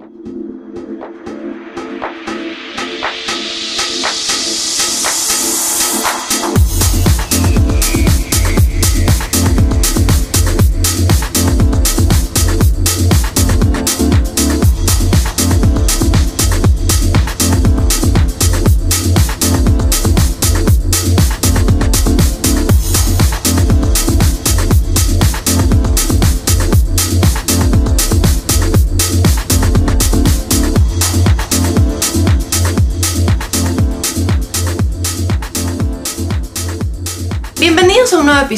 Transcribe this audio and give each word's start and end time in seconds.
Thank 0.00 0.24
you. 2.28 2.49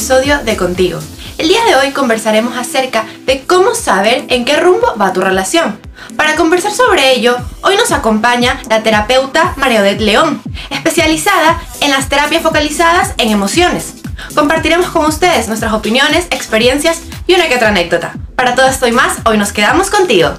De 0.09 0.56
Contigo. 0.56 0.98
El 1.38 1.47
día 1.47 1.65
de 1.65 1.77
hoy 1.77 1.92
conversaremos 1.92 2.56
acerca 2.56 3.05
de 3.24 3.45
cómo 3.45 3.73
saber 3.77 4.25
en 4.30 4.45
qué 4.45 4.56
rumbo 4.56 4.97
va 5.01 5.12
tu 5.12 5.20
relación. 5.20 5.78
Para 6.16 6.34
conversar 6.34 6.73
sobre 6.73 7.12
ello, 7.12 7.37
hoy 7.62 7.77
nos 7.77 7.92
acompaña 7.92 8.61
la 8.69 8.83
terapeuta 8.83 9.55
María 9.56 9.80
Odette 9.80 10.01
León, 10.01 10.42
especializada 10.70 11.62
en 11.80 11.92
las 11.92 12.09
terapias 12.09 12.42
focalizadas 12.42 13.15
en 13.19 13.30
emociones. 13.30 13.95
Compartiremos 14.34 14.88
con 14.88 15.06
ustedes 15.06 15.47
nuestras 15.47 15.73
opiniones, 15.73 16.27
experiencias 16.33 17.03
y 17.28 17.34
una 17.34 17.47
que 17.47 17.55
otra 17.55 17.69
anécdota. 17.69 18.14
Para 18.34 18.56
todo 18.56 18.66
esto 18.66 18.89
y 18.89 18.92
más, 18.92 19.19
hoy 19.25 19.39
nos 19.39 19.53
quedamos 19.53 19.89
contigo. 19.89 20.30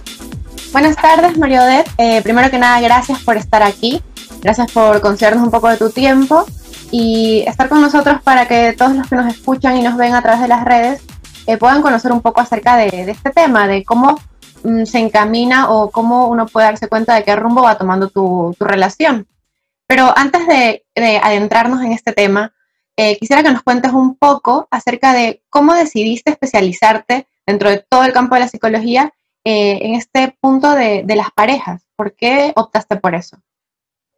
Buenas 0.74 0.98
tardes, 0.98 1.38
María 1.38 1.64
Odette. 1.64 1.90
Eh, 2.00 2.22
primero 2.22 2.52
que 2.52 2.58
nada, 2.58 2.82
gracias 2.82 3.20
por 3.20 3.38
estar 3.38 3.64
aquí. 3.64 4.02
Gracias 4.42 4.70
por 4.74 5.00
concedernos 5.00 5.42
un 5.42 5.52
poco 5.52 5.70
de 5.70 5.78
tu 5.78 5.90
tiempo 5.90 6.46
y 6.96 7.44
estar 7.48 7.70
con 7.70 7.82
nosotros 7.82 8.22
para 8.22 8.48
que 8.48 8.74
todos 8.74 8.96
los 8.96 9.10
que 9.10 9.16
nos 9.16 9.26
escuchan 9.26 9.76
y 9.76 9.82
nos 9.82 9.98
ven 9.98 10.14
a 10.14 10.22
través 10.22 10.42
de 10.42 10.48
las 10.48 10.64
redes 10.64 11.02
eh, 11.48 11.58
puedan 11.58 11.82
conocer 11.82 12.12
un 12.12 12.22
poco 12.22 12.40
acerca 12.40 12.78
de, 12.78 13.10
este 13.10 13.32
tema, 13.32 13.68
de 13.68 13.84
cómo 13.84 14.20
mm, 14.64 14.84
se 14.84 15.00
encamina 15.00 15.72
o 15.72 15.90
cómo 15.90 16.28
uno 16.28 16.46
puede 16.46 16.68
darse 16.68 16.88
cuenta 16.88 17.16
de 17.16 17.24
qué 17.24 17.36
rumbo 17.36 17.64
va 17.64 17.80
tomando 17.80 18.10
tu, 18.10 18.56
relación. 18.60 19.26
Pero 19.88 20.14
antes 20.16 20.46
de, 20.46 20.86
adentrarnos 21.24 21.82
en 21.82 21.94
este 21.94 22.14
tema, 22.14 22.54
eh, 22.96 23.18
quisiera 23.18 23.42
que 23.42 23.50
nos 23.50 23.64
cuentes 23.64 23.92
un 23.92 24.16
poco 24.16 24.68
acerca 24.70 25.14
de 25.14 25.42
cómo 25.50 25.74
decidiste 25.74 26.30
especializarte 26.30 27.26
dentro 27.48 27.72
de 27.72 27.84
todo 27.90 28.04
el 28.04 28.14
campo 28.14 28.36
de 28.36 28.42
la 28.42 28.48
psicología 28.50 29.12
eh, 29.44 29.80
en 29.82 29.96
este 29.96 30.38
punto 30.40 30.76
de, 30.76 31.02
de 31.04 31.16
las 31.16 31.32
parejas. 31.32 31.88
¿Por 31.96 32.14
qué 32.14 32.54
optaste 32.56 32.98
por 32.98 33.16
eso? 33.16 33.40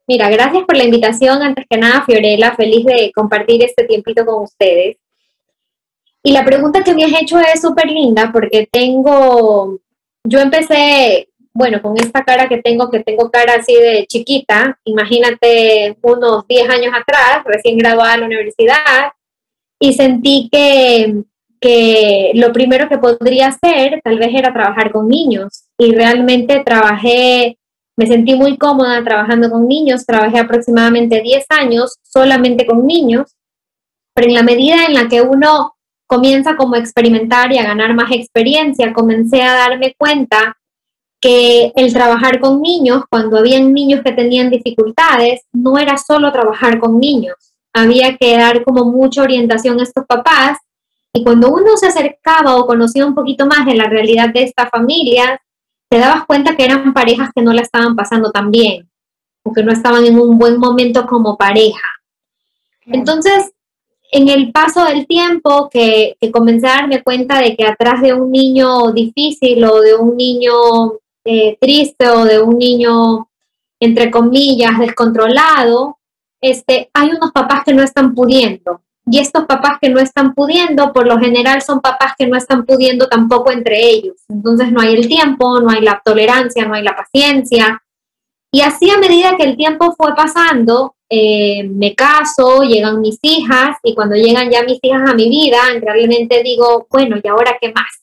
Mira, 0.08 0.30
gracias 0.30 0.64
por 0.66 0.78
la 0.78 0.84
invitación. 0.84 1.42
Antes 1.42 1.66
que 1.70 1.78
nada, 1.78 2.04
Fiorella, 2.06 2.56
feliz 2.56 2.86
de 2.86 3.12
compartir 3.14 3.64
este 3.64 3.86
tiempito 3.86 4.26
con 4.26 4.44
ustedes. 4.44 4.98
Y 6.24 6.32
la 6.32 6.44
pregunta 6.44 6.84
que 6.84 6.94
me 6.94 7.06
has 7.06 7.22
hecho 7.22 7.40
es 7.40 7.62
súper 7.62 7.86
linda 7.86 8.32
porque 8.34 8.68
tengo, 8.72 9.80
yo 10.24 10.40
empecé, 10.40 11.30
bueno, 11.54 11.82
con 11.82 11.98
esta 11.98 12.24
cara 12.24 12.50
que 12.50 12.58
tengo, 12.58 12.90
que 12.90 13.04
tengo 13.04 13.30
cara 13.30 13.56
así 13.60 13.76
de 13.76 14.08
chiquita, 14.08 14.80
imagínate 14.86 15.96
unos 16.02 16.48
10 16.48 16.70
años 16.70 16.94
atrás, 16.96 17.44
recién 17.46 17.78
graduada 17.78 18.14
de 18.14 18.18
la 18.22 18.26
universidad, 18.26 19.12
y 19.80 19.94
sentí 19.94 20.50
que, 20.52 21.14
que 21.60 22.32
lo 22.34 22.52
primero 22.52 22.90
que 22.90 22.98
podría 22.98 23.48
hacer 23.50 24.02
tal 24.04 24.18
vez 24.18 24.34
era 24.34 24.52
trabajar 24.52 24.92
con 24.92 25.08
niños. 25.08 25.66
Y 25.78 25.94
realmente 25.94 26.64
trabajé 26.66 27.60
me 27.98 28.08
sentí 28.08 28.36
muy 28.36 28.58
cómoda 28.58 29.04
trabajando 29.04 29.50
con 29.50 29.68
niños, 29.68 30.06
trabajé 30.06 30.40
aproximadamente 30.40 31.22
10 31.22 31.46
años 31.50 31.98
solamente 32.04 32.66
con 32.66 32.86
niños, 32.86 33.36
pero 34.14 34.28
en 34.28 34.34
la 34.34 34.44
medida 34.44 34.86
en 34.86 34.94
la 34.94 35.08
que 35.08 35.22
uno 35.22 35.76
comienza 36.08 36.56
como 36.56 36.76
a 36.76 36.80
experimentar 36.80 37.52
y 37.52 37.58
a 37.58 37.64
ganar 37.64 37.94
más 37.94 38.12
experiencia, 38.12 38.94
comencé 38.94 39.42
a 39.42 39.54
darme 39.54 39.96
cuenta 39.98 40.58
que 41.20 41.72
el 41.76 41.94
trabajar 41.94 42.40
con 42.40 42.62
niños, 42.62 43.04
cuando 43.10 43.38
habían 43.38 43.74
niños 43.74 44.02
que 44.04 44.12
tenían 44.12 44.50
dificultades, 44.50 45.42
no 45.52 45.80
era 45.80 45.98
solo 45.98 46.32
trabajar 46.32 46.80
con 46.80 47.00
niños, 47.00 47.36
había 47.74 48.16
que 48.18 48.38
dar 48.38 48.64
como 48.64 48.86
mucha 48.86 49.24
orientación 49.24 49.80
a 49.80 49.84
estos 49.84 50.06
papás. 50.06 50.60
Y 51.14 51.24
cuando 51.24 51.50
uno 51.50 51.78
se 51.78 51.88
acercaba 51.88 52.56
o 52.58 52.68
conocía 52.68 53.06
un 53.06 53.16
poquito 53.16 53.46
más 53.46 53.66
de 53.66 53.76
la 53.76 53.86
realidad 53.86 54.30
de 54.30 54.44
esta 54.44 54.68
familia, 54.68 55.42
te 55.90 56.00
dabas 56.00 56.26
cuenta 56.26 56.56
que 56.56 56.66
eran 56.66 56.94
parejas 56.94 57.30
que 57.36 57.42
no 57.42 57.54
la 57.54 57.62
estaban 57.62 57.96
pasando 57.96 58.32
tan 58.32 58.52
bien 58.52 58.90
o 59.44 59.54
que 59.54 59.64
no 59.64 59.72
estaban 59.72 60.06
en 60.06 60.20
un 60.20 60.38
buen 60.38 60.58
momento 60.58 61.06
como 61.06 61.38
pareja. 61.38 61.88
Entonces, 62.86 63.54
en 64.12 64.30
el 64.30 64.52
paso 64.52 64.86
del 64.86 65.08
tiempo 65.08 65.70
que, 65.70 66.18
comencé 66.32 66.68
a 66.68 66.76
darme 66.78 67.04
cuenta 67.04 67.40
de 67.40 67.56
que 67.56 67.66
atrás 67.66 68.02
de 68.02 68.14
un 68.14 68.32
niño 68.32 68.92
difícil 68.92 69.64
o 69.66 69.82
de 69.82 69.96
un 69.96 70.16
niño 70.16 70.54
eh, 71.24 71.58
triste 71.60 72.08
o 72.10 72.26
de 72.26 72.42
un 72.42 72.58
niño, 72.58 73.30
entre 73.80 74.12
comillas, 74.12 74.80
descontrolado, 74.80 75.98
este, 76.42 76.90
hay 76.94 77.10
unos 77.10 77.32
papás 77.32 77.64
que 77.66 77.74
no 77.74 77.84
están 77.84 78.14
pudiendo. 78.14 78.82
Y 79.08 79.20
estos 79.20 79.46
papás 79.46 79.78
que 79.80 79.90
no 79.90 80.00
están 80.00 80.34
pudiendo, 80.34 80.92
por 80.92 81.06
lo 81.06 81.20
general 81.20 81.62
son 81.62 81.80
papás 81.80 82.14
que 82.18 82.26
no 82.26 82.36
están 82.36 82.66
pudiendo 82.66 83.08
tampoco 83.08 83.52
entre 83.52 83.88
ellos. 83.88 84.16
Entonces 84.28 84.72
no 84.72 84.82
hay 84.82 84.96
el 84.96 85.08
tiempo, 85.08 85.60
no 85.60 85.70
hay 85.70 85.82
la 85.82 86.02
tolerancia, 86.04 86.66
no 86.66 86.74
hay 86.74 86.84
la 86.84 86.96
paciencia. 86.96 87.82
Y 88.52 88.62
así 88.62 88.90
a 88.90 88.98
medida 88.98 89.36
que 89.38 89.44
el 89.44 89.58
tiempo 89.58 89.94
fue 89.96 90.16
pasando, 90.16 90.96
eh, 91.10 91.68
me 91.70 91.94
caso, 91.94 92.64
llegan 92.64 93.00
mis 93.00 93.20
hijas 93.22 93.78
y 93.84 93.94
cuando 93.94 94.16
llegan 94.16 94.50
ya 94.50 94.64
mis 94.64 94.80
hijas 94.82 95.08
a 95.08 95.14
mi 95.14 95.30
vida, 95.30 95.58
realmente 95.82 96.42
digo, 96.42 96.88
bueno, 96.90 97.18
¿y 97.22 97.28
ahora 97.28 97.58
qué 97.62 97.72
más? 97.74 98.02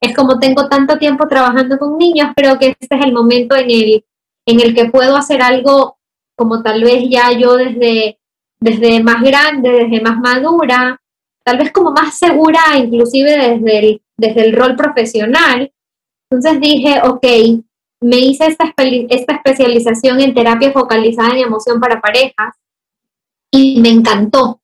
Es 0.00 0.14
como 0.14 0.38
tengo 0.38 0.68
tanto 0.68 0.98
tiempo 0.98 1.26
trabajando 1.26 1.78
con 1.78 1.98
niños, 1.98 2.28
creo 2.36 2.58
que 2.58 2.76
este 2.78 2.94
es 2.96 3.04
el 3.04 3.12
momento 3.12 3.56
en 3.56 3.70
el, 3.70 4.04
en 4.46 4.60
el 4.60 4.74
que 4.74 4.84
puedo 4.90 5.16
hacer 5.16 5.42
algo 5.42 5.96
como 6.36 6.62
tal 6.62 6.84
vez 6.84 7.04
ya 7.08 7.32
yo 7.32 7.56
desde 7.56 8.18
desde 8.60 9.02
más 9.02 9.22
grande, 9.22 9.70
desde 9.70 10.00
más 10.00 10.18
madura, 10.18 11.00
tal 11.44 11.58
vez 11.58 11.72
como 11.72 11.92
más 11.92 12.18
segura, 12.18 12.60
inclusive 12.76 13.30
desde 13.30 13.78
el, 13.78 14.02
desde 14.16 14.46
el 14.46 14.56
rol 14.56 14.76
profesional. 14.76 15.72
Entonces 16.30 16.60
dije, 16.60 17.00
ok, 17.04 17.24
me 18.00 18.16
hice 18.18 18.46
esta, 18.46 18.74
esta 18.76 19.34
especialización 19.34 20.20
en 20.20 20.34
terapia 20.34 20.72
focalizada 20.72 21.30
en 21.30 21.46
emoción 21.46 21.80
para 21.80 22.00
parejas 22.00 22.54
y 23.50 23.80
me 23.80 23.90
encantó 23.90 24.60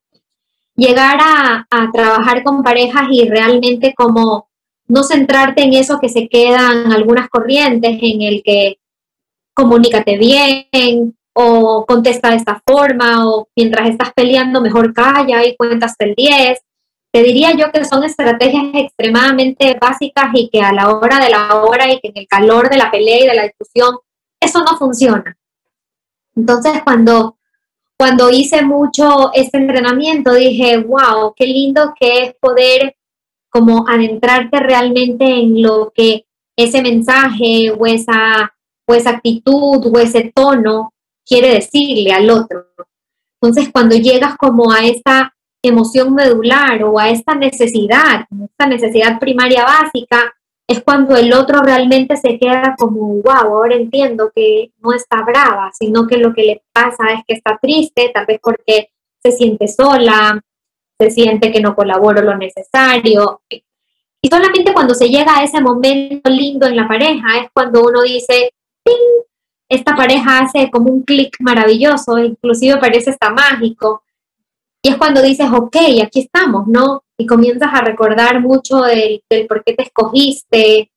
llegar 0.75 1.19
a, 1.21 1.67
a 1.71 1.93
trabajar 1.93 2.43
con 2.43 2.63
parejas 2.63 3.05
y 3.11 3.29
realmente 3.29 3.95
como 3.95 4.49
no 4.89 5.03
centrarte 5.03 5.63
en 5.63 5.75
eso 5.75 5.99
que 6.01 6.09
se 6.09 6.29
quedan 6.29 6.93
algunas 6.93 7.29
corrientes, 7.29 7.99
en 8.03 8.23
el 8.23 8.43
que 8.43 8.79
comunícate 9.55 10.19
bien, 10.19 11.17
o 11.35 11.85
contesta 11.87 12.31
de 12.31 12.37
esta 12.37 12.63
forma, 12.67 13.27
o 13.27 13.49
mientras 13.57 13.89
estás 13.89 14.13
peleando, 14.13 14.61
mejor 14.61 14.93
calla 14.93 15.45
y 15.45 15.57
cuentas 15.57 15.95
el 15.99 16.15
10. 16.15 16.61
Te 17.13 17.23
diría 17.23 17.53
yo 17.53 17.71
que 17.71 17.85
son 17.85 18.05
estrategias 18.05 18.65
extremadamente 18.75 19.79
básicas 19.81 20.27
y 20.35 20.49
que 20.49 20.61
a 20.63 20.73
la 20.73 20.91
hora 20.91 21.19
de 21.19 21.31
la 21.31 21.57
hora 21.57 21.91
y 21.93 22.01
que 22.01 22.09
en 22.09 22.19
el 22.19 22.27
calor 22.27 22.71
de 22.71 22.79
la 22.79 22.91
pelea 22.91 23.25
y 23.25 23.27
de 23.27 23.35
la 23.35 23.43
discusión, 23.45 23.97
eso 24.41 24.61
no 24.61 24.77
funciona. 24.79 25.37
Entonces, 26.35 26.83
cuando, 26.83 27.37
cuando 27.99 28.31
hice 28.31 28.63
mucho 28.63 29.31
este 29.35 29.59
entrenamiento, 29.59 30.33
dije, 30.33 30.79
wow, 30.79 31.35
qué 31.37 31.47
lindo 31.47 31.93
que 31.99 32.25
es 32.25 32.35
poder 32.41 32.97
como 33.51 33.87
adentrarte 33.87 34.59
realmente 34.61 35.27
en 35.27 35.61
lo 35.61 35.93
que 35.95 36.25
ese 36.57 36.81
mensaje 36.81 37.71
o 37.71 37.87
esa, 37.87 38.55
o 38.87 38.95
esa 38.95 39.11
actitud 39.11 39.87
o 39.95 39.99
ese 39.99 40.33
tono 40.35 40.93
quiere 41.27 41.55
decirle 41.55 42.13
al 42.13 42.31
otro. 42.31 42.67
Entonces, 43.41 43.71
cuando 43.73 43.97
llegas 43.97 44.37
como 44.37 44.73
a 44.73 44.85
esta 44.85 45.35
emoción 45.63 46.15
medular 46.15 46.83
o 46.85 46.99
a 46.99 47.11
esta 47.11 47.35
necesidad, 47.35 48.27
esta 48.45 48.67
necesidad 48.67 49.19
primaria 49.19 49.65
básica, 49.65 50.35
es 50.67 50.83
cuando 50.83 51.17
el 51.17 51.33
otro 51.33 51.61
realmente 51.61 52.17
se 52.17 52.39
queda 52.39 52.75
como, 52.79 53.21
wow, 53.23 53.55
ahora 53.55 53.75
entiendo 53.75 54.31
que 54.35 54.73
no 54.79 54.93
está 54.93 55.23
brava, 55.23 55.71
sino 55.73 56.07
que 56.07 56.17
lo 56.17 56.33
que 56.33 56.43
le 56.43 56.63
pasa 56.73 57.13
es 57.15 57.25
que 57.27 57.35
está 57.35 57.59
triste, 57.61 58.11
tal 58.15 58.27
vez 58.27 58.39
porque 58.43 58.91
se 59.23 59.33
siente 59.33 59.69
sola, 59.69 60.41
se 60.99 61.11
siente 61.11 61.53
que 61.53 61.61
no 61.61 61.75
colaboro 61.75 62.23
lo 62.23 62.37
necesario. 62.37 63.43
Y 63.51 64.29
solamente 64.29 64.73
cuando 64.73 64.95
se 64.95 65.09
llega 65.09 65.37
a 65.37 65.45
ese 65.45 65.61
momento 65.61 66.31
lindo 66.31 66.67
en 66.67 66.77
la 66.77 66.89
pareja 66.89 67.39
es 67.41 67.51
cuando 67.53 67.83
uno 67.85 68.03
dice, 68.03 68.53
¡Ting! 68.85 68.97
Esta 69.75 69.97
pareja 69.97 70.41
hace 70.41 70.71
como 70.71 70.91
un 70.91 71.03
clic 71.03 71.37
maravilloso, 71.41 72.19
inclusive 72.19 72.77
parece 72.79 73.11
hasta 73.11 73.31
mágico. 73.31 74.03
Y 74.83 74.91
es 74.91 74.97
cuando 74.97 75.23
dices, 75.23 75.47
ok, 75.51 75.77
aquí 76.05 76.21
estamos, 76.21 76.67
¿no? 76.67 77.05
Y 77.17 77.27
comienzas 77.27 77.71
a 77.73 77.81
recordar 77.81 78.41
mucho 78.41 78.83
del, 78.83 79.23
por 79.49 79.65
qué 79.65 79.75
te 79.75 79.85
escogiste, 79.85 80.91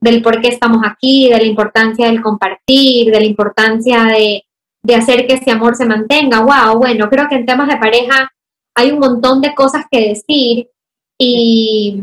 del 0.00 0.22
por 0.22 0.40
qué 0.40 0.48
estamos 0.48 0.82
aquí, 0.84 1.28
de 1.28 1.38
la 1.38 1.44
importancia 1.44 2.06
del 2.06 2.22
compartir, 2.22 3.10
de 3.10 3.20
la 3.20 3.26
importancia 3.26 4.04
de, 4.04 4.44
de 4.82 4.94
hacer 4.94 5.26
que 5.26 5.34
ese 5.34 5.50
amor 5.50 5.74
se 5.74 5.86
mantenga. 5.86 6.40
Wow, 6.40 6.78
bueno, 6.78 7.08
creo 7.08 7.28
que 7.28 7.36
en 7.36 7.46
temas 7.46 7.68
de 7.68 7.78
pareja 7.78 8.30
hay 8.74 8.92
un 8.92 8.98
montón 8.98 9.40
de 9.40 9.54
cosas 9.54 9.84
que 9.90 10.08
decir 10.08 10.68
y, 11.18 12.02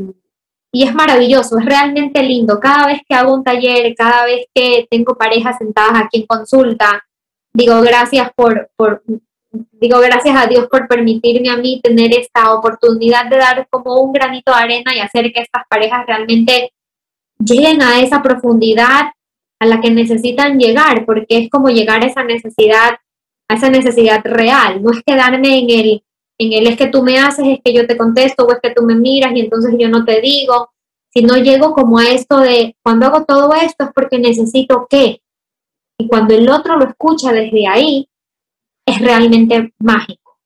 y 0.72 0.84
es 0.84 0.94
maravilloso, 0.94 1.58
es 1.58 1.66
realmente 1.66 2.22
lindo. 2.22 2.60
Cada 2.60 2.88
vez 2.88 3.02
que 3.08 3.16
hago 3.16 3.34
un 3.34 3.44
taller, 3.44 3.96
cada 3.96 4.26
vez 4.26 4.46
que 4.54 4.88
tengo 4.90 5.16
parejas 5.16 5.58
sentadas 5.58 6.04
aquí 6.04 6.22
en 6.22 6.28
consulta, 6.28 7.06
digo 7.54 7.82
gracias 7.82 8.32
por, 8.36 8.70
digo 9.52 10.00
gracias 10.00 10.36
a 10.36 10.48
Dios 10.48 10.68
por 10.70 10.88
permitirme 10.88 11.50
a 11.50 11.58
mí 11.58 11.82
tener 11.82 12.14
esta 12.14 12.54
oportunidad 12.54 13.30
de 13.30 13.38
dar 13.38 13.68
como 13.70 14.02
un 14.02 14.14
granito 14.14 14.52
de 14.52 14.58
arena 14.58 14.96
y 14.96 15.00
hacer 15.00 15.32
que 15.34 15.42
estas 15.42 15.64
parejas 15.70 16.06
realmente 16.06 16.72
lleguen 17.40 17.82
a 17.82 18.00
esa 18.02 18.22
profundidad 18.22 19.12
a 19.60 19.66
la 19.66 19.82
que 19.82 19.90
necesitan 19.90 20.60
llegar, 20.60 21.06
porque 21.06 21.38
es 21.38 21.50
como 21.50 21.70
llegar 21.70 22.04
a 22.04 22.08
esa 22.08 22.24
necesidad, 22.24 23.00
a 23.48 23.56
esa 23.56 23.70
necesidad 23.70 24.22
real, 24.24 24.84
no 24.84 24.92
es 24.92 25.02
quedarme 25.04 25.60
en 25.60 25.70
el, 25.70 26.04
en 26.38 26.54
el 26.54 26.68
es 26.68 26.78
que 26.78 26.88
tú 26.88 27.04
me 27.04 27.18
haces, 27.20 27.46
es 27.48 27.60
que 27.64 27.74
yo 27.74 27.88
te 27.88 27.98
contesto 27.98 28.46
o 28.46 28.52
es 28.52 28.60
que 28.62 28.72
tú 28.72 28.84
me 28.84 28.96
miras 28.96 29.34
y 29.36 29.42
entonces 29.42 29.74
yo 29.78 29.90
no 29.90 30.06
te 30.06 30.22
digo, 30.22 30.72
sino 31.10 31.36
llego 31.38 31.74
como 31.74 32.00
a 32.00 32.10
esto 32.10 32.40
de 32.40 32.76
cuando 32.84 33.08
hago 33.08 33.26
todo 33.26 33.54
esto 33.56 33.86
es 33.86 33.90
porque 33.94 34.20
necesito 34.20 34.88
qué. 34.90 35.22
Y 35.98 36.08
cuando 36.08 36.36
el 36.36 36.48
otro 36.50 36.78
lo 36.78 36.86
escucha 36.86 37.32
desde 37.32 37.68
ahí, 37.68 38.08
es 38.86 39.02
realmente 39.02 39.74
mágico. 39.80 40.38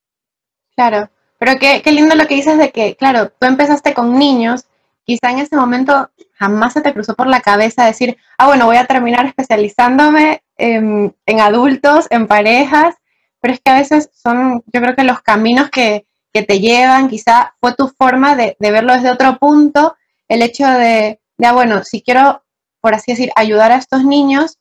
Claro, 0.75 1.09
pero 1.37 1.59
qué, 1.59 1.81
qué 1.83 1.91
lindo 1.91 2.15
lo 2.15 2.25
que 2.25 2.35
dices 2.35 2.57
de 2.57 2.71
que, 2.71 2.95
claro, 2.95 3.31
tú 3.37 3.47
empezaste 3.47 3.93
con 3.93 4.17
niños, 4.17 4.65
quizá 5.03 5.31
en 5.31 5.39
ese 5.39 5.55
momento 5.55 6.09
jamás 6.33 6.73
se 6.73 6.81
te 6.81 6.93
cruzó 6.93 7.15
por 7.15 7.27
la 7.27 7.41
cabeza 7.41 7.85
decir, 7.85 8.17
ah, 8.37 8.47
bueno, 8.47 8.65
voy 8.65 8.77
a 8.77 8.85
terminar 8.85 9.25
especializándome 9.25 10.41
en, 10.57 11.13
adultos, 11.39 12.07
en 12.09 12.27
parejas, 12.27 12.95
pero 13.41 13.53
es 13.53 13.59
que 13.59 13.71
a 13.71 13.79
veces 13.79 14.09
son, 14.13 14.63
yo 14.67 14.81
creo 14.81 14.95
que 14.95 15.03
los 15.03 15.21
caminos 15.21 15.69
que, 15.69 16.05
te 16.33 16.59
llevan, 16.61 17.09
quizá 17.09 17.55
fue 17.59 17.75
tu 17.75 17.89
forma 17.89 18.37
de, 18.37 18.55
verlo 18.59 18.93
desde 18.93 19.11
otro 19.11 19.37
punto, 19.37 19.97
el 20.29 20.41
hecho 20.41 20.65
de, 20.65 21.19
de, 21.37 21.45
ah, 21.45 21.51
bueno, 21.51 21.83
si 21.83 22.01
quiero, 22.01 22.41
por 22.79 22.93
así 22.93 23.11
decir, 23.11 23.31
ayudar 23.35 23.73
a 23.73 23.75
estos 23.75 24.05
niños, 24.05 24.57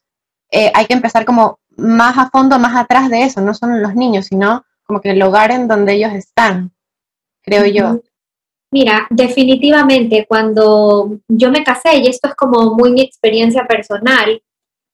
eh, 0.50 0.72
hay 0.74 0.86
que 0.86 0.94
empezar 0.94 1.24
como 1.24 1.60
más 1.76 2.18
a 2.18 2.28
fondo, 2.30 2.58
más 2.58 2.76
atrás 2.76 3.08
de 3.08 3.22
eso, 3.22 3.40
no 3.40 3.54
son 3.54 3.80
los 3.82 3.94
niños, 3.94 4.26
sino 4.26 4.64
como 4.82 5.00
que 5.00 5.10
el 5.10 5.22
hogar 5.22 5.52
en 5.52 5.68
donde 5.68 5.94
ellos 5.94 6.12
están, 6.12 6.72
creo 7.42 7.64
yo. 7.66 8.00
Mira, 8.72 9.06
definitivamente 9.10 10.26
cuando 10.28 11.18
yo 11.28 11.50
me 11.50 11.62
casé, 11.64 11.98
y 11.98 12.08
esto 12.08 12.28
es 12.28 12.34
como 12.34 12.74
muy 12.74 12.92
mi 12.92 13.02
experiencia 13.02 13.66
personal, 13.66 14.42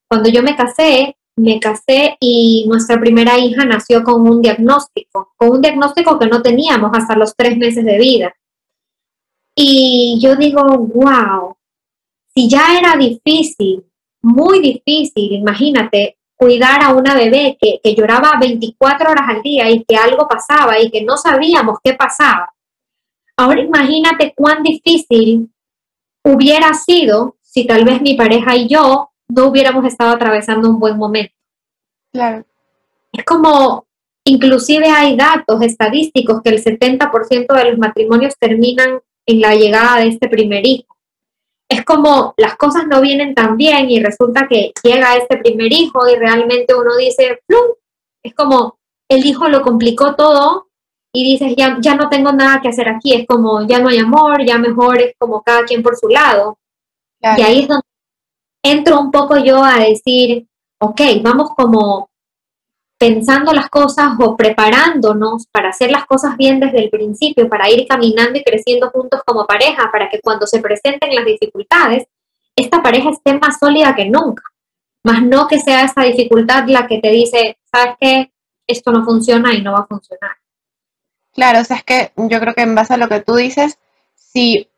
cuando 0.08 0.28
yo 0.28 0.42
me 0.42 0.56
casé, 0.56 1.15
me 1.36 1.60
casé 1.60 2.16
y 2.20 2.64
nuestra 2.66 2.98
primera 2.98 3.38
hija 3.38 3.64
nació 3.64 4.02
con 4.02 4.28
un 4.28 4.40
diagnóstico, 4.40 5.32
con 5.36 5.50
un 5.50 5.60
diagnóstico 5.60 6.18
que 6.18 6.26
no 6.26 6.42
teníamos 6.42 6.90
hasta 6.94 7.16
los 7.16 7.34
tres 7.36 7.56
meses 7.56 7.84
de 7.84 7.98
vida. 7.98 8.34
Y 9.54 10.18
yo 10.20 10.36
digo, 10.36 10.62
wow, 10.62 11.56
si 12.34 12.48
ya 12.48 12.78
era 12.78 12.96
difícil, 12.96 13.84
muy 14.22 14.60
difícil, 14.60 15.32
imagínate, 15.32 16.18
cuidar 16.34 16.82
a 16.82 16.92
una 16.92 17.14
bebé 17.14 17.56
que, 17.60 17.80
que 17.82 17.94
lloraba 17.94 18.38
24 18.40 19.10
horas 19.10 19.28
al 19.28 19.42
día 19.42 19.70
y 19.70 19.84
que 19.84 19.96
algo 19.96 20.26
pasaba 20.28 20.78
y 20.78 20.90
que 20.90 21.02
no 21.02 21.16
sabíamos 21.16 21.78
qué 21.82 21.94
pasaba 21.94 22.52
Ahora 23.36 23.60
imagínate 23.60 24.32
cuán 24.34 24.62
difícil 24.62 25.52
hubiera 26.24 26.72
sido 26.72 27.36
si 27.42 27.66
tal 27.66 27.84
vez 27.84 28.00
mi 28.00 28.14
pareja 28.14 28.56
y 28.56 28.66
yo 28.66 29.10
no 29.28 29.46
hubiéramos 29.46 29.84
estado 29.84 30.14
atravesando 30.14 30.68
un 30.68 30.78
buen 30.78 30.96
momento. 30.96 31.34
Claro. 32.12 32.44
Es 33.12 33.24
como, 33.24 33.86
inclusive 34.24 34.88
hay 34.88 35.16
datos 35.16 35.62
estadísticos 35.62 36.42
que 36.42 36.50
el 36.50 36.62
70% 36.62 37.52
de 37.54 37.70
los 37.70 37.78
matrimonios 37.78 38.34
terminan 38.38 39.00
en 39.26 39.40
la 39.40 39.54
llegada 39.54 40.00
de 40.00 40.08
este 40.08 40.28
primer 40.28 40.66
hijo. 40.66 40.96
Es 41.68 41.84
como 41.84 42.34
las 42.36 42.56
cosas 42.56 42.86
no 42.86 43.00
vienen 43.00 43.34
tan 43.34 43.56
bien 43.56 43.90
y 43.90 44.00
resulta 44.00 44.46
que 44.46 44.72
llega 44.84 45.16
este 45.16 45.36
primer 45.38 45.72
hijo 45.72 46.08
y 46.08 46.16
realmente 46.16 46.74
uno 46.74 46.96
dice, 46.96 47.40
¡plum! 47.46 47.72
es 48.22 48.34
como 48.34 48.78
el 49.08 49.24
hijo 49.24 49.48
lo 49.48 49.62
complicó 49.62 50.14
todo 50.14 50.68
y 51.12 51.24
dices, 51.24 51.54
ya, 51.56 51.78
ya 51.80 51.94
no 51.94 52.08
tengo 52.08 52.32
nada 52.32 52.60
que 52.60 52.68
hacer 52.68 52.88
aquí, 52.88 53.14
es 53.14 53.26
como, 53.26 53.66
ya 53.66 53.78
no 53.78 53.88
hay 53.88 53.98
amor, 53.98 54.44
ya 54.44 54.58
mejor 54.58 55.00
es 55.00 55.14
como 55.18 55.42
cada 55.42 55.64
quien 55.64 55.82
por 55.82 55.96
su 55.96 56.08
lado. 56.08 56.58
Y 57.22 57.40
ahí 57.40 57.62
es 57.62 57.68
donde 57.68 57.85
entro 58.70 59.00
un 59.00 59.10
poco 59.10 59.36
yo 59.38 59.64
a 59.64 59.78
decir, 59.78 60.46
ok, 60.78 61.00
vamos 61.22 61.50
como 61.56 62.10
pensando 62.98 63.52
las 63.52 63.68
cosas 63.68 64.12
o 64.18 64.36
preparándonos 64.36 65.46
para 65.52 65.68
hacer 65.68 65.90
las 65.90 66.06
cosas 66.06 66.36
bien 66.36 66.60
desde 66.60 66.82
el 66.82 66.90
principio, 66.90 67.48
para 67.48 67.70
ir 67.70 67.86
caminando 67.86 68.38
y 68.38 68.42
creciendo 68.42 68.90
juntos 68.90 69.20
como 69.26 69.46
pareja, 69.46 69.90
para 69.92 70.08
que 70.08 70.20
cuando 70.20 70.46
se 70.46 70.60
presenten 70.60 71.14
las 71.14 71.24
dificultades, 71.24 72.06
esta 72.56 72.82
pareja 72.82 73.10
esté 73.10 73.38
más 73.38 73.58
sólida 73.58 73.94
que 73.94 74.06
nunca, 74.06 74.42
más 75.04 75.22
no 75.22 75.46
que 75.46 75.60
sea 75.60 75.84
esa 75.84 76.02
dificultad 76.02 76.66
la 76.68 76.86
que 76.86 76.98
te 76.98 77.10
dice, 77.10 77.58
sabes 77.70 77.96
qué, 78.00 78.32
esto 78.66 78.90
no 78.92 79.04
funciona 79.04 79.54
y 79.54 79.62
no 79.62 79.72
va 79.72 79.80
a 79.80 79.86
funcionar. 79.86 80.32
Claro, 81.32 81.60
o 81.60 81.64
sea, 81.64 81.76
es 81.76 81.84
que 81.84 82.12
yo 82.16 82.40
creo 82.40 82.54
que 82.54 82.62
en 82.62 82.74
base 82.74 82.94
a 82.94 82.96
lo 82.96 83.08
que 83.08 83.20
tú 83.20 83.34
dices, 83.34 83.78
si, 84.14 84.70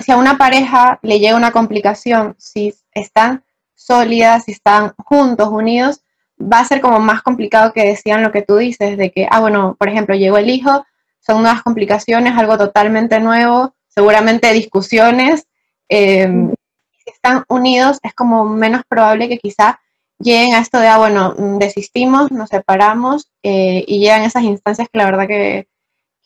si 0.00 0.12
a 0.12 0.16
una 0.16 0.38
pareja 0.38 0.98
le 1.02 1.18
llega 1.18 1.36
una 1.36 1.52
complicación, 1.52 2.34
si 2.38 2.74
están 2.92 3.44
sólidas, 3.74 4.44
si 4.44 4.52
están 4.52 4.94
juntos, 4.96 5.48
unidos, 5.48 6.02
va 6.40 6.60
a 6.60 6.64
ser 6.64 6.80
como 6.80 6.98
más 6.98 7.22
complicado 7.22 7.72
que 7.72 7.84
decían 7.84 8.22
lo 8.22 8.32
que 8.32 8.42
tú 8.42 8.56
dices, 8.56 8.96
de 8.96 9.10
que, 9.10 9.26
ah, 9.30 9.40
bueno, 9.40 9.76
por 9.78 9.88
ejemplo, 9.88 10.14
llegó 10.14 10.38
el 10.38 10.50
hijo, 10.50 10.84
son 11.20 11.42
nuevas 11.42 11.62
complicaciones, 11.62 12.36
algo 12.36 12.58
totalmente 12.58 13.20
nuevo, 13.20 13.74
seguramente 13.88 14.52
discusiones. 14.52 15.46
Em, 15.88 16.50
si 17.04 17.10
están 17.10 17.44
unidos, 17.48 17.98
es 18.02 18.14
como 18.14 18.44
menos 18.44 18.82
probable 18.88 19.28
que 19.28 19.38
quizá 19.38 19.80
lleguen 20.18 20.54
a 20.54 20.60
esto 20.60 20.78
de, 20.78 20.88
ah, 20.88 20.98
bueno, 20.98 21.34
desistimos, 21.58 22.32
nos 22.32 22.48
separamos 22.50 23.30
eh, 23.42 23.84
y 23.86 24.00
llegan 24.00 24.22
esas 24.22 24.44
instancias 24.44 24.88
que 24.90 24.98
la 24.98 25.04
verdad 25.06 25.26
que 25.26 25.68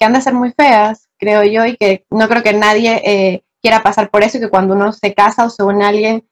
que 0.00 0.06
han 0.06 0.14
de 0.14 0.22
ser 0.22 0.32
muy 0.32 0.50
feas, 0.52 1.09
creo 1.20 1.44
yo, 1.44 1.66
y 1.66 1.76
que 1.76 2.04
no 2.10 2.28
creo 2.28 2.42
que 2.42 2.54
nadie 2.54 3.02
eh, 3.04 3.42
quiera 3.62 3.82
pasar 3.82 4.10
por 4.10 4.22
eso 4.22 4.38
y 4.38 4.40
que 4.40 4.48
cuando 4.48 4.74
uno 4.74 4.92
se 4.92 5.14
casa 5.14 5.44
o 5.44 5.50
se 5.50 5.62
une 5.62 5.84
a 5.84 5.88
alguien 5.88 6.24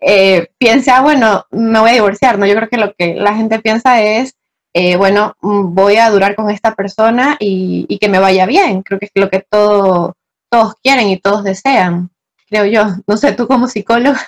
eh, 0.00 0.48
piense, 0.58 0.90
ah, 0.90 1.02
bueno, 1.02 1.44
me 1.50 1.78
voy 1.78 1.90
a 1.90 1.94
divorciar, 1.94 2.38
¿no? 2.38 2.46
Yo 2.46 2.54
creo 2.54 2.68
que 2.68 2.78
lo 2.78 2.94
que 2.94 3.14
la 3.14 3.34
gente 3.34 3.58
piensa 3.60 4.00
es, 4.02 4.34
eh, 4.72 4.96
bueno, 4.96 5.34
voy 5.40 5.96
a 5.96 6.10
durar 6.10 6.34
con 6.34 6.50
esta 6.50 6.74
persona 6.74 7.36
y, 7.38 7.98
que 7.98 8.08
me 8.08 8.18
vaya 8.18 8.46
bien. 8.46 8.82
Creo 8.82 8.98
que 8.98 9.06
es 9.06 9.12
lo 9.14 9.28
que 9.28 9.40
todo, 9.40 10.16
todos 10.48 10.74
quieren 10.82 11.08
y 11.08 11.18
todos 11.18 11.44
desean, 11.44 12.10
creo 12.48 12.64
yo. 12.64 12.86
No 13.06 13.16
sé, 13.16 13.32
tú 13.32 13.46
como 13.46 13.68
psicóloga. 13.68 14.20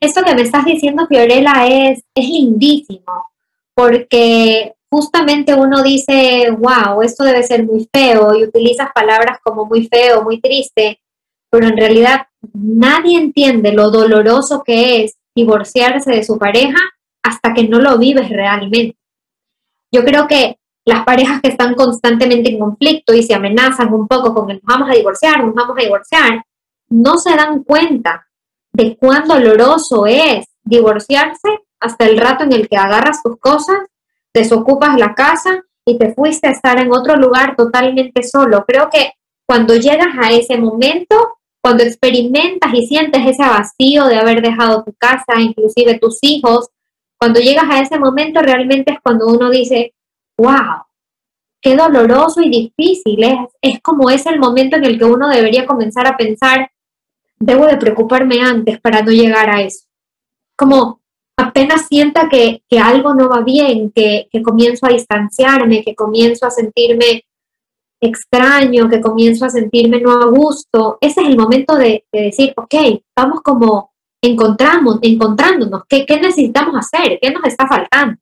Esto 0.00 0.22
que 0.22 0.34
me 0.34 0.42
estás 0.42 0.64
diciendo, 0.64 1.06
Fiorella, 1.08 1.66
es, 1.66 2.04
es 2.14 2.28
lindísimo, 2.28 3.26
porque 3.74 4.74
justamente 4.94 5.54
uno 5.54 5.82
dice, 5.82 6.52
wow, 6.56 7.02
esto 7.02 7.24
debe 7.24 7.42
ser 7.42 7.64
muy 7.64 7.88
feo 7.92 8.32
y 8.32 8.44
utilizas 8.44 8.90
palabras 8.94 9.38
como 9.42 9.64
muy 9.64 9.88
feo, 9.88 10.22
muy 10.22 10.40
triste, 10.40 11.00
pero 11.50 11.66
en 11.66 11.76
realidad 11.76 12.28
nadie 12.52 13.18
entiende 13.18 13.72
lo 13.72 13.90
doloroso 13.90 14.62
que 14.64 15.02
es 15.02 15.16
divorciarse 15.34 16.12
de 16.12 16.22
su 16.22 16.38
pareja 16.38 16.78
hasta 17.24 17.52
que 17.54 17.66
no 17.66 17.80
lo 17.80 17.98
vives 17.98 18.28
realmente. 18.28 18.96
Yo 19.92 20.04
creo 20.04 20.28
que 20.28 20.58
las 20.86 21.04
parejas 21.04 21.40
que 21.42 21.48
están 21.48 21.74
constantemente 21.74 22.50
en 22.50 22.60
conflicto 22.60 23.14
y 23.14 23.24
se 23.24 23.34
amenazan 23.34 23.92
un 23.92 24.06
poco 24.06 24.32
con 24.32 24.48
el 24.48 24.60
vamos 24.62 24.88
a 24.88 24.94
divorciar, 24.94 25.42
nos 25.44 25.56
vamos 25.56 25.76
a 25.76 25.82
divorciar, 25.82 26.44
no 26.90 27.18
se 27.18 27.34
dan 27.34 27.64
cuenta 27.64 28.28
de 28.72 28.96
cuán 28.96 29.26
doloroso 29.26 30.06
es 30.06 30.46
divorciarse 30.62 31.48
hasta 31.80 32.06
el 32.06 32.16
rato 32.16 32.44
en 32.44 32.52
el 32.52 32.68
que 32.68 32.76
agarras 32.76 33.24
tus 33.24 33.40
cosas 33.40 33.78
desocupas 34.34 34.98
la 34.98 35.14
casa 35.14 35.62
y 35.86 35.96
te 35.98 36.12
fuiste 36.12 36.48
a 36.48 36.50
estar 36.50 36.80
en 36.80 36.92
otro 36.92 37.16
lugar 37.16 37.54
totalmente 37.56 38.22
solo. 38.22 38.64
Creo 38.66 38.90
que 38.90 39.12
cuando 39.46 39.76
llegas 39.76 40.16
a 40.20 40.32
ese 40.32 40.58
momento, 40.58 41.38
cuando 41.62 41.84
experimentas 41.84 42.72
y 42.74 42.86
sientes 42.86 43.26
ese 43.26 43.42
vacío 43.42 44.06
de 44.06 44.16
haber 44.16 44.42
dejado 44.42 44.82
tu 44.84 44.92
casa, 44.94 45.40
inclusive 45.40 45.98
tus 45.98 46.18
hijos, 46.22 46.68
cuando 47.18 47.40
llegas 47.40 47.64
a 47.70 47.80
ese 47.80 47.98
momento 47.98 48.40
realmente 48.40 48.92
es 48.92 48.98
cuando 49.02 49.28
uno 49.28 49.50
dice, 49.50 49.94
wow, 50.38 50.84
qué 51.62 51.76
doloroso 51.76 52.42
y 52.42 52.50
difícil 52.50 53.24
es. 53.24 53.38
Es 53.62 53.80
como 53.80 54.10
es 54.10 54.26
el 54.26 54.38
momento 54.38 54.76
en 54.76 54.84
el 54.84 54.98
que 54.98 55.04
uno 55.04 55.28
debería 55.28 55.66
comenzar 55.66 56.06
a 56.06 56.16
pensar, 56.16 56.70
debo 57.38 57.66
de 57.66 57.76
preocuparme 57.76 58.40
antes 58.40 58.80
para 58.80 59.02
no 59.02 59.10
llegar 59.10 59.48
a 59.48 59.62
eso. 59.62 59.86
Como 60.56 61.00
apenas 61.36 61.86
sienta 61.88 62.28
que, 62.28 62.62
algo 62.82 63.14
no 63.14 63.28
va 63.28 63.40
bien, 63.40 63.90
que, 63.92 64.28
comienzo 64.44 64.86
a 64.86 64.90
distanciarme, 64.90 65.82
que 65.82 65.94
comienzo 65.94 66.46
a 66.46 66.50
sentirme 66.50 67.24
extraño, 68.00 68.88
que 68.88 69.00
comienzo 69.00 69.46
a 69.46 69.50
sentirme 69.50 70.00
no 70.00 70.12
a 70.12 70.26
gusto, 70.26 70.98
ese 71.00 71.22
es 71.22 71.28
el 71.28 71.36
momento 71.36 71.76
de, 71.76 72.04
decir, 72.12 72.52
ok, 72.56 72.74
vamos 73.16 73.40
como 73.42 73.92
encontramos, 74.22 74.98
encontrándonos, 75.02 75.82
¿qué, 75.88 76.06
qué 76.06 76.18
necesitamos 76.18 76.74
hacer? 76.76 77.18
¿Qué 77.20 77.30
nos 77.30 77.44
está 77.44 77.66
faltando? 77.66 78.16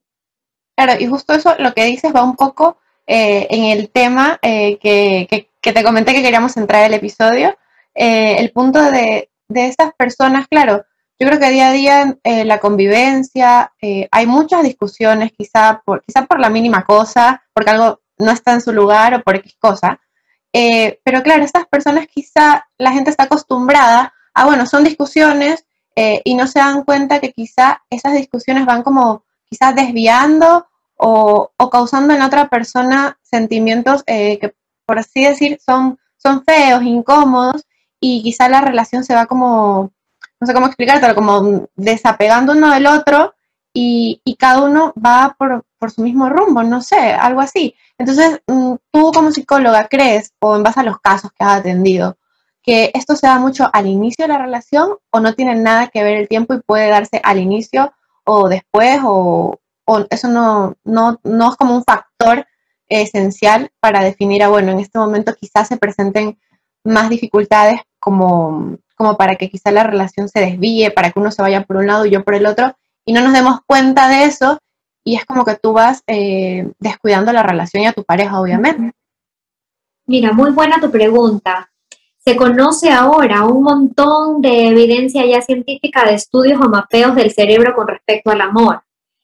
Claro, 0.77 1.01
y 1.01 1.07
justo 1.07 1.33
eso 1.35 1.55
lo 1.59 1.73
que 1.75 1.85
dices 1.85 2.13
va 2.15 2.25
un 2.25 2.35
poco 2.35 2.79
eh, 3.07 3.47
en 3.51 3.65
el 3.65 3.91
tema 3.91 4.39
eh, 4.43 4.79
que, 4.79 5.27
que, 5.29 5.51
que, 5.61 5.73
te 5.73 5.85
comenté 5.85 6.13
que 6.13 6.23
queríamos 6.23 6.57
entrar 6.57 6.85
el 6.85 6.95
episodio, 6.95 7.57
eh, 7.95 8.37
el 8.39 8.51
punto 8.53 8.81
de, 8.81 9.31
de 9.49 9.67
estas 9.67 9.93
personas, 9.95 10.49
claro, 10.49 10.85
yo 11.19 11.29
creo 11.29 11.39
que 11.39 11.51
día 11.51 11.69
a 11.69 11.73
día 11.73 12.19
eh, 12.25 12.45
la 12.45 12.59
convivencia, 12.59 13.73
eh, 13.81 14.09
hay 14.11 14.27
muchas 14.27 14.63
discusiones, 14.63 15.33
quizá 15.33 15.81
por, 15.85 16.03
quizá 16.03 16.27
por 16.27 16.41
la 16.41 16.51
mínima 16.51 16.85
cosa, 16.85 17.45
porque 17.53 17.71
algo 17.71 18.01
no 18.19 18.33
está 18.33 18.55
en 18.55 18.61
su 18.61 18.73
lugar 18.73 19.15
o 19.15 19.23
por 19.23 19.37
X 19.37 19.57
cosa. 19.59 20.01
Eh, 20.53 21.01
pero 21.05 21.23
claro, 21.23 21.45
estas 21.45 21.67
personas 21.67 22.07
quizá 22.09 22.67
la 22.77 22.93
gente 22.93 23.11
está 23.11 23.25
acostumbrada 23.25 24.13
a, 24.35 24.45
bueno, 24.47 24.67
son 24.67 24.85
discusiones 24.85 25.65
eh, 25.95 26.23
y 26.25 26.35
no 26.35 26.47
se 26.47 26.59
dan 26.59 26.85
cuenta 26.85 27.21
que 27.21 27.33
quizá 27.33 27.83
esas 27.89 28.15
discusiones 28.15 28.67
van 28.67 28.83
como 28.83 29.25
quizás 29.49 29.75
desviando 29.75 30.67
o, 30.97 31.53
o, 31.57 31.71
causando 31.71 32.15
en 32.15 32.23
otra 32.23 32.49
persona 32.49 33.19
sentimientos 33.23 34.03
que, 34.05 34.55
por 34.87 34.99
así 34.99 35.25
decir, 35.25 35.59
son, 35.65 35.99
son 36.17 36.45
feos, 36.45 36.83
incómodos 36.83 37.65
y 38.01 38.23
quizá 38.23 38.49
la 38.49 38.61
relación 38.61 39.05
se 39.05 39.15
va 39.15 39.27
como 39.27 39.93
no 40.43 40.47
sé 40.47 40.55
cómo 40.55 40.67
explicártelo, 40.67 41.15
como 41.15 41.69
desapegando 41.77 42.53
uno 42.53 42.73
del 42.73 42.89
otro 42.89 43.33
y, 43.73 44.21
y 44.25 44.35
cada 44.35 44.63
uno 44.63 44.93
va 44.95 45.37
por, 45.39 45.65
por, 45.79 45.93
su 45.93 46.03
mismo 46.03 46.29
rumbo, 46.29 46.65
no 46.65 46.83
sé, 46.83 47.13
algo 47.13 47.41
así. 47.41 47.77
Entonces, 47.97 48.41
mm, 48.49 48.75
tú 48.91 49.13
como 49.13 49.31
psicóloga 49.31 49.87
crees, 49.87 50.33
o 50.41 50.57
en 50.57 50.65
base 50.65 50.81
a 50.81 50.83
los 50.83 50.99
casos 50.99 51.31
que 51.31 51.45
has 51.45 51.61
atendido, 51.61 52.19
que 52.61 52.91
esto 52.93 53.15
se 53.15 53.29
da 53.29 53.39
mucho 53.39 53.71
al 53.73 53.87
inicio 53.87 54.25
de 54.25 54.33
la 54.33 54.39
relación 54.39 54.97
o 55.13 55.21
no 55.21 55.33
tiene 55.35 55.55
nada 55.55 55.87
que 55.87 56.03
ver 56.03 56.17
el 56.17 56.27
tiempo 56.27 56.55
y 56.55 56.61
puede 56.61 56.89
darse 56.89 57.21
al 57.23 57.39
inicio 57.39 57.93
o 58.25 58.49
después 58.49 58.99
o, 59.05 59.61
o 59.85 60.07
eso 60.11 60.27
no, 60.27 60.75
no, 60.83 61.21
no 61.23 61.51
es 61.51 61.57
como 61.57 61.77
un 61.77 61.85
factor 61.85 62.49
esencial 62.89 63.71
para 63.79 64.03
definir 64.03 64.43
a, 64.43 64.49
bueno, 64.49 64.73
en 64.73 64.81
este 64.81 64.99
momento 64.99 65.37
quizás 65.37 65.69
se 65.69 65.77
presenten 65.77 66.37
más 66.83 67.11
dificultades 67.11 67.81
como 68.01 68.77
como 68.95 69.17
para 69.17 69.37
que 69.37 69.49
quizá 69.49 69.71
la 69.71 69.85
relación 69.85 70.29
se 70.29 70.41
desvíe, 70.41 70.91
para 70.91 71.11
que 71.11 71.19
uno 71.19 71.31
se 71.31 71.43
vaya 71.43 71.65
por 71.65 71.77
un 71.77 71.87
lado 71.87 72.07
y 72.07 72.11
yo 72.11 72.25
por 72.25 72.35
el 72.35 72.47
otro, 72.47 72.75
y 73.05 73.13
no 73.13 73.21
nos 73.21 73.33
demos 73.33 73.61
cuenta 73.67 74.09
de 74.09 74.25
eso, 74.25 74.59
y 75.05 75.17
es 75.17 75.25
como 75.25 75.45
que 75.45 75.57
tú 75.57 75.73
vas 75.73 76.03
eh, 76.07 76.71
descuidando 76.79 77.33
la 77.33 77.43
relación 77.43 77.83
y 77.83 77.87
a 77.87 77.93
tu 77.93 78.05
pareja, 78.05 78.41
obviamente. 78.41 78.93
Mira, 80.07 80.33
muy 80.33 80.51
buena 80.51 80.81
tu 80.81 80.91
pregunta. 80.91 81.71
Se 82.19 82.37
conoce 82.37 82.91
ahora 82.91 83.45
un 83.45 83.65
montón 83.65 84.41
de 84.41 84.69
evidencia 84.69 85.27
ya 85.27 85.43
científica 85.43 86.05
de 86.05 86.15
estudios 86.15 86.61
o 86.61 86.69
mapeos 86.69 87.17
del 87.17 87.33
cerebro 87.33 87.75
con 87.75 87.89
respecto 87.89 88.31
al 88.31 88.41
amor. 88.41 88.83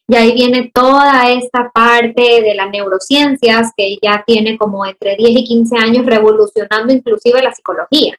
Y 0.08 0.16
ahí 0.16 0.32
viene 0.32 0.70
toda 0.72 1.30
esta 1.30 1.70
parte 1.70 2.42
de 2.42 2.54
las 2.54 2.70
neurociencias 2.70 3.72
que 3.76 3.98
ya 4.02 4.24
tiene 4.26 4.56
como 4.56 4.84
entre 4.84 5.16
10 5.16 5.30
y 5.30 5.44
15 5.44 5.76
años 5.76 6.06
revolucionando 6.06 6.92
inclusive 6.92 7.42
la 7.42 7.52
psicología 7.52 8.18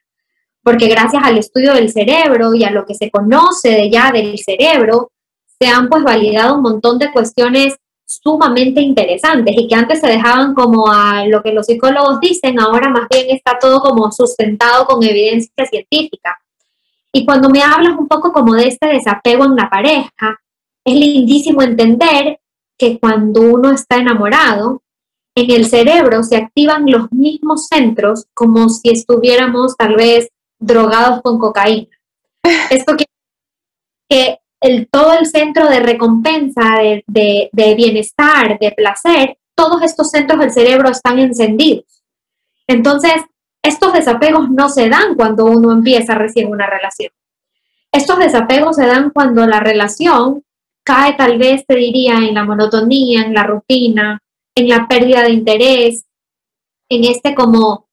porque 0.69 0.87
gracias 0.87 1.23
al 1.25 1.35
estudio 1.35 1.73
del 1.73 1.91
cerebro 1.91 2.53
y 2.53 2.63
a 2.63 2.69
lo 2.69 2.85
que 2.85 2.93
se 2.93 3.09
conoce 3.09 3.69
de 3.69 3.89
ya 3.89 4.11
del 4.11 4.37
cerebro, 4.37 5.09
se 5.59 5.67
han 5.67 5.89
pues 5.89 6.03
validado 6.03 6.57
un 6.57 6.61
montón 6.61 6.99
de 6.99 7.11
cuestiones 7.11 7.75
sumamente 8.05 8.79
interesantes 8.79 9.55
y 9.57 9.67
que 9.67 9.73
antes 9.73 9.99
se 9.99 10.05
dejaban 10.05 10.53
como 10.53 10.85
a 10.91 11.25
lo 11.25 11.41
que 11.41 11.53
los 11.53 11.65
psicólogos 11.65 12.19
dicen, 12.19 12.59
ahora 12.59 12.87
más 12.87 13.07
bien 13.09 13.35
está 13.35 13.57
todo 13.57 13.81
como 13.81 14.11
sustentado 14.11 14.85
con 14.85 15.03
evidencia 15.03 15.65
científica. 15.65 16.37
Y 17.11 17.25
cuando 17.25 17.49
me 17.49 17.63
hablas 17.63 17.97
un 17.97 18.07
poco 18.07 18.31
como 18.31 18.53
de 18.53 18.67
este 18.67 18.89
desapego 18.89 19.45
en 19.45 19.55
la 19.55 19.71
pareja, 19.71 20.39
es 20.85 20.93
lindísimo 20.93 21.63
entender 21.63 22.41
que 22.77 22.99
cuando 22.99 23.41
uno 23.41 23.71
está 23.71 23.97
enamorado, 23.97 24.83
en 25.33 25.49
el 25.49 25.65
cerebro 25.65 26.21
se 26.21 26.37
activan 26.37 26.85
los 26.85 27.11
mismos 27.11 27.65
centros 27.65 28.27
como 28.35 28.69
si 28.69 28.91
estuviéramos 28.91 29.75
tal 29.75 29.95
vez 29.95 30.29
drogados 30.59 31.21
con 31.21 31.39
cocaína. 31.39 31.97
Esto 32.69 32.95
quiere 32.95 33.11
que 34.09 34.39
el, 34.61 34.89
todo 34.89 35.13
el 35.13 35.25
centro 35.25 35.69
de 35.69 35.79
recompensa, 35.79 36.77
de, 36.79 37.03
de, 37.07 37.49
de, 37.51 37.75
bienestar, 37.75 38.59
de 38.59 38.71
placer, 38.71 39.37
todos 39.55 39.81
estos 39.83 40.09
centros 40.09 40.39
del 40.39 40.51
cerebro 40.51 40.89
están 40.89 41.19
encendidos. 41.19 42.03
Entonces, 42.67 43.13
estos 43.63 43.93
desapegos 43.93 44.49
no 44.49 44.69
se 44.69 44.89
dan 44.89 45.15
cuando 45.15 45.45
uno 45.45 45.71
empieza 45.71 46.15
recién 46.15 46.49
una 46.49 46.67
relación. 46.67 47.11
Estos 47.91 48.19
desapegos 48.19 48.75
se 48.75 48.85
dan 48.85 49.09
cuando 49.09 49.45
la 49.47 49.59
relación 49.59 50.43
cae 50.83 51.13
tal 51.13 51.37
vez, 51.37 51.65
te 51.65 51.75
diría, 51.75 52.15
en 52.15 52.33
la 52.33 52.43
monotonía, 52.43 53.21
en 53.21 53.33
la 53.33 53.43
rutina, 53.43 54.19
en 54.55 54.69
la 54.69 54.87
pérdida 54.87 55.23
de 55.23 55.31
interés, 55.31 56.05
en 56.89 57.03
este 57.03 57.35
como 57.35 57.88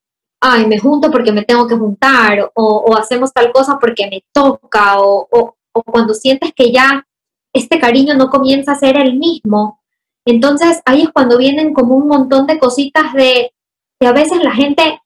ay, 0.47 0.67
me 0.67 0.79
junto 0.79 1.11
porque 1.11 1.33
me 1.33 1.45
tengo 1.45 1.67
que 1.67 1.77
juntar, 1.77 2.51
o, 2.55 2.65
o 2.87 2.97
hacemos 2.97 3.33
tal 3.33 3.53
cosa 3.53 3.79
porque 3.81 4.07
me 4.09 4.25
toca, 4.33 5.01
o, 5.01 5.27
o, 5.31 5.57
o, 5.73 5.83
cuando 5.83 6.15
sientes 6.15 6.53
que 6.55 6.71
ya 6.71 7.05
este 7.53 7.81
cariño 7.81 8.15
no 8.15 8.31
comienza 8.31 8.73
a 8.73 8.79
ser 8.79 8.97
el 8.97 9.15
mismo, 9.15 9.81
entonces 10.25 10.83
ahí 10.85 11.03
es 11.03 11.11
cuando 11.11 11.39
vienen 11.39 11.75
como 11.75 11.97
un 11.97 12.07
montón 12.07 12.47
de 12.47 12.59
cositas 12.59 13.13
de 13.13 13.53
que 13.99 14.07
a 14.07 14.13
veces 14.13 14.43
la 14.43 14.53
gente, 14.53 15.01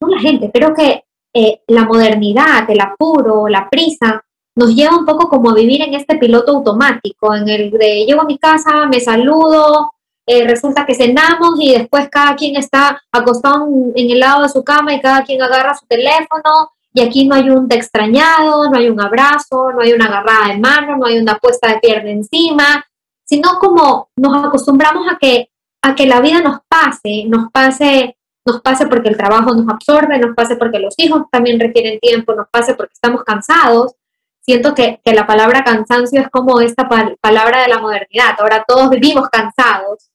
no 0.00 0.08
la 0.08 0.20
gente, 0.20 0.50
creo 0.52 0.74
que 0.74 1.04
eh, 1.34 1.60
la 1.68 1.84
modernidad, 1.84 2.68
el 2.68 2.80
apuro, 2.80 3.48
la 3.48 3.68
prisa, 3.70 4.24
nos 4.56 4.74
lleva 4.74 4.96
un 4.96 5.06
poco 5.06 5.28
como 5.28 5.50
a 5.50 5.54
vivir 5.54 5.80
en 5.82 5.94
este 5.94 6.16
piloto 6.16 6.52
automático, 6.52 7.34
en 7.34 7.48
el 7.48 7.70
de 7.70 8.04
llego 8.04 8.22
a 8.22 8.26
mi 8.26 8.38
casa, 8.38 8.86
me 8.86 9.00
saludo, 9.00 9.92
eh, 10.26 10.46
resulta 10.46 10.86
que 10.86 10.94
cenamos 10.94 11.54
y 11.58 11.72
después 11.72 12.08
cada 12.08 12.36
quien 12.36 12.56
está 12.56 13.02
acostado 13.10 13.66
en 13.94 14.10
el 14.10 14.20
lado 14.20 14.42
de 14.42 14.48
su 14.48 14.62
cama 14.62 14.94
y 14.94 15.00
cada 15.00 15.24
quien 15.24 15.42
agarra 15.42 15.74
su 15.74 15.84
teléfono 15.86 16.70
y 16.94 17.00
aquí 17.00 17.26
no 17.26 17.34
hay 17.34 17.50
un 17.50 17.68
te 17.68 17.76
extrañado, 17.76 18.70
no 18.70 18.78
hay 18.78 18.88
un 18.88 19.00
abrazo, 19.00 19.72
no 19.72 19.80
hay 19.80 19.92
una 19.92 20.06
agarrada 20.06 20.48
de 20.48 20.60
mano, 20.60 20.96
no 20.96 21.06
hay 21.06 21.18
una 21.18 21.38
puesta 21.38 21.68
de 21.68 21.80
pierna 21.80 22.10
encima, 22.10 22.84
sino 23.24 23.58
como 23.58 24.10
nos 24.16 24.44
acostumbramos 24.44 25.08
a 25.10 25.16
que, 25.18 25.50
a 25.82 25.94
que 25.94 26.06
la 26.06 26.20
vida 26.20 26.40
nos 26.40 26.60
pase, 26.68 27.24
nos 27.26 27.50
pase, 27.50 28.16
nos 28.44 28.60
pase 28.60 28.86
porque 28.86 29.08
el 29.08 29.16
trabajo 29.16 29.54
nos 29.54 29.68
absorbe, 29.68 30.18
nos 30.18 30.36
pase 30.36 30.56
porque 30.56 30.78
los 30.78 30.94
hijos 30.98 31.22
también 31.32 31.58
requieren 31.58 31.98
tiempo, 31.98 32.34
nos 32.34 32.48
pase 32.50 32.74
porque 32.74 32.92
estamos 32.92 33.24
cansados. 33.24 33.94
Siento 34.40 34.74
que, 34.74 35.00
que 35.04 35.14
la 35.14 35.26
palabra 35.26 35.64
cansancio 35.64 36.20
es 36.20 36.28
como 36.28 36.60
esta 36.60 36.88
pal 36.88 37.16
palabra 37.20 37.62
de 37.62 37.68
la 37.68 37.78
modernidad. 37.78 38.36
Ahora 38.38 38.64
todos 38.66 38.90
vivimos 38.90 39.28
cansados 39.30 40.11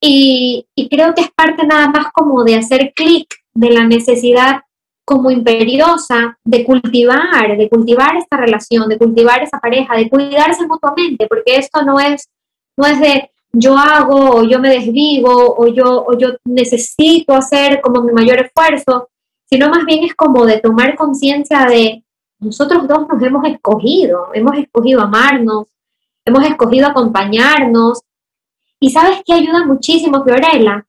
y, 0.00 0.66
creo 0.90 1.14
que 1.14 1.22
es 1.22 1.30
parte 1.30 1.66
nada 1.66 1.88
más 1.88 2.12
como 2.12 2.44
de 2.44 2.56
hacer 2.56 2.92
clic 2.94 3.26
de 3.54 3.70
la 3.70 3.84
necesidad 3.84 4.60
como 5.04 5.30
imperiosa 5.30 6.38
de 6.44 6.64
cultivar, 6.64 7.56
de 7.56 7.68
cultivar 7.68 8.16
esta 8.16 8.36
relación, 8.36 8.88
de 8.88 8.98
cultivar 8.98 9.42
esa 9.42 9.58
pareja, 9.58 9.96
de 9.96 10.08
cuidarse 10.08 10.66
mutuamente, 10.66 11.26
porque 11.26 11.56
esto 11.56 11.82
no 11.82 11.98
es, 11.98 12.28
no 12.76 12.86
es 12.86 13.00
de 13.00 13.30
yo 13.52 13.76
hago 13.76 14.36
o 14.36 14.44
yo 14.44 14.58
me 14.58 14.68
desvivo 14.68 15.54
o 15.56 15.66
yo, 15.68 16.04
o 16.06 16.16
yo 16.18 16.34
necesito 16.44 17.34
hacer 17.34 17.80
como 17.80 18.02
mi 18.02 18.12
mayor 18.12 18.38
esfuerzo, 18.40 19.08
sino 19.46 19.70
más 19.70 19.84
bien 19.86 20.04
es 20.04 20.14
como 20.14 20.44
de 20.44 20.60
tomar 20.60 20.94
conciencia 20.94 21.64
de 21.64 22.04
nosotros 22.40 22.86
dos 22.86 23.08
nos 23.08 23.22
hemos 23.22 23.44
escogido, 23.48 24.28
hemos 24.34 24.56
escogido 24.58 25.00
amarnos, 25.00 25.66
hemos 26.24 26.44
escogido 26.44 26.86
acompañarnos, 26.86 28.02
y 28.80 28.90
sabes 28.90 29.22
que 29.24 29.32
ayuda 29.32 29.66
muchísimo, 29.66 30.24
Fiorella. 30.24 30.86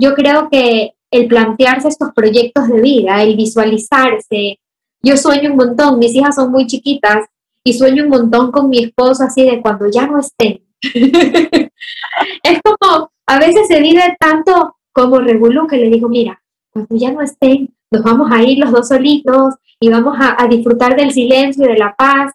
Yo 0.00 0.14
creo 0.14 0.48
que 0.50 0.94
el 1.10 1.28
plantearse 1.28 1.88
estos 1.88 2.12
proyectos 2.14 2.68
de 2.68 2.80
vida, 2.80 3.22
el 3.22 3.36
visualizarse. 3.36 4.58
Yo 5.02 5.16
sueño 5.16 5.50
un 5.50 5.56
montón, 5.56 5.98
mis 5.98 6.14
hijas 6.14 6.36
son 6.36 6.50
muy 6.50 6.66
chiquitas 6.66 7.26
y 7.64 7.74
sueño 7.74 8.04
un 8.04 8.10
montón 8.10 8.50
con 8.50 8.68
mi 8.68 8.84
esposo 8.84 9.24
así 9.24 9.44
de 9.44 9.60
cuando 9.60 9.90
ya 9.90 10.06
no 10.06 10.20
estén. 10.20 10.64
es 10.82 12.60
como, 12.62 13.10
a 13.26 13.38
veces 13.38 13.68
se 13.68 13.80
vive 13.80 14.16
tanto 14.18 14.76
como 14.92 15.18
revolú 15.20 15.66
que 15.66 15.76
le 15.76 15.90
digo, 15.90 16.08
mira, 16.08 16.42
cuando 16.72 16.96
ya 16.96 17.12
no 17.12 17.20
estén, 17.20 17.74
nos 17.90 18.02
vamos 18.02 18.30
a 18.32 18.42
ir 18.42 18.58
los 18.58 18.72
dos 18.72 18.88
solitos 18.88 19.54
y 19.78 19.90
vamos 19.90 20.16
a, 20.18 20.42
a 20.42 20.48
disfrutar 20.48 20.96
del 20.96 21.12
silencio 21.12 21.66
y 21.66 21.68
de 21.68 21.78
la 21.78 21.94
paz. 21.94 22.32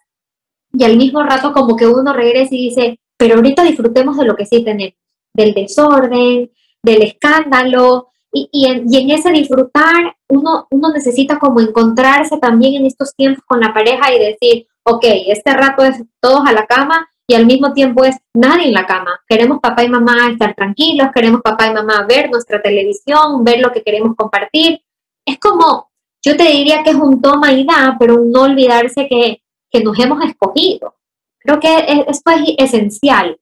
Y 0.72 0.84
al 0.84 0.96
mismo 0.96 1.22
rato 1.22 1.52
como 1.52 1.76
que 1.76 1.86
uno 1.86 2.12
regresa 2.12 2.54
y 2.54 2.68
dice, 2.68 3.00
pero 3.18 3.36
ahorita 3.36 3.62
disfrutemos 3.62 4.16
de 4.16 4.24
lo 4.24 4.36
que 4.36 4.46
sí 4.46 4.64
tenemos, 4.64 4.94
del 5.34 5.52
desorden, 5.52 6.50
del 6.82 7.02
escándalo, 7.02 8.08
y, 8.32 8.48
y, 8.52 8.66
en, 8.66 8.92
y 8.92 8.98
en, 8.98 9.10
ese 9.10 9.30
disfrutar 9.30 10.16
uno, 10.28 10.66
uno 10.70 10.90
necesita 10.90 11.38
como 11.38 11.60
encontrarse 11.60 12.38
también 12.38 12.74
en 12.74 12.86
estos 12.86 13.14
tiempos 13.14 13.42
con 13.46 13.60
la 13.60 13.72
pareja 13.72 14.12
y 14.12 14.18
decir, 14.18 14.66
ok, 14.84 15.04
este 15.28 15.52
rato 15.54 15.82
es 15.82 16.02
todos 16.20 16.46
a 16.46 16.52
la 16.52 16.66
cama 16.66 17.08
y 17.26 17.34
al 17.34 17.46
mismo 17.46 17.72
tiempo 17.72 18.04
es 18.04 18.16
nadie 18.34 18.66
en 18.66 18.74
la 18.74 18.86
cama. 18.86 19.20
Queremos 19.26 19.60
papá 19.60 19.84
y 19.84 19.88
mamá 19.88 20.30
estar 20.30 20.54
tranquilos, 20.54 21.08
queremos 21.14 21.40
papá 21.42 21.68
y 21.68 21.74
mamá 21.74 22.06
ver 22.06 22.30
nuestra 22.30 22.60
televisión, 22.60 23.44
ver 23.44 23.60
lo 23.60 23.72
que 23.72 23.82
queremos 23.82 24.14
compartir. 24.14 24.82
Es 25.26 25.38
como, 25.38 25.90
yo 26.22 26.36
te 26.36 26.44
diría 26.44 26.82
que 26.82 26.90
es 26.90 26.96
un 26.96 27.20
toma 27.20 27.52
y 27.52 27.64
da, 27.64 27.96
pero 27.98 28.18
no 28.24 28.42
olvidarse 28.42 29.08
que 29.08 29.42
que 29.70 29.82
nos 29.82 29.98
hemos 29.98 30.24
escogido. 30.24 30.94
Creo 31.38 31.60
que 31.60 32.04
esto 32.08 32.30
es 32.30 32.54
esencial. 32.58 33.38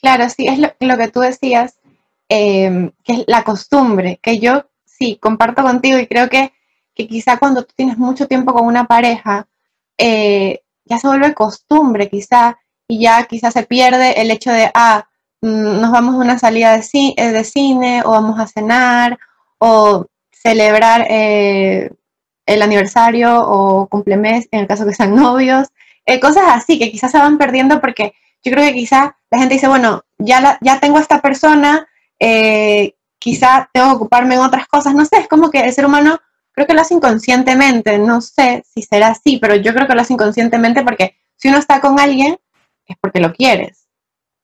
Claro, 0.00 0.28
sí, 0.28 0.46
es 0.46 0.58
lo, 0.58 0.98
que 0.98 1.08
tú 1.08 1.20
decías, 1.20 1.78
em, 2.28 2.92
que 3.04 3.12
es 3.12 3.24
la 3.26 3.42
costumbre, 3.44 4.18
que 4.22 4.38
yo 4.38 4.66
sí 4.84 5.18
comparto 5.20 5.62
contigo 5.62 5.98
y 5.98 6.06
creo 6.06 6.28
que, 6.28 6.52
que 6.94 7.06
quizá 7.08 7.38
cuando 7.38 7.64
tú 7.64 7.72
tienes 7.76 7.98
mucho 7.98 8.26
tiempo 8.26 8.52
con 8.54 8.66
una 8.66 8.86
pareja, 8.86 9.48
eh, 9.98 10.62
ya 10.84 10.98
se 10.98 11.08
vuelve 11.08 11.34
costumbre 11.34 12.08
quizá 12.08 12.58
y 12.88 13.00
ya 13.00 13.24
quizá 13.24 13.50
se 13.50 13.64
pierde 13.64 14.20
el 14.20 14.30
hecho 14.30 14.50
de, 14.52 14.70
ah, 14.74 15.08
mm, 15.42 15.80
nos 15.80 15.90
vamos 15.90 16.14
a 16.14 16.18
una 16.18 16.38
salida 16.38 16.76
de, 16.76 16.84
eh, 17.16 17.32
de 17.32 17.44
cine 17.44 18.02
o 18.04 18.10
vamos 18.10 18.38
a 18.38 18.46
cenar 18.46 19.18
o 19.58 20.06
celebrar 20.30 21.06
eh, 21.10 21.90
el 22.46 22.62
aniversario 22.62 23.40
o 23.40 23.88
cumplemes 23.88 24.48
en 24.52 24.60
el 24.60 24.66
caso 24.68 24.86
que 24.86 24.94
sean 24.94 25.14
novios, 25.14 25.68
cosas 26.20 26.44
así 26.48 26.78
que 26.78 26.90
quizás 26.90 27.10
se 27.10 27.18
van 27.18 27.38
perdiendo 27.38 27.80
porque 27.80 28.14
yo 28.44 28.52
creo 28.52 28.64
que 28.64 28.74
quizá 28.74 29.16
la 29.30 29.38
gente 29.38 29.54
dice, 29.54 29.68
bueno, 29.68 30.04
ya, 30.18 30.58
ya 30.60 30.80
tengo 30.80 30.98
a 30.98 31.00
esta 31.00 31.20
persona, 31.20 31.88
eh, 32.20 32.94
quizá 33.18 33.68
tengo 33.72 33.88
que 33.88 33.96
ocuparme 33.96 34.36
en 34.36 34.40
otras 34.40 34.68
cosas, 34.68 34.94
no 34.94 35.04
sé, 35.04 35.18
es 35.18 35.28
como 35.28 35.50
que 35.50 35.60
el 35.60 35.72
ser 35.72 35.86
humano 35.86 36.20
creo 36.52 36.66
que 36.66 36.74
lo 36.74 36.80
hace 36.80 36.94
inconscientemente, 36.94 37.98
no 37.98 38.20
sé 38.20 38.64
si 38.72 38.82
será 38.82 39.08
así, 39.08 39.38
pero 39.38 39.56
yo 39.56 39.74
creo 39.74 39.86
que 39.86 39.94
lo 39.94 40.00
hace 40.00 40.14
inconscientemente 40.14 40.82
porque 40.82 41.16
si 41.36 41.48
uno 41.48 41.58
está 41.58 41.80
con 41.80 41.98
alguien 42.00 42.38
es 42.86 42.96
porque 43.00 43.20
lo 43.20 43.32
quieres. 43.32 43.88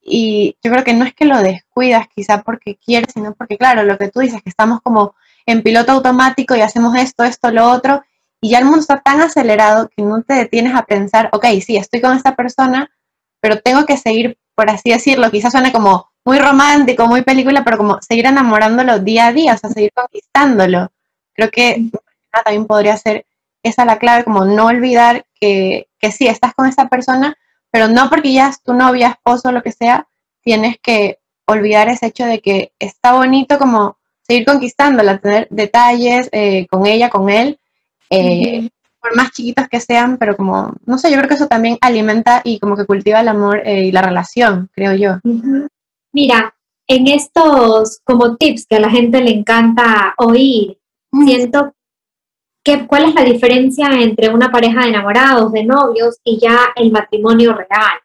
Y 0.01 0.57
yo 0.61 0.71
creo 0.71 0.83
que 0.83 0.93
no 0.93 1.05
es 1.05 1.13
que 1.13 1.25
lo 1.25 1.41
descuidas 1.41 2.07
quizá 2.13 2.41
porque 2.43 2.77
quieres, 2.77 3.13
sino 3.13 3.33
porque, 3.33 3.57
claro, 3.57 3.83
lo 3.83 3.97
que 3.97 4.09
tú 4.09 4.19
dices, 4.19 4.43
que 4.43 4.49
estamos 4.49 4.81
como 4.81 5.15
en 5.45 5.63
piloto 5.63 5.93
automático 5.93 6.55
y 6.55 6.61
hacemos 6.61 6.95
esto, 6.97 7.23
esto, 7.23 7.51
lo 7.51 7.71
otro, 7.71 8.03
y 8.43 8.49
ya 8.49 8.59
el 8.59 8.65
mundo 8.65 8.81
está 8.81 8.99
tan 8.99 9.21
acelerado 9.21 9.89
que 9.95 10.03
no 10.03 10.21
te 10.21 10.33
detienes 10.33 10.75
a 10.75 10.83
pensar, 10.83 11.29
ok, 11.31 11.45
sí, 11.65 11.77
estoy 11.77 12.01
con 12.01 12.17
esta 12.17 12.35
persona, 12.35 12.91
pero 13.39 13.61
tengo 13.61 13.85
que 13.85 13.95
seguir, 13.95 14.37
por 14.53 14.69
así 14.69 14.89
decirlo, 14.89 15.31
quizás 15.31 15.53
suene 15.53 15.71
como 15.71 16.09
muy 16.25 16.39
romántico, 16.39 17.07
muy 17.07 17.21
película, 17.21 17.63
pero 17.63 17.77
como 17.77 18.01
seguir 18.01 18.25
enamorándolo 18.25 18.99
día 18.99 19.27
a 19.27 19.31
día, 19.31 19.53
o 19.53 19.57
sea, 19.57 19.69
seguir 19.69 19.93
conquistándolo. 19.93 20.91
Creo 21.33 21.49
que 21.51 21.89
también 22.43 22.67
podría 22.67 22.97
ser 22.97 23.25
esa 23.63 23.85
la 23.85 23.97
clave, 23.97 24.25
como 24.25 24.43
no 24.43 24.65
olvidar 24.65 25.25
que, 25.39 25.87
que 25.97 26.11
sí, 26.11 26.27
estás 26.27 26.53
con 26.53 26.67
esa 26.67 26.89
persona, 26.89 27.37
pero 27.71 27.87
no 27.87 28.09
porque 28.09 28.33
ya 28.33 28.49
es 28.49 28.61
tu 28.61 28.73
novia, 28.73 29.07
esposo, 29.07 29.53
lo 29.53 29.63
que 29.63 29.71
sea, 29.71 30.05
tienes 30.41 30.75
que 30.83 31.19
olvidar 31.45 31.87
ese 31.87 32.07
hecho 32.07 32.25
de 32.25 32.41
que 32.41 32.73
está 32.77 33.13
bonito 33.13 33.57
como 33.57 33.95
seguir 34.21 34.45
conquistándola, 34.45 35.19
tener 35.19 35.47
detalles 35.49 36.27
eh, 36.33 36.67
con 36.69 36.85
ella, 36.85 37.09
con 37.09 37.29
él, 37.29 37.57
eh, 38.09 38.69
por 39.03 39.15
más 39.17 39.31
chiquitos 39.31 39.67
que 39.67 39.81
sean, 39.81 40.17
pero 40.17 40.37
como, 40.37 40.73
no 40.85 40.97
sé, 40.97 41.11
yo 41.11 41.17
creo 41.17 41.27
que 41.27 41.35
eso 41.35 41.47
también 41.47 41.77
alimenta 41.81 42.41
y 42.45 42.57
como 42.59 42.77
que 42.77 42.85
cultiva 42.85 43.19
el 43.19 43.27
amor 43.27 43.61
eh, 43.65 43.85
y 43.85 43.91
la 43.91 44.01
relación, 44.01 44.69
creo 44.73 44.93
yo. 44.93 45.19
Mira, 46.13 46.55
en 46.87 47.07
estos 47.07 47.99
como 48.05 48.37
tips 48.37 48.65
que 48.65 48.77
a 48.77 48.79
la 48.79 48.89
gente 48.89 49.21
le 49.21 49.31
encanta 49.31 50.13
oír, 50.17 50.77
siento 51.25 51.73
que 52.63 52.87
cuál 52.87 53.05
es 53.05 53.15
la 53.15 53.23
diferencia 53.23 53.89
entre 53.99 54.29
una 54.29 54.49
pareja 54.51 54.83
de 54.83 54.89
enamorados, 54.89 55.51
de 55.51 55.65
novios 55.65 56.19
y 56.23 56.39
ya 56.39 56.69
el 56.75 56.91
matrimonio 56.91 57.53
real. 57.53 57.99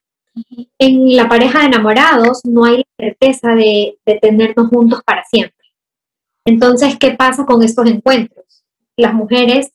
En 0.79 1.17
la 1.17 1.29
pareja 1.29 1.61
de 1.61 1.67
enamorados 1.67 2.41
no 2.45 2.65
hay 2.65 2.85
certeza 2.99 3.55
de, 3.55 3.99
de 4.05 4.15
tenernos 4.17 4.69
juntos 4.69 5.01
para 5.05 5.23
siempre. 5.25 5.55
Entonces, 6.45 6.97
¿qué 6.99 7.13
pasa 7.13 7.45
con 7.45 7.63
estos 7.63 7.87
encuentros? 7.87 8.65
Las 8.97 9.15
mujeres 9.15 9.71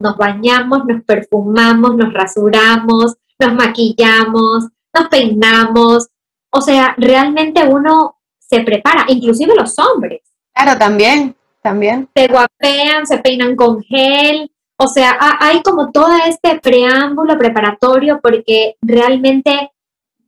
nos 0.00 0.16
bañamos, 0.16 0.84
nos 0.86 1.04
perfumamos, 1.04 1.94
nos 1.96 2.12
rasuramos, 2.12 3.14
nos 3.38 3.54
maquillamos, 3.54 4.68
nos 4.92 5.08
peinamos. 5.08 6.08
O 6.50 6.60
sea, 6.60 6.94
realmente 6.96 7.62
uno 7.64 8.16
se 8.38 8.60
prepara, 8.60 9.04
inclusive 9.08 9.54
los 9.54 9.78
hombres. 9.78 10.22
Claro, 10.52 10.78
también, 10.78 11.36
también. 11.62 12.08
Se 12.14 12.26
guapean, 12.26 13.06
se 13.06 13.18
peinan 13.18 13.54
con 13.54 13.82
gel. 13.82 14.50
O 14.76 14.86
sea, 14.88 15.16
hay 15.38 15.62
como 15.62 15.92
todo 15.92 16.14
este 16.26 16.58
preámbulo 16.58 17.38
preparatorio 17.38 18.18
porque 18.22 18.76
realmente 18.80 19.70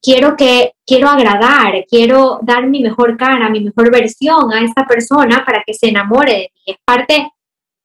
quiero 0.03 0.37
que 0.37 0.75
quiero 0.87 1.09
agradar, 1.09 1.87
quiero 1.89 2.39
dar 2.43 2.67
mi 2.67 2.83
mejor 2.83 3.17
cara, 3.17 3.49
mi 3.49 3.61
mejor 3.61 3.91
versión 3.91 4.53
a 4.53 4.61
esta 4.61 4.85
persona 4.87 5.43
para 5.47 5.63
que 5.65 5.73
se 5.73 5.89
enamore 5.89 6.33
de 6.33 6.53
mí. 6.55 6.63
Es 6.67 6.77
parte 6.85 7.33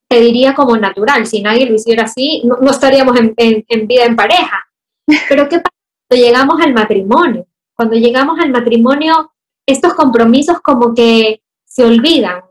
te 0.07 0.19
diría 0.19 0.53
como 0.55 0.77
natural. 0.77 1.25
Si 1.27 1.41
nadie 1.41 1.65
lo 1.65 1.75
hiciera 1.75 2.03
así, 2.03 2.41
no, 2.45 2.69
estaríamos 2.69 3.17
en, 3.17 3.87
vida 3.87 4.05
en 4.05 4.15
pareja. 4.15 4.65
Pero 5.29 5.49
¿qué 5.49 5.59
pasa 5.59 5.75
cuando 6.07 6.25
llegamos 6.25 6.61
al 6.61 6.73
matrimonio? 6.73 7.47
Cuando 7.75 7.95
llegamos 7.95 8.39
al 8.39 8.49
matrimonio, 8.49 9.31
estos 9.67 9.93
compromisos 9.93 10.61
como 10.61 10.93
que 10.93 11.41
se 11.65 11.83
olvidan. 11.83 12.41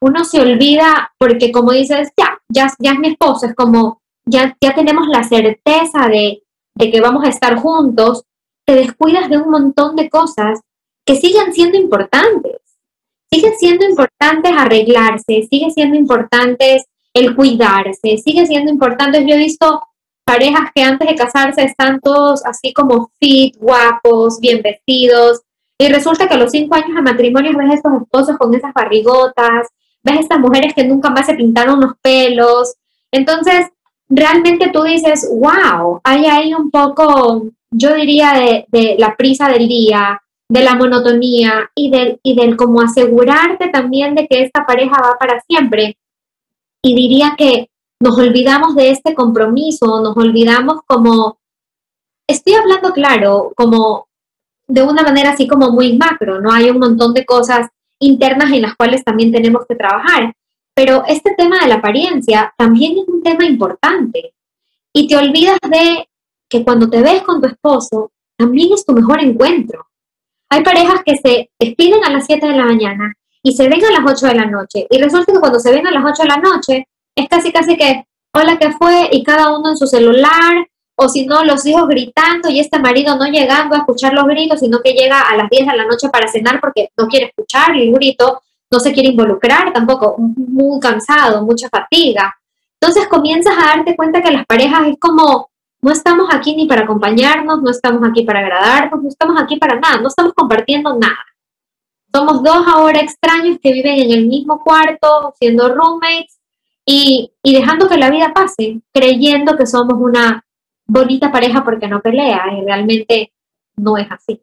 Uno 0.00 0.24
se 0.24 0.40
olvida 0.40 1.12
porque 1.18 1.50
como 1.50 1.72
dices, 1.72 2.10
ya, 2.16 2.38
ya, 2.48 2.70
ya 2.78 2.92
es 2.92 2.98
mi 2.98 3.08
esposo, 3.08 3.46
es 3.46 3.54
como, 3.54 4.02
ya, 4.26 4.54
ya 4.60 4.74
tenemos 4.74 5.08
la 5.08 5.22
certeza 5.22 6.08
de, 6.08 6.42
de 6.74 6.90
que 6.90 7.00
vamos 7.00 7.24
a 7.24 7.28
estar 7.28 7.56
juntos, 7.56 8.24
te 8.66 8.74
descuidas 8.74 9.30
de 9.30 9.38
un 9.38 9.48
montón 9.48 9.96
de 9.96 10.10
cosas 10.10 10.60
que 11.06 11.16
siguen 11.16 11.54
siendo 11.54 11.78
importantes 11.78 12.65
sigue 13.30 13.52
siendo 13.58 13.84
importante 13.84 14.48
arreglarse, 14.48 15.46
sigue 15.50 15.70
siendo 15.70 15.96
importante 15.96 16.84
el 17.14 17.34
cuidarse, 17.34 18.18
sigue 18.18 18.46
siendo 18.46 18.70
importante. 18.70 19.24
Yo 19.26 19.34
he 19.34 19.38
visto 19.38 19.82
parejas 20.24 20.70
que 20.74 20.82
antes 20.82 21.08
de 21.08 21.14
casarse 21.14 21.62
están 21.62 22.00
todos 22.00 22.44
así 22.44 22.72
como 22.72 23.10
fit, 23.20 23.56
guapos, 23.58 24.40
bien 24.40 24.60
vestidos, 24.62 25.42
y 25.78 25.88
resulta 25.88 26.26
que 26.26 26.34
a 26.34 26.38
los 26.38 26.50
cinco 26.50 26.74
años 26.74 26.94
de 26.94 27.02
matrimonio 27.02 27.56
ves 27.56 27.74
estos 27.74 27.92
esposos 28.02 28.36
con 28.38 28.54
esas 28.54 28.72
barrigotas, 28.72 29.68
ves 30.02 30.20
estas 30.20 30.38
mujeres 30.38 30.74
que 30.74 30.84
nunca 30.84 31.10
más 31.10 31.26
se 31.26 31.34
pintaron 31.34 31.80
los 31.80 31.92
pelos. 32.00 32.74
Entonces, 33.12 33.66
realmente 34.08 34.70
tú 34.72 34.84
dices, 34.84 35.28
wow, 35.30 36.00
hay 36.02 36.26
ahí 36.26 36.54
un 36.54 36.70
poco, 36.70 37.44
yo 37.70 37.94
diría, 37.94 38.64
de 38.68 38.96
la 38.98 39.16
prisa 39.16 39.48
del 39.48 39.68
día, 39.68 40.20
de 40.48 40.62
la 40.62 40.74
monotonía 40.74 41.70
y 41.74 41.90
del, 41.90 42.20
y 42.22 42.36
del 42.36 42.56
como 42.56 42.80
asegurarte 42.80 43.68
también 43.68 44.14
de 44.14 44.26
que 44.26 44.42
esta 44.42 44.64
pareja 44.64 44.96
va 45.02 45.16
para 45.18 45.40
siempre. 45.40 45.98
Y 46.82 46.94
diría 46.94 47.34
que 47.36 47.68
nos 48.00 48.18
olvidamos 48.18 48.74
de 48.74 48.90
este 48.90 49.14
compromiso, 49.14 50.00
nos 50.00 50.16
olvidamos 50.16 50.80
como, 50.86 51.38
estoy 52.28 52.54
hablando 52.54 52.92
claro, 52.92 53.52
como 53.56 54.06
de 54.68 54.82
una 54.82 55.02
manera 55.02 55.30
así 55.30 55.46
como 55.46 55.70
muy 55.70 55.96
macro, 55.96 56.40
¿no? 56.40 56.52
Hay 56.52 56.70
un 56.70 56.78
montón 56.78 57.14
de 57.14 57.24
cosas 57.24 57.68
internas 57.98 58.52
en 58.52 58.62
las 58.62 58.76
cuales 58.76 59.04
también 59.04 59.32
tenemos 59.32 59.64
que 59.68 59.76
trabajar, 59.76 60.34
pero 60.74 61.04
este 61.06 61.34
tema 61.34 61.60
de 61.60 61.68
la 61.68 61.76
apariencia 61.76 62.52
también 62.58 62.98
es 62.98 63.08
un 63.08 63.22
tema 63.22 63.46
importante. 63.46 64.34
Y 64.92 65.08
te 65.08 65.16
olvidas 65.16 65.58
de 65.62 66.08
que 66.48 66.64
cuando 66.64 66.88
te 66.88 67.02
ves 67.02 67.22
con 67.22 67.40
tu 67.40 67.48
esposo, 67.48 68.12
también 68.36 68.72
es 68.72 68.84
tu 68.84 68.92
mejor 68.92 69.20
encuentro. 69.20 69.86
Hay 70.48 70.62
parejas 70.62 71.00
que 71.04 71.16
se 71.16 71.50
despiden 71.58 72.04
a 72.04 72.10
las 72.10 72.26
7 72.26 72.46
de 72.46 72.56
la 72.56 72.64
mañana 72.64 73.14
y 73.42 73.52
se 73.52 73.68
ven 73.68 73.84
a 73.84 74.00
las 74.00 74.12
8 74.12 74.26
de 74.26 74.34
la 74.34 74.46
noche. 74.46 74.86
Y 74.90 74.98
resulta 74.98 75.32
que 75.32 75.40
cuando 75.40 75.58
se 75.58 75.72
ven 75.72 75.86
a 75.86 75.90
las 75.90 76.04
8 76.04 76.22
de 76.22 76.28
la 76.28 76.36
noche, 76.36 76.88
es 77.16 77.28
casi 77.28 77.52
casi 77.52 77.76
que, 77.76 78.04
hola, 78.32 78.58
¿qué 78.58 78.72
fue? 78.72 79.08
Y 79.12 79.22
cada 79.22 79.56
uno 79.56 79.70
en 79.70 79.76
su 79.76 79.86
celular, 79.86 80.66
o 80.96 81.08
si 81.08 81.26
no, 81.26 81.44
los 81.44 81.64
hijos 81.66 81.88
gritando 81.88 82.48
y 82.48 82.60
este 82.60 82.78
marido 82.78 83.16
no 83.16 83.26
llegando 83.26 83.74
a 83.74 83.78
escuchar 83.78 84.14
los 84.14 84.24
gritos, 84.26 84.60
sino 84.60 84.80
que 84.80 84.92
llega 84.92 85.20
a 85.20 85.36
las 85.36 85.50
10 85.50 85.66
de 85.66 85.76
la 85.76 85.84
noche 85.84 86.08
para 86.08 86.28
cenar 86.28 86.60
porque 86.60 86.90
no 86.96 87.06
quiere 87.06 87.26
escuchar 87.26 87.76
el 87.76 87.92
grito, 87.92 88.42
no 88.70 88.80
se 88.80 88.92
quiere 88.92 89.10
involucrar 89.10 89.72
tampoco, 89.72 90.16
muy 90.18 90.80
cansado, 90.80 91.44
mucha 91.44 91.68
fatiga. 91.68 92.34
Entonces 92.80 93.08
comienzas 93.08 93.56
a 93.56 93.76
darte 93.76 93.96
cuenta 93.96 94.22
que 94.22 94.30
las 94.30 94.46
parejas 94.46 94.88
es 94.88 94.96
como 94.98 95.50
no 95.86 95.92
estamos 95.92 96.34
aquí 96.34 96.56
ni 96.56 96.66
para 96.66 96.82
acompañarnos, 96.82 97.62
no 97.62 97.70
estamos 97.70 98.02
aquí 98.08 98.24
para 98.24 98.40
agradarnos, 98.40 99.04
no 99.04 99.08
estamos 99.08 99.40
aquí 99.40 99.56
para 99.56 99.78
nada, 99.78 100.00
no 100.00 100.08
estamos 100.08 100.32
compartiendo 100.34 100.98
nada. 100.98 101.24
Somos 102.12 102.42
dos 102.42 102.66
ahora 102.66 102.98
extraños 102.98 103.58
que 103.62 103.72
viven 103.72 104.00
en 104.00 104.10
el 104.10 104.26
mismo 104.26 104.64
cuarto, 104.64 105.32
siendo 105.38 105.72
roommates 105.72 106.40
y, 106.84 107.32
dejando 107.44 107.88
que 107.88 107.98
la 107.98 108.10
vida 108.10 108.34
pase, 108.34 108.80
creyendo 108.92 109.56
que 109.56 109.64
somos 109.64 109.94
una 110.00 110.44
bonita 110.86 111.30
pareja 111.30 111.62
porque 111.62 111.86
no 111.86 112.00
pelea 112.00 112.42
y 112.58 112.64
realmente 112.64 113.32
no 113.76 113.96
es 113.96 114.10
así. 114.10 114.42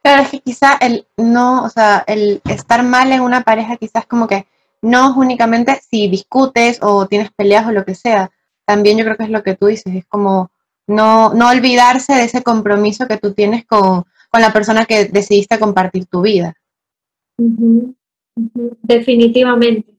Pero 0.00 0.22
es 0.22 0.30
que 0.30 0.40
quizá 0.40 0.78
el 0.80 1.06
no, 1.18 1.64
o 1.64 1.68
sea, 1.68 2.02
el 2.06 2.40
estar 2.48 2.82
mal 2.82 3.12
en 3.12 3.20
una 3.20 3.42
pareja 3.42 3.76
quizás 3.76 4.06
como 4.06 4.26
que 4.26 4.46
no 4.80 5.10
es 5.10 5.16
únicamente 5.16 5.78
si 5.86 6.08
discutes 6.08 6.78
o 6.80 7.06
tienes 7.08 7.30
peleas 7.30 7.66
o 7.66 7.72
lo 7.72 7.84
que 7.84 7.94
sea, 7.94 8.30
también 8.64 8.98
yo 8.98 9.04
creo 9.04 9.16
que 9.16 9.24
es 9.24 9.30
lo 9.30 9.42
que 9.42 9.54
tú 9.54 9.66
dices, 9.66 9.94
es 9.94 10.06
como 10.06 10.50
no, 10.86 11.32
no 11.34 11.48
olvidarse 11.48 12.14
de 12.14 12.24
ese 12.24 12.42
compromiso 12.42 13.06
que 13.06 13.18
tú 13.18 13.32
tienes 13.32 13.64
con, 13.66 14.04
la 14.32 14.52
persona 14.52 14.84
que 14.84 15.04
decidiste 15.04 15.60
compartir 15.60 16.06
tu 16.06 16.22
vida. 16.22 16.54
Definitivamente. 18.82 19.94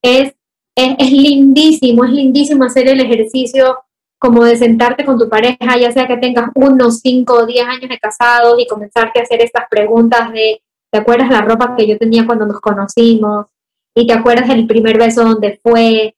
Es, 0.00 0.34
es, 0.74 1.12
lindísimo, 1.12 2.04
es 2.06 2.10
lindísimo 2.12 2.64
hacer 2.64 2.88
el 2.88 3.00
ejercicio 3.00 3.80
como 4.18 4.42
de 4.42 4.56
sentarte 4.56 5.04
con 5.04 5.18
tu 5.18 5.28
pareja, 5.28 5.76
ya 5.78 5.92
sea 5.92 6.06
que 6.06 6.16
tengas 6.16 6.48
unos 6.54 7.00
5 7.00 7.34
o 7.34 7.44
10 7.44 7.66
años 7.66 7.90
de 7.90 7.98
casados 7.98 8.58
y 8.58 8.66
comenzarte 8.66 9.20
a 9.20 9.22
hacer 9.24 9.42
estas 9.42 9.64
preguntas 9.68 10.32
de, 10.32 10.62
¿te 10.90 10.98
acuerdas 10.98 11.28
la 11.28 11.42
ropa 11.42 11.76
que 11.76 11.86
yo 11.86 11.98
tenía 11.98 12.24
cuando 12.24 12.46
nos 12.46 12.62
conocimos? 12.62 13.48
¿Y 13.94 14.06
te 14.06 14.14
acuerdas 14.14 14.48
del 14.48 14.66
primer 14.66 14.96
beso 14.96 15.24
donde 15.24 15.60
fue? 15.62 16.16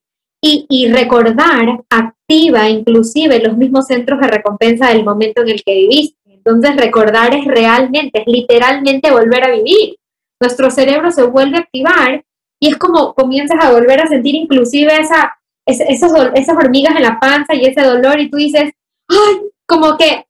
Y, 0.48 0.88
recordar 0.92 1.84
activa 1.90 2.68
inclusive 2.68 3.40
los 3.40 3.56
mismos 3.56 3.86
centros 3.88 4.20
de 4.20 4.28
recompensa 4.28 4.90
del 4.90 5.04
momento 5.04 5.42
en 5.42 5.48
el 5.48 5.64
que 5.64 5.74
viviste. 5.74 6.16
Entonces 6.26 6.76
recordar 6.76 7.34
es 7.34 7.44
realmente, 7.46 8.20
es 8.20 8.26
literalmente 8.28 9.10
volver 9.10 9.42
a 9.44 9.50
vivir. 9.50 9.96
Nuestro 10.40 10.70
cerebro 10.70 11.10
se 11.10 11.24
vuelve 11.24 11.56
a 11.56 11.60
activar 11.60 12.24
y 12.60 12.68
es 12.68 12.76
como 12.76 13.14
comienzas 13.14 13.58
a 13.64 13.72
volver 13.72 14.00
a 14.00 14.06
sentir 14.06 14.36
inclusive 14.36 14.96
esa, 14.96 15.36
esas, 15.66 16.12
esas 16.34 16.56
hormigas 16.56 16.94
en 16.94 17.02
la 17.02 17.18
panza 17.18 17.54
y 17.54 17.64
ese 17.64 17.82
dolor 17.82 18.20
y 18.20 18.30
tú 18.30 18.36
dices, 18.36 18.70
ay, 19.08 19.40
como 19.66 19.96
que 19.96 20.26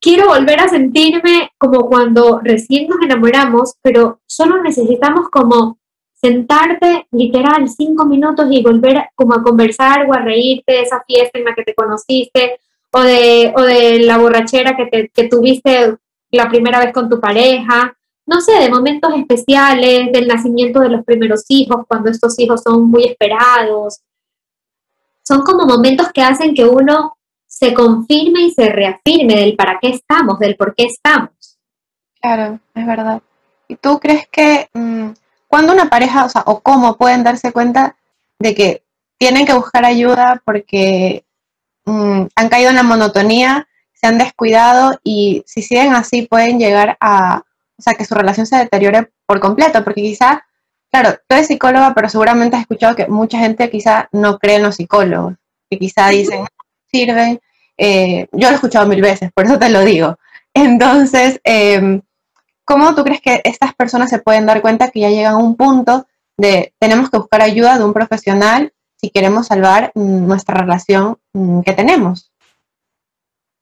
quiero 0.00 0.28
volver 0.28 0.60
a 0.60 0.68
sentirme 0.68 1.50
como 1.58 1.86
cuando 1.86 2.40
recién 2.42 2.88
nos 2.88 3.02
enamoramos, 3.02 3.74
pero 3.82 4.20
solo 4.26 4.62
necesitamos 4.62 5.28
como 5.28 5.78
sentarte 6.24 7.06
literal 7.10 7.68
cinco 7.68 8.06
minutos 8.06 8.46
y 8.50 8.62
volver 8.62 9.10
como 9.14 9.34
a 9.34 9.42
conversar 9.42 10.08
o 10.08 10.14
a 10.14 10.20
reírte 10.20 10.72
de 10.72 10.80
esa 10.80 11.04
fiesta 11.06 11.38
en 11.38 11.44
la 11.44 11.54
que 11.54 11.64
te 11.64 11.74
conociste 11.74 12.58
o 12.92 13.00
de, 13.00 13.52
o 13.54 13.60
de 13.60 13.98
la 13.98 14.16
borrachera 14.16 14.74
que, 14.74 14.86
te, 14.86 15.08
que 15.10 15.28
tuviste 15.28 15.96
la 16.30 16.48
primera 16.48 16.78
vez 16.78 16.94
con 16.94 17.10
tu 17.10 17.20
pareja, 17.20 17.94
no 18.24 18.40
sé, 18.40 18.58
de 18.58 18.70
momentos 18.70 19.12
especiales, 19.14 20.10
del 20.12 20.26
nacimiento 20.26 20.80
de 20.80 20.88
los 20.88 21.04
primeros 21.04 21.44
hijos, 21.48 21.84
cuando 21.86 22.10
estos 22.10 22.38
hijos 22.38 22.62
son 22.62 22.88
muy 22.88 23.04
esperados. 23.04 24.00
Son 25.22 25.42
como 25.42 25.66
momentos 25.66 26.10
que 26.10 26.22
hacen 26.22 26.54
que 26.54 26.64
uno 26.64 27.18
se 27.46 27.74
confirme 27.74 28.46
y 28.46 28.50
se 28.50 28.70
reafirme 28.70 29.36
del 29.36 29.56
para 29.56 29.78
qué 29.78 29.90
estamos, 29.90 30.38
del 30.38 30.56
por 30.56 30.74
qué 30.74 30.84
estamos. 30.84 31.58
Claro, 32.18 32.58
es 32.74 32.86
verdad. 32.86 33.20
¿Y 33.68 33.76
tú 33.76 33.98
crees 34.00 34.26
que 34.28 34.68
mm, 34.72 35.10
cuando 35.54 35.72
una 35.72 35.88
pareja, 35.88 36.24
o 36.24 36.28
sea, 36.28 36.42
o 36.46 36.58
cómo 36.58 36.96
pueden 36.96 37.22
darse 37.22 37.52
cuenta 37.52 37.94
de 38.40 38.56
que 38.56 38.82
tienen 39.18 39.46
que 39.46 39.52
buscar 39.52 39.84
ayuda 39.84 40.42
porque 40.44 41.24
mm, 41.84 42.22
han 42.34 42.48
caído 42.48 42.70
en 42.70 42.74
la 42.74 42.82
monotonía, 42.82 43.68
se 43.92 44.08
han 44.08 44.18
descuidado 44.18 44.98
y 45.04 45.44
si 45.46 45.62
siguen 45.62 45.94
así 45.94 46.22
pueden 46.22 46.58
llegar 46.58 46.96
a, 46.98 47.44
o 47.78 47.82
sea, 47.82 47.94
que 47.94 48.04
su 48.04 48.16
relación 48.16 48.48
se 48.48 48.56
deteriore 48.56 49.12
por 49.26 49.38
completo, 49.38 49.84
porque 49.84 50.02
quizá, 50.02 50.44
claro, 50.90 51.20
tú 51.28 51.36
eres 51.36 51.46
psicóloga, 51.46 51.94
pero 51.94 52.08
seguramente 52.08 52.56
has 52.56 52.62
escuchado 52.62 52.96
que 52.96 53.06
mucha 53.06 53.38
gente 53.38 53.70
quizá 53.70 54.08
no 54.10 54.40
cree 54.40 54.56
en 54.56 54.64
los 54.64 54.74
psicólogos, 54.74 55.34
que 55.70 55.78
quizá 55.78 56.08
dicen, 56.08 56.46
sirven, 56.90 57.38
eh, 57.78 58.26
yo 58.32 58.48
lo 58.48 58.54
he 58.54 58.54
escuchado 58.54 58.88
mil 58.88 59.00
veces, 59.00 59.30
por 59.32 59.44
eso 59.44 59.56
te 59.56 59.68
lo 59.68 59.84
digo. 59.84 60.18
Entonces, 60.52 61.40
em, 61.44 62.02
¿cómo 62.64 62.94
tú 62.94 63.04
crees 63.04 63.20
que 63.20 63.40
estas 63.44 63.74
personas 63.74 64.10
se 64.10 64.18
pueden 64.18 64.46
dar 64.46 64.60
cuenta 64.62 64.90
que 64.90 65.00
ya 65.00 65.10
llegan 65.10 65.34
a 65.34 65.38
un 65.38 65.56
punto 65.56 66.06
de 66.36 66.74
tenemos 66.78 67.10
que 67.10 67.18
buscar 67.18 67.42
ayuda 67.42 67.78
de 67.78 67.84
un 67.84 67.92
profesional 67.92 68.72
si 68.96 69.10
queremos 69.10 69.46
salvar 69.48 69.92
nuestra 69.94 70.54
relación 70.54 71.18
mm, 71.32 71.60
que 71.60 71.72
tenemos? 71.72 72.30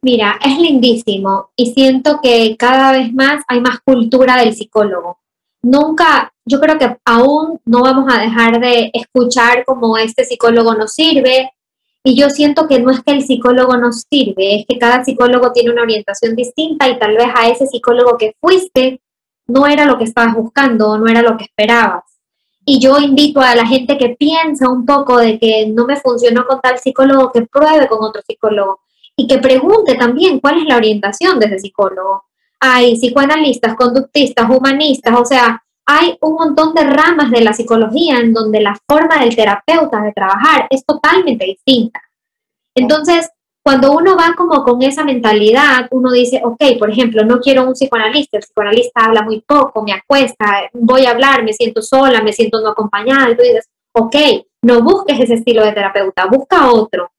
Mira, 0.05 0.39
es 0.45 0.59
lindísimo 0.59 1.51
y 1.57 1.73
siento 1.75 2.21
que 2.21 2.57
cada 2.57 2.93
vez 2.93 3.13
más 3.13 3.45
hay 3.47 3.61
más 3.61 3.81
cultura 3.85 4.37
del 4.37 4.55
psicólogo. 4.55 5.19
Nunca, 5.63 6.33
yo 6.45 6.61
creo 6.61 6.77
que 6.77 6.97
aún 7.05 7.61
no 7.65 7.83
vamos 7.83 8.13
a 8.13 8.21
dejar 8.21 8.61
de 8.61 8.91
escuchar 8.93 9.65
como 9.65 9.97
este 9.97 10.25
psicólogo 10.25 10.75
nos 10.75 10.93
sirve 10.93 11.53
y 12.05 12.19
yo 12.19 12.31
siento 12.31 12.67
que 12.67 12.81
no 12.81 12.91
es 12.91 13.03
que 13.03 13.13
el 13.13 13.23
psicólogo 13.23 13.77
nos 13.77 14.05
sirve, 14.11 14.57
es 14.57 14.67
que 14.67 14.79
cada 14.79 15.05
psicólogo 15.05 15.53
tiene 15.53 15.71
una 15.71 15.83
orientación 15.83 16.35
distinta 16.35 16.89
y 16.89 16.99
tal 16.99 17.17
vez 17.17 17.29
a 17.35 17.49
ese 17.49 17.67
psicólogo 17.67 18.17
que 18.19 18.35
fuiste 18.41 19.01
no 19.47 19.67
era 19.67 19.85
lo 19.85 19.99
que 19.99 20.05
estabas 20.05 20.35
buscando 20.35 20.99
no 20.99 21.07
era 21.07 21.23
lo 21.23 21.37
que 21.37 21.45
esperabas. 21.45 22.05
Y 22.65 22.79
yo 22.81 22.99
invito 22.99 23.41
a 23.41 23.57
la 23.57 23.67
gente 23.67 23.99
que 23.99 24.11
piensa 24.11 24.69
un 24.69 24.87
poco 24.87 25.19
de 25.19 25.39
que 25.39 25.67
no 25.67 25.85
me 25.85 25.97
funcionó 25.97 26.47
con 26.47 26.61
tal 26.61 26.79
psicólogo, 26.79 27.33
que 27.33 27.43
pruebe 27.43 27.89
con 27.89 28.05
otro 28.05 28.23
psicólogo 28.23 28.81
y 29.17 29.27
que 29.27 29.39
pregunte 29.39 29.97
también 29.97 30.39
cuál 30.39 30.59
es 30.59 30.65
la 30.65 30.77
orientación 30.77 31.41
de 31.41 31.47
ese 31.47 31.59
psicólogo. 31.59 32.25
Hay 32.61 32.95
psicoanalistas, 32.95 33.75
conductistas, 33.75 34.49
humanistas, 34.49 35.15
o 35.19 35.25
sea, 35.25 35.65
hay 35.87 36.17
un 36.21 36.35
montón 36.35 36.75
de 36.75 36.85
ramas 36.85 37.31
de 37.31 37.41
la 37.41 37.53
psicología 37.53 38.19
en 38.19 38.33
donde 38.33 38.61
la 38.61 38.77
forma 38.89 39.19
del 39.19 39.35
terapeuta 39.35 40.01
de 40.03 40.13
trabajar 40.13 40.67
es 40.71 40.85
totalmente 40.85 41.45
distinta. 41.45 42.01
Entonces, 42.75 43.31
cuando 43.65 43.93
uno 43.93 44.17
va 44.17 44.35
como 44.37 44.65
con 44.65 44.83
esa 44.83 45.05
mentalidad, 45.05 45.87
uno 45.91 46.11
dice, 46.11 46.41
ok, 46.45 46.79
por 46.79 46.91
ejemplo, 46.91 47.25
no 47.25 47.39
quiero 47.41 47.65
un 47.65 47.75
psicoanalista, 47.75 48.39
el 48.39 48.43
psicoanalista 48.43 49.05
habla 49.05 49.23
muy 49.23 49.41
poco, 49.41 49.83
me 49.83 49.93
acuesta, 49.93 50.69
voy 50.73 51.07
a 51.07 51.11
hablar, 51.11 51.45
me 51.45 51.53
siento 51.53 51.83
sola, 51.83 52.23
me 52.23 52.33
siento 52.33 52.61
no 52.61 52.71
acompañada, 52.71 53.31
y 53.31 53.37
tú 53.37 53.43
dices, 53.43 53.69
ok, 53.93 54.17
no 54.63 54.83
busques 54.83 55.21
ese 55.21 55.35
estilo 55.35 55.65
de 55.65 55.73
terapeuta, 55.73 56.27
busca 56.27 56.73
otro, 56.73 57.13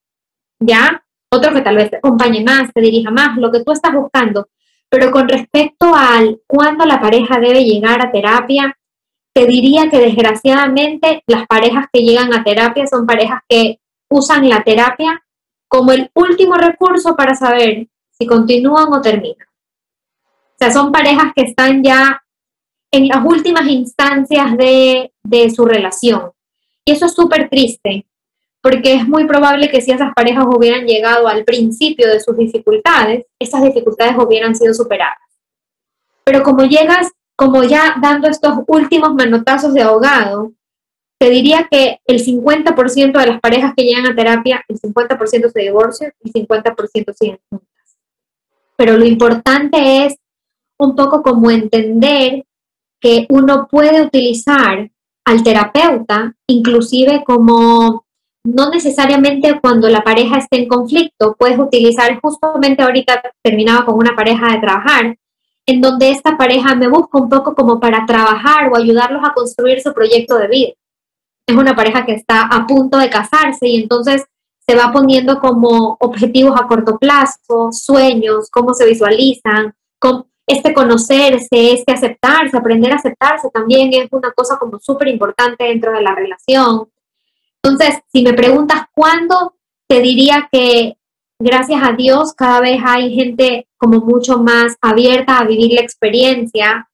¿ya? 0.59 1.03
otro 1.33 1.53
que 1.53 1.61
tal 1.61 1.75
vez 1.75 1.89
te 1.89 1.97
acompañe 1.97 2.43
más, 2.43 2.71
te 2.73 2.81
dirija 2.81 3.11
más, 3.11 3.37
lo 3.37 3.51
que 3.51 3.63
tú 3.63 3.71
estás 3.71 3.93
buscando. 3.93 4.47
Pero 4.93 5.09
con 5.09 5.27
respecto 5.27 5.95
al 5.95 6.39
cuándo 6.45 6.85
la 6.85 7.01
pareja 7.01 7.39
debe 7.39 7.63
llegar 7.63 7.99
a 7.99 8.11
terapia, 8.11 8.77
te 9.33 9.47
diría 9.47 9.89
que 9.89 9.97
desgraciadamente 9.97 11.23
las 11.25 11.47
parejas 11.47 11.87
que 11.91 12.03
llegan 12.03 12.31
a 12.31 12.43
terapia 12.43 12.85
son 12.85 13.07
parejas 13.07 13.41
que 13.49 13.79
usan 14.07 14.47
la 14.47 14.63
terapia 14.63 15.19
como 15.67 15.93
el 15.93 16.11
último 16.13 16.53
recurso 16.53 17.15
para 17.15 17.33
saber 17.33 17.87
si 18.11 18.27
continúan 18.27 18.93
o 18.93 19.01
terminan. 19.01 19.47
O 20.27 20.57
sea, 20.59 20.69
son 20.69 20.91
parejas 20.91 21.33
que 21.35 21.41
están 21.41 21.83
ya 21.83 22.23
en 22.91 23.07
las 23.07 23.25
últimas 23.25 23.67
instancias 23.67 24.55
de, 24.57 25.11
de 25.23 25.49
su 25.49 25.65
relación. 25.65 26.33
Y 26.85 26.91
eso 26.91 27.07
es 27.07 27.15
súper 27.15 27.49
triste, 27.49 28.05
porque 28.63 28.93
es 28.93 29.05
muy 29.05 29.25
probable 29.27 29.69
que 29.69 29.81
si 29.81 29.91
esas 29.91 30.13
parejas 30.15 30.45
hubieran 30.47 30.85
llegado 30.85 31.27
al 31.27 31.43
principio 31.43 32.07
de 32.07 32.21
sus 32.21 32.37
dificultades, 32.37 33.25
esas 33.37 33.61
dificultades 33.61 34.15
hubieran 34.17 34.55
sido 34.55 34.73
superadas. 34.73 35.17
Pero 36.23 36.43
como 36.43 36.63
llegas, 36.63 37.11
como 37.35 37.65
ya 37.65 37.97
dando 38.01 38.29
estos 38.29 38.59
últimos 38.67 39.13
manotazos 39.15 39.73
de 39.73 39.81
ahogado, 39.81 40.53
te 41.19 41.29
diría 41.29 41.67
que 41.69 41.99
el 42.05 42.23
50% 42.23 43.19
de 43.19 43.27
las 43.27 43.41
parejas 43.41 43.73
que 43.75 43.83
llegan 43.83 44.05
a 44.05 44.15
terapia, 44.15 44.63
el 44.69 44.79
50% 44.79 45.51
se 45.51 45.59
divorcian 45.59 46.13
y 46.23 46.29
el 46.29 46.47
50% 46.47 47.13
siguen 47.13 47.39
juntas. 47.49 47.97
Pero 48.77 48.97
lo 48.97 49.03
importante 49.03 50.05
es 50.05 50.15
un 50.79 50.95
poco 50.95 51.21
como 51.21 51.51
entender 51.51 52.45
que 53.01 53.27
uno 53.29 53.67
puede 53.69 54.01
utilizar 54.01 54.89
al 55.25 55.43
terapeuta 55.43 56.33
inclusive 56.47 57.23
como 57.25 58.05
no 58.43 58.69
necesariamente 58.69 59.59
cuando 59.61 59.87
la 59.89 60.03
pareja 60.03 60.37
esté 60.37 60.57
en 60.57 60.67
conflicto, 60.67 61.35
puedes 61.37 61.57
utilizar, 61.57 62.19
justamente 62.21 62.83
ahorita 62.83 63.21
terminaba 63.41 63.85
con 63.85 63.95
una 63.95 64.15
pareja 64.15 64.51
de 64.51 64.59
trabajar, 64.59 65.17
en 65.65 65.81
donde 65.81 66.09
esta 66.09 66.37
pareja 66.37 66.75
me 66.75 66.89
busca 66.89 67.19
un 67.19 67.29
poco 67.29 67.55
como 67.55 67.79
para 67.79 68.05
trabajar 68.05 68.69
o 68.69 68.75
ayudarlos 68.75 69.21
a 69.23 69.33
construir 69.33 69.81
su 69.81 69.93
proyecto 69.93 70.37
de 70.37 70.47
vida. 70.49 70.71
Es 71.47 71.55
una 71.55 71.75
pareja 71.75 72.05
que 72.05 72.13
está 72.13 72.41
a 72.41 72.67
punto 72.67 72.97
de 72.97 73.09
casarse 73.09 73.67
y 73.67 73.81
entonces 73.81 74.25
se 74.65 74.75
va 74.75 74.91
poniendo 74.91 75.39
como 75.39 75.97
objetivos 75.99 76.59
a 76.59 76.67
corto 76.67 76.97
plazo, 76.97 77.71
sueños, 77.71 78.49
cómo 78.51 78.73
se 78.73 78.85
visualizan, 78.85 79.73
este 80.45 80.73
conocerse, 80.73 81.47
este 81.73 81.93
aceptarse, 81.93 82.57
aprender 82.57 82.91
a 82.91 82.97
aceptarse 82.97 83.49
también 83.49 83.93
es 83.93 84.09
una 84.11 84.31
cosa 84.33 84.57
como 84.57 84.77
súper 84.79 85.07
importante 85.07 85.63
dentro 85.63 85.93
de 85.93 86.01
la 86.01 86.13
relación 86.13 86.89
entonces, 87.63 88.01
si 88.11 88.23
me 88.23 88.33
preguntas 88.33 88.81
cuándo, 88.93 89.55
te 89.87 90.01
diría 90.01 90.49
que 90.51 90.97
gracias 91.39 91.81
a 91.81 91.93
Dios 91.93 92.33
cada 92.33 92.59
vez 92.59 92.79
hay 92.83 93.13
gente 93.13 93.67
como 93.77 93.99
mucho 93.99 94.37
más 94.37 94.75
abierta 94.81 95.37
a 95.37 95.45
vivir 95.45 95.73
la 95.73 95.81
experiencia 95.81 96.89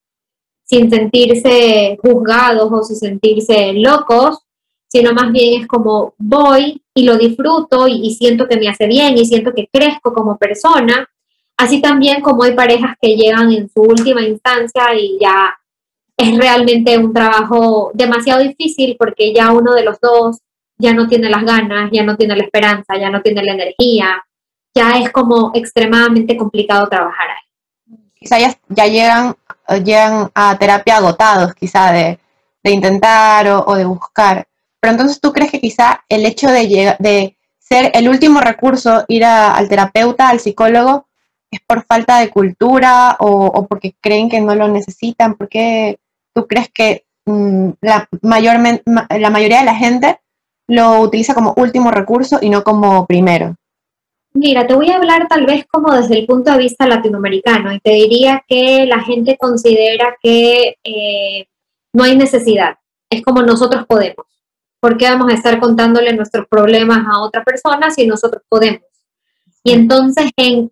sin 0.64 0.90
sentirse 0.90 1.98
juzgados 2.02 2.70
o 2.72 2.84
sin 2.84 2.96
sentirse 2.98 3.74
locos, 3.74 4.46
sino 4.88 5.12
más 5.14 5.32
bien 5.32 5.62
es 5.62 5.68
como 5.68 6.14
voy 6.18 6.84
y 6.94 7.04
lo 7.04 7.18
disfruto 7.18 7.88
y, 7.88 8.14
siento 8.14 8.48
que 8.48 8.58
me 8.58 8.70
hace 8.70 8.86
bien 8.86 9.18
y 9.18 9.26
siento 9.26 9.54
que 9.54 9.68
crezco 9.72 10.14
como 10.14 10.38
persona. 10.38 11.08
Así 11.58 11.82
también 11.82 12.22
como 12.22 12.44
hay 12.44 12.54
parejas 12.54 12.96
que 13.02 13.16
llegan 13.16 13.52
en 13.52 13.70
su 13.70 13.82
última 13.82 14.22
instancia 14.22 14.94
y 14.96 15.18
ya 15.20 15.58
es 16.16 16.38
realmente 16.38 16.98
un 16.98 17.14
trabajo 17.14 17.92
demasiado 17.94 18.42
difícil 18.42 18.96
porque 19.00 19.34
ya 19.34 19.52
uno 19.52 19.74
de 19.74 19.84
los 19.84 20.00
dos 20.00 20.38
ya 20.80 20.94
no 20.94 21.08
tiene 21.08 21.30
las 21.30 21.44
ganas, 21.44 21.92
ya 21.92 22.04
no 22.04 22.16
tiene 22.16 22.36
la 22.36 22.44
esperanza, 22.44 22.98
ya 22.98 23.10
no 23.10 23.22
tiene 23.22 23.44
la 23.44 23.54
energía, 23.54 24.24
ya 24.74 24.98
es 24.98 25.12
como 25.12 25.52
extremadamente 25.54 26.38
complicado 26.38 26.88
trabajar 26.88 27.28
ahí. 27.30 27.98
Quizá 28.16 28.40
ya, 28.40 28.58
ya 28.70 28.86
llegan, 28.86 29.36
llegan 29.84 30.32
a 30.34 30.58
terapia 30.58 30.98
agotados, 30.98 31.54
quizá 31.54 31.92
de, 31.92 32.20
intentar 32.64 33.48
o, 33.48 33.76
de 33.76 33.86
buscar. 33.86 34.48
Pero 34.80 34.92
entonces 34.92 35.20
tú 35.20 35.34
crees 35.34 35.52
que 35.52 35.60
quizá 35.60 36.04
el 36.10 36.26
hecho 36.26 36.50
de, 36.50 36.96
de 37.00 37.38
ser 37.60 37.92
el 37.94 38.10
último 38.10 38.40
recurso, 38.40 39.06
ir 39.08 39.26
al 39.26 39.68
terapeuta, 39.68 40.30
al 40.30 40.40
psicólogo, 40.40 41.08
es 41.52 41.60
por 41.66 41.86
falta 41.86 42.20
de 42.20 42.30
cultura 42.30 43.18
o, 43.20 43.68
porque 43.68 43.96
creen 44.00 44.30
que 44.30 44.42
no 44.42 44.56
lo 44.56 44.68
necesitan? 44.68 45.36
¿Por 45.36 45.50
qué 45.50 46.00
tú 46.34 46.48
crees 46.48 46.70
que 46.70 47.06
mm, 47.26 47.70
la, 47.82 48.08
mayor, 48.22 48.58
la 48.86 49.30
mayoría 49.30 49.60
de 49.60 49.66
la 49.66 49.76
gente 49.76 50.20
lo 50.70 51.02
utiliza 51.02 51.34
como 51.34 51.54
último 51.58 51.92
recurso 51.92 52.40
y 52.42 52.50
no 52.50 52.64
como 52.64 53.06
primero? 53.06 53.56
Mira, 54.34 54.68
te 54.68 54.76
voy 54.76 54.90
a 54.90 54.98
hablar 54.98 55.28
tal 55.28 55.46
vez 55.46 55.66
como 55.68 55.92
desde 55.92 56.20
el 56.20 56.28
punto 56.28 56.52
de 56.52 56.60
vista 56.60 56.88
latinoamericano 56.88 57.74
y 57.74 57.80
te 57.80 57.92
diría 57.92 58.44
que 58.48 58.86
la 58.86 59.02
gente 59.02 59.36
considera 59.38 60.16
que 60.22 60.78
eh, 60.84 61.48
no 61.94 62.04
hay 62.04 62.16
necesidad, 62.16 62.78
es 63.10 63.24
como 63.24 63.42
nosotros 63.42 63.86
podemos. 63.88 64.26
¿Por 64.80 64.98
qué 64.98 65.06
vamos 65.10 65.32
a 65.32 65.36
estar 65.36 65.60
contándole 65.60 66.14
nuestros 66.14 66.48
problemas 66.48 67.06
a 67.06 67.22
otra 67.22 67.44
persona 67.44 67.90
si 67.90 68.06
nosotros 68.06 68.44
podemos? 68.48 68.84
Y 69.64 69.74
entonces 69.74 70.32
en, 70.38 70.72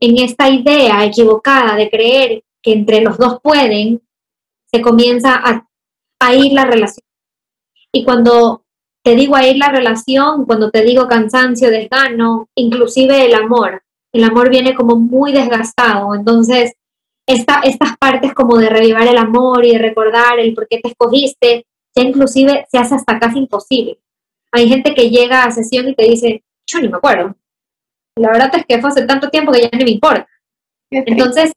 esta 0.00 0.48
idea 0.48 1.04
equivocada 1.04 1.76
de 1.76 1.90
creer 1.90 2.42
que 2.62 2.72
entre 2.72 3.02
los 3.02 3.18
dos 3.18 3.38
pueden, 3.42 4.02
se 4.72 4.80
comienza 4.80 5.36
a, 5.36 5.68
a 6.18 6.34
ir 6.34 6.52
la 6.52 6.64
relación. 6.64 7.04
Y 7.92 8.04
cuando 8.04 8.65
te 9.06 9.14
digo 9.14 9.36
a 9.36 9.46
ir 9.46 9.56
la 9.56 9.68
relación, 9.68 10.46
cuando 10.46 10.72
te 10.72 10.82
digo 10.82 11.06
cansancio, 11.06 11.70
desgano, 11.70 12.48
inclusive 12.56 13.24
el 13.24 13.34
amor, 13.34 13.84
el 14.12 14.24
amor 14.24 14.50
viene 14.50 14.74
como 14.74 14.96
muy 14.96 15.32
desgastado. 15.32 16.12
Entonces, 16.12 16.72
esta, 17.24 17.60
estas 17.60 17.96
partes 17.98 18.34
como 18.34 18.56
de 18.58 18.68
revivar 18.68 19.06
el 19.06 19.16
amor 19.16 19.64
y 19.64 19.74
de 19.74 19.78
recordar 19.78 20.40
el 20.40 20.54
por 20.54 20.66
qué 20.66 20.80
te 20.80 20.88
escogiste, 20.88 21.66
ya 21.94 22.02
inclusive 22.02 22.66
se 22.68 22.78
hace 22.78 22.96
hasta 22.96 23.20
casi 23.20 23.38
imposible. 23.38 24.00
Hay 24.50 24.68
gente 24.68 24.92
que 24.92 25.08
llega 25.08 25.44
a 25.44 25.52
sesión 25.52 25.88
y 25.88 25.94
te 25.94 26.02
dice, 26.02 26.42
yo 26.66 26.80
ni 26.80 26.88
me 26.88 26.96
acuerdo. 26.96 27.36
La 28.16 28.32
verdad 28.32 28.50
es 28.56 28.66
que 28.66 28.80
fue 28.80 28.90
hace 28.90 29.06
tanto 29.06 29.30
tiempo 29.30 29.52
que 29.52 29.60
ya 29.60 29.70
no 29.72 29.84
me 29.84 29.90
importa. 29.92 30.26
Entonces, 30.90 31.52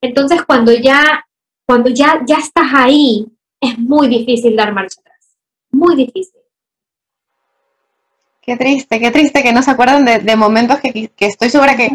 entonces 0.00 0.44
cuando 0.44 0.72
ya, 0.72 1.26
cuando 1.66 1.90
ya, 1.90 2.22
ya 2.24 2.36
estás 2.36 2.68
ahí, 2.72 3.26
es 3.60 3.76
muy 3.80 4.06
difícil 4.06 4.54
dar 4.54 4.72
marcha 4.72 5.00
atrás. 5.00 5.36
Muy 5.72 5.96
difícil. 5.96 6.37
Qué 8.48 8.56
triste, 8.56 8.98
qué 8.98 9.10
triste 9.10 9.42
que 9.42 9.52
no 9.52 9.62
se 9.62 9.72
acuerdan 9.72 10.06
de, 10.06 10.36
momentos 10.36 10.80
que, 10.80 11.10
que, 11.14 11.26
estoy 11.26 11.50
segura 11.50 11.76
que 11.76 11.94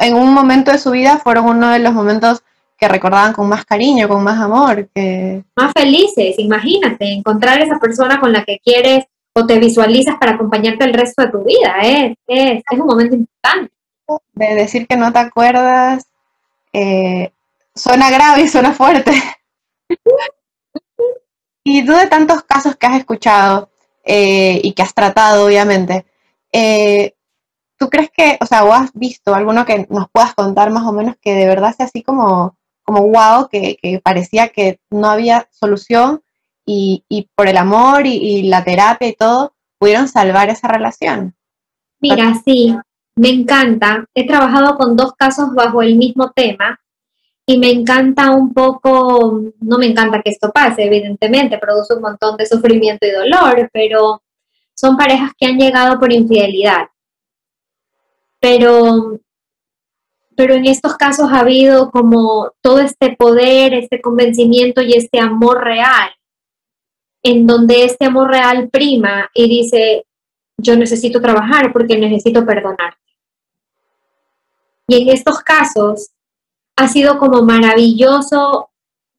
en 0.00 0.14
un 0.14 0.34
momento 0.34 0.70
de 0.70 0.76
su 0.76 0.90
vida 0.90 1.16
fueron 1.16 1.46
uno 1.46 1.70
de 1.70 1.78
los 1.78 1.94
momentos 1.94 2.42
que 2.76 2.88
recordaban 2.88 3.32
con 3.32 3.48
más 3.48 3.64
cariño, 3.64 4.06
con 4.06 4.22
más 4.22 4.38
amor. 4.38 4.90
Que... 4.94 5.42
Más 5.56 5.72
felices, 5.72 6.34
imagínate, 6.36 7.10
encontrar 7.10 7.62
esa 7.62 7.78
persona 7.78 8.20
con 8.20 8.34
la 8.34 8.44
que 8.44 8.58
quieres 8.62 9.06
o 9.32 9.46
te 9.46 9.58
visualizas 9.58 10.16
para 10.20 10.32
acompañarte 10.32 10.84
el 10.84 10.92
resto 10.92 11.22
de 11.22 11.28
tu 11.30 11.42
vida. 11.42 11.74
¿eh? 11.82 12.16
Es, 12.26 12.62
es, 12.70 12.78
un 12.78 12.86
momento 12.86 13.16
importante. 13.16 13.72
De 14.34 14.54
decir 14.54 14.86
que 14.86 14.98
no 14.98 15.10
te 15.10 15.20
acuerdas, 15.20 16.04
eh, 16.74 17.32
suena 17.74 18.10
grave 18.10 18.42
y 18.42 18.48
suena 18.48 18.74
fuerte. 18.74 19.12
y 21.64 21.82
tú 21.82 21.92
de 21.92 22.08
tantos 22.08 22.42
casos 22.42 22.76
que 22.76 22.86
has 22.86 22.98
escuchado 22.98 23.71
eh, 24.04 24.60
y 24.62 24.72
que 24.72 24.82
has 24.82 24.94
tratado, 24.94 25.46
obviamente, 25.46 26.06
eh, 26.52 27.14
¿tú 27.78 27.88
crees 27.88 28.10
que, 28.10 28.38
o 28.40 28.46
sea, 28.46 28.64
o 28.64 28.72
has 28.72 28.92
visto 28.94 29.34
alguno 29.34 29.64
que 29.64 29.86
nos 29.90 30.10
puedas 30.10 30.34
contar 30.34 30.70
más 30.70 30.86
o 30.86 30.92
menos 30.92 31.16
que 31.20 31.34
de 31.34 31.46
verdad 31.46 31.74
sea 31.76 31.86
así 31.86 32.02
como 32.02 32.56
como 32.84 33.08
wow, 33.08 33.48
que, 33.48 34.00
parecía 34.02 34.48
que 34.48 34.80
no 34.90 35.08
había 35.08 35.48
solución 35.50 36.22
y, 36.66 37.04
por 37.34 37.48
el 37.48 37.56
amor 37.56 38.06
y, 38.06 38.44
la 38.44 38.64
terapia 38.64 39.08
y 39.08 39.14
todo, 39.14 39.54
pudieron 39.78 40.08
salvar 40.08 40.48
esa 40.48 40.68
relación. 40.68 41.34
Mira, 42.00 42.34
sí, 42.44 42.76
me 43.16 43.30
encanta. 43.30 44.04
He 44.14 44.26
trabajado 44.26 44.76
con 44.76 44.96
dos 44.96 45.14
casos 45.14 45.54
bajo 45.54 45.82
el 45.82 45.96
mismo 45.96 46.30
tema 46.30 46.80
y 47.46 47.58
me 47.58 47.70
encanta 47.70 48.30
un 48.30 48.52
poco, 48.52 49.42
no 49.60 49.78
me 49.78 49.86
encanta 49.86 50.22
que 50.22 50.30
esto 50.30 50.50
pase, 50.52 50.84
evidentemente, 50.84 51.58
produce 51.58 51.94
un 51.94 52.02
montón 52.02 52.36
de 52.36 52.46
sufrimiento 52.46 53.06
y 53.06 53.10
dolor, 53.10 53.68
pero 53.72 54.22
son 54.74 54.96
parejas 54.96 55.32
que 55.36 55.46
han 55.46 55.58
llegado 55.58 55.98
por 55.98 56.12
infidelidad. 56.12 56.88
Pero 58.40 59.20
pero 60.36 60.54
en 60.54 60.66
estos 60.66 60.96
casos 60.96 61.30
ha 61.30 61.40
habido 61.40 61.90
como 61.90 62.52
todo 62.62 62.80
este 62.80 63.14
poder, 63.16 63.74
este 63.74 64.00
convencimiento 64.00 64.80
y 64.80 64.94
este 64.94 65.20
amor 65.20 65.62
real, 65.62 66.10
en 67.22 67.46
donde 67.46 67.84
este 67.84 68.06
amor 68.06 68.30
real 68.30 68.68
prima 68.70 69.30
y 69.34 69.48
dice, 69.48 70.06
yo 70.56 70.76
necesito 70.76 71.20
trabajar 71.20 71.72
porque 71.72 71.98
necesito 71.98 72.46
perdonarte. 72.46 72.98
Y 74.88 75.02
en 75.02 75.08
estos 75.10 75.40
casos 75.40 76.11
ha 76.76 76.88
sido 76.88 77.18
como 77.18 77.42
maravilloso 77.42 78.70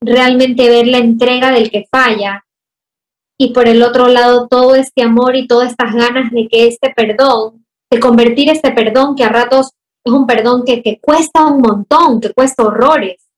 realmente 0.02 0.70
ver 0.70 0.88
la 0.88 0.98
entrega 0.98 1.52
del 1.52 1.72
que 1.72 1.88
falla 1.89 2.44
y 3.38 3.54
por 3.54 3.68
el 3.68 3.82
otro 3.84 4.08
lado 4.08 4.48
todo 4.48 4.76
este 4.76 5.02
amor 5.02 5.36
y 5.36 5.48
todas 5.48 5.72
estas 5.72 5.94
ganas 5.94 6.32
de 6.32 6.48
que 6.48 6.68
este 6.68 6.94
perdón, 6.96 7.66
de 7.89 8.00
convertir 8.00 8.50
este 8.50 8.72
perdón 8.72 9.16
que 9.16 9.24
a 9.24 9.30
ratos 9.30 9.72
es 10.06 10.13
un 10.13 10.28
perdón 10.28 10.63
que, 10.66 10.82
que 10.82 11.00
cuesta 11.00 11.46
un 11.46 11.62
montón, 11.62 12.20
que 12.20 12.34
cuesta 12.34 12.63
horrores, 12.63 13.30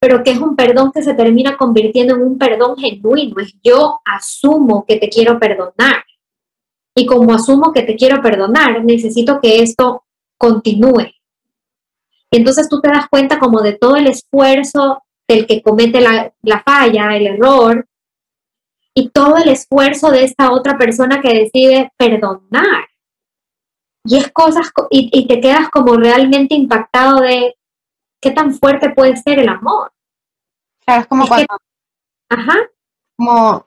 pero 0.00 0.24
que 0.24 0.30
es 0.30 0.38
un 0.38 0.56
perdón 0.56 0.92
que 0.92 1.02
se 1.02 1.14
termina 1.14 1.56
convirtiendo 1.58 2.14
en 2.14 2.22
un 2.22 2.38
perdón 2.38 2.76
genuino. 2.76 3.38
Es 3.40 3.54
yo 3.62 4.00
asumo 4.04 4.84
que 4.86 4.96
te 4.96 5.10
quiero 5.10 5.38
perdonar. 5.38 6.04
Y 6.96 7.06
como 7.06 7.34
asumo 7.34 7.72
que 7.72 7.82
te 7.82 7.96
quiero 7.96 8.22
perdonar, 8.22 8.82
necesito 8.82 9.40
que 9.40 9.62
esto 9.62 10.04
continúe. 10.38 11.12
Y 12.30 12.36
entonces 12.38 12.68
tú 12.68 12.80
te 12.80 12.88
das 12.88 13.08
cuenta 13.08 13.38
como 13.38 13.60
de 13.60 13.72
todo 13.72 13.96
el 13.96 14.06
esfuerzo 14.06 15.02
del 15.28 15.46
que 15.46 15.62
comete 15.62 16.00
la, 16.00 16.32
la 16.42 16.62
falla, 16.62 17.16
el 17.16 17.26
error, 17.26 17.86
y 18.94 19.10
todo 19.10 19.36
el 19.36 19.48
esfuerzo 19.48 20.10
de 20.10 20.24
esta 20.24 20.52
otra 20.52 20.76
persona 20.76 21.20
que 21.20 21.34
decide 21.34 21.92
perdonar. 21.96 22.88
Y 24.04 24.16
es 24.16 24.30
cosas, 24.32 24.70
y, 24.90 25.26
te 25.26 25.40
quedas 25.40 25.68
como 25.68 25.94
realmente 25.96 26.54
impactado 26.54 27.20
de 27.20 27.54
qué 28.20 28.30
tan 28.30 28.54
fuerte 28.54 28.90
puede 28.90 29.16
ser 29.16 29.38
el 29.38 29.48
amor. 29.48 29.92
Claro, 30.84 31.02
es 31.02 31.06
como 31.06 31.26
cuando. 31.26 31.46
ajá. 32.28 32.56
Como, 33.16 33.66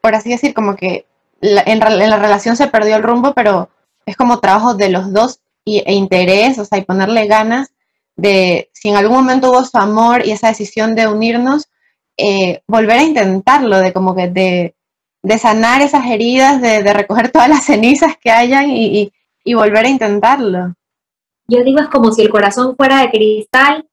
por 0.00 0.14
así 0.14 0.30
decir, 0.30 0.54
como 0.54 0.76
que 0.76 1.06
en, 1.40 1.80
la 1.80 2.18
relación 2.18 2.56
se 2.56 2.68
perdió 2.68 2.96
el 2.96 3.02
rumbo, 3.02 3.34
pero 3.34 3.68
es 4.06 4.16
como 4.16 4.38
trabajo 4.38 4.74
de 4.74 4.88
los 4.88 5.12
dos 5.12 5.40
y, 5.64 5.82
e 5.84 5.94
interés, 5.94 6.58
o 6.58 6.64
sea, 6.64 6.78
y 6.78 6.84
ponerle 6.84 7.26
ganas 7.26 7.72
de, 8.16 8.70
si 8.72 8.88
en 8.88 8.96
algún 8.96 9.16
momento 9.18 9.50
hubo 9.50 9.64
su 9.64 9.76
amor 9.78 10.26
y 10.26 10.30
esa 10.30 10.48
decisión 10.48 10.94
de 10.94 11.06
unirnos, 11.06 11.68
eh, 12.16 12.62
volver 12.66 12.98
a 12.98 13.02
intentarlo, 13.02 13.78
de 13.78 13.92
como 13.92 14.14
que 14.14 14.28
de, 14.28 14.74
sanar 15.38 15.82
esas 15.82 16.06
heridas, 16.06 16.62
de, 16.62 16.82
de, 16.82 16.92
recoger 16.92 17.30
todas 17.30 17.48
las 17.48 17.64
cenizas 17.64 18.16
que 18.16 18.30
hayan 18.30 18.70
y, 18.70 19.12
y 19.44 19.54
volver 19.54 19.86
a 19.86 19.88
intentarlo. 19.88 20.74
Yo 21.48 21.62
digo, 21.62 21.80
es 21.80 21.88
como 21.88 22.12
si 22.12 22.22
el 22.22 22.30
corazón 22.30 22.76
fuera 22.76 23.00
de 23.00 23.10
cristal 23.10 23.88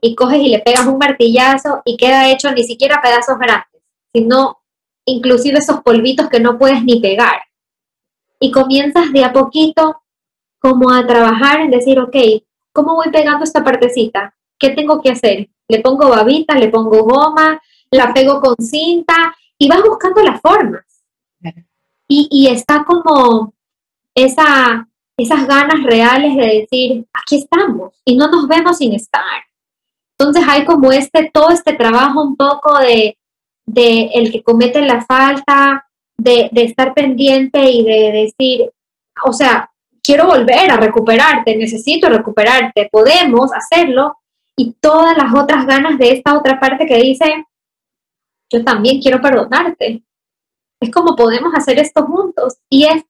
y 0.00 0.14
coges 0.14 0.40
y 0.40 0.48
le 0.48 0.58
pegas 0.58 0.86
un 0.86 0.98
martillazo 0.98 1.82
y 1.84 1.96
queda 1.96 2.30
hecho 2.30 2.50
ni 2.52 2.64
siquiera 2.64 3.00
pedazos 3.00 3.38
grandes, 3.38 3.82
sino 4.12 4.58
inclusive 5.04 5.58
esos 5.58 5.80
polvitos 5.82 6.28
que 6.28 6.40
no 6.40 6.58
puedes 6.58 6.82
ni 6.82 7.00
pegar. 7.00 7.42
Y 8.40 8.50
comienzas 8.50 9.12
de 9.12 9.24
a 9.24 9.32
poquito 9.32 10.02
como 10.58 10.90
a 10.90 11.06
trabajar 11.06 11.60
en 11.60 11.70
decir, 11.70 11.98
ok, 12.00 12.16
¿cómo 12.76 12.94
voy 12.94 13.10
pegando 13.10 13.42
esta 13.42 13.64
partecita? 13.64 14.34
¿Qué 14.58 14.70
tengo 14.70 15.00
que 15.00 15.10
hacer? 15.10 15.48
Le 15.66 15.80
pongo 15.80 16.10
babita, 16.10 16.54
le 16.54 16.68
pongo 16.68 17.02
goma, 17.04 17.60
la 17.90 18.12
pego 18.12 18.40
con 18.40 18.54
cinta 18.60 19.34
y 19.58 19.66
vas 19.68 19.82
buscando 19.82 20.22
las 20.22 20.40
formas. 20.40 20.84
Y, 22.06 22.28
y 22.30 22.48
está 22.48 22.84
como 22.84 23.54
esa, 24.14 24.88
esas 25.16 25.46
ganas 25.46 25.82
reales 25.82 26.36
de 26.36 26.60
decir, 26.60 27.06
aquí 27.12 27.38
estamos 27.38 27.94
y 28.04 28.16
no 28.16 28.28
nos 28.28 28.46
vemos 28.46 28.76
sin 28.76 28.92
estar. 28.92 29.42
Entonces 30.18 30.44
hay 30.46 30.64
como 30.64 30.92
este, 30.92 31.30
todo 31.32 31.50
este 31.50 31.72
trabajo 31.72 32.22
un 32.22 32.36
poco 32.36 32.78
de, 32.78 33.18
de 33.64 34.10
el 34.14 34.30
que 34.30 34.42
comete 34.42 34.82
la 34.82 35.04
falta, 35.04 35.88
de, 36.16 36.48
de 36.52 36.62
estar 36.64 36.94
pendiente 36.94 37.70
y 37.70 37.84
de 37.84 38.12
decir, 38.12 38.70
o 39.24 39.32
sea, 39.32 39.70
quiero 40.06 40.26
volver 40.26 40.70
a 40.70 40.76
recuperarte, 40.76 41.56
necesito 41.56 42.08
recuperarte, 42.08 42.88
podemos 42.92 43.50
hacerlo, 43.52 44.16
y 44.56 44.72
todas 44.80 45.16
las 45.16 45.34
otras 45.34 45.66
ganas 45.66 45.98
de 45.98 46.12
esta 46.12 46.38
otra 46.38 46.58
parte 46.58 46.86
que 46.86 46.96
dice, 46.96 47.44
yo 48.50 48.64
también 48.64 49.02
quiero 49.02 49.20
perdonarte. 49.20 50.02
Es 50.80 50.90
como 50.90 51.16
podemos 51.16 51.52
hacer 51.54 51.78
esto 51.78 52.04
juntos. 52.06 52.58
Y 52.70 52.84
es 52.84 53.04